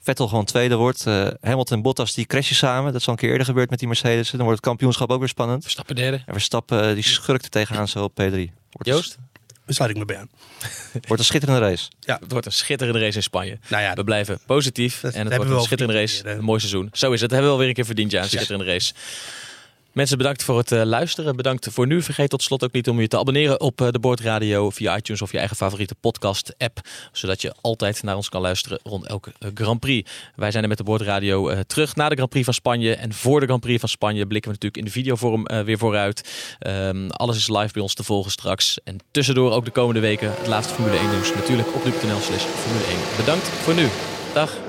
Vettel 0.03 0.27
gewoon 0.27 0.45
tweede 0.45 0.75
wordt. 0.75 1.07
Eh, 1.07 1.27
Hamilton 1.41 1.77
en 1.77 1.83
Bottas 1.83 2.13
die 2.13 2.25
crashen 2.25 2.55
samen. 2.55 2.91
Dat 2.91 3.01
is 3.01 3.07
al 3.07 3.13
een 3.13 3.19
keer 3.19 3.29
eerder 3.29 3.45
gebeurd 3.45 3.69
met 3.69 3.79
die 3.79 3.87
Mercedes. 3.87 4.29
Dan 4.29 4.39
wordt 4.39 4.55
het 4.55 4.65
kampioenschap 4.67 5.09
ook 5.09 5.19
weer 5.19 5.27
spannend. 5.27 5.61
Verstappen 5.61 5.95
derde. 5.95 6.21
En 6.25 6.33
Verstappen 6.33 6.87
eh, 6.87 6.93
die 6.93 7.03
schurkt 7.03 7.43
er 7.43 7.49
tegenaan 7.49 7.87
zo 7.87 8.03
op 8.03 8.11
P3. 8.11 8.33
Wordt, 8.33 8.51
Joost? 8.81 9.17
Daar 9.65 9.75
sluit 9.75 9.91
ik 9.91 9.97
me 9.97 10.05
bij 10.05 10.17
aan. 10.17 10.29
wordt 11.07 11.19
een 11.19 11.25
schitterende 11.25 11.67
race. 11.67 11.89
Het 11.99 12.31
wordt 12.31 12.45
een 12.45 12.51
schitterende 12.51 12.99
race 12.99 13.15
in 13.15 13.23
Spanje. 13.23 13.59
Nou 13.67 13.83
ja, 13.83 13.93
We 13.93 14.03
blijven 14.03 14.39
positief 14.45 14.99
Dat 14.99 15.13
en 15.13 15.25
het 15.25 15.35
wordt 15.35 15.51
een 15.51 15.61
schitterende 15.61 15.99
race. 15.99 16.29
Een 16.29 16.43
mooi 16.43 16.59
seizoen. 16.59 16.89
Zo 16.93 17.11
is 17.11 17.21
het. 17.21 17.29
Dat 17.29 17.39
hebben 17.39 17.41
we 17.41 17.47
wel 17.47 17.57
weer 17.57 17.67
een 17.67 17.73
keer 17.73 17.85
verdiend, 17.85 18.11
ja. 18.11 18.21
Een 18.21 18.29
schitterende 18.29 18.65
race. 18.65 18.93
Mensen, 19.93 20.17
bedankt 20.17 20.43
voor 20.43 20.57
het 20.57 20.71
eh, 20.71 20.83
luisteren. 20.83 21.35
Bedankt 21.35 21.67
voor 21.71 21.87
nu. 21.87 22.01
Vergeet 22.01 22.29
tot 22.29 22.43
slot 22.43 22.63
ook 22.63 22.71
niet 22.71 22.89
om 22.89 23.01
je 23.01 23.07
te 23.07 23.17
abonneren 23.17 23.61
op 23.61 23.81
eh, 23.81 23.87
de 23.89 23.99
Boordradio 23.99 24.69
via 24.69 24.97
iTunes 24.97 25.21
of 25.21 25.31
je 25.31 25.37
eigen 25.37 25.55
favoriete 25.55 25.95
podcast-app. 25.95 26.79
Zodat 27.11 27.41
je 27.41 27.53
altijd 27.61 28.03
naar 28.03 28.15
ons 28.15 28.29
kan 28.29 28.41
luisteren 28.41 28.79
rond 28.83 29.05
elke 29.05 29.31
eh, 29.39 29.49
Grand 29.53 29.79
Prix. 29.79 30.11
Wij 30.35 30.51
zijn 30.51 30.63
er 30.63 30.69
met 30.69 30.77
de 30.77 30.83
Boordradio 30.83 31.63
terug 31.63 31.95
na 31.95 32.09
de 32.09 32.15
Grand 32.15 32.29
Prix 32.29 32.45
van 32.45 32.53
Spanje. 32.53 32.95
En 32.95 33.13
voor 33.13 33.39
de 33.39 33.45
Grand 33.45 33.61
Prix 33.61 33.79
van 33.79 33.89
Spanje 33.89 34.27
blikken 34.27 34.51
we 34.51 34.57
natuurlijk 34.61 34.77
in 34.77 34.85
de 34.85 34.99
videovorm 34.99 35.65
weer 35.65 35.77
vooruit. 35.77 36.55
Ehm, 36.59 37.07
alles 37.09 37.37
is 37.37 37.47
live 37.47 37.73
bij 37.73 37.81
ons 37.81 37.93
te 37.93 38.03
volgen 38.03 38.31
straks. 38.31 38.79
En 38.83 38.97
tussendoor 39.11 39.51
ook 39.51 39.65
de 39.65 39.71
komende 39.71 39.99
weken 39.99 40.33
het 40.37 40.47
laatste 40.47 40.73
Formule 40.73 40.97
1 40.97 41.09
nieuws. 41.09 41.33
Natuurlijk 41.33 41.75
op 41.75 41.85
nu.nl 41.85 42.19
slash 42.19 42.43
Formule 42.43 42.85
1. 42.85 42.97
Bedankt 43.17 43.47
voor 43.47 43.73
nu. 43.73 43.87
Dag. 44.33 44.62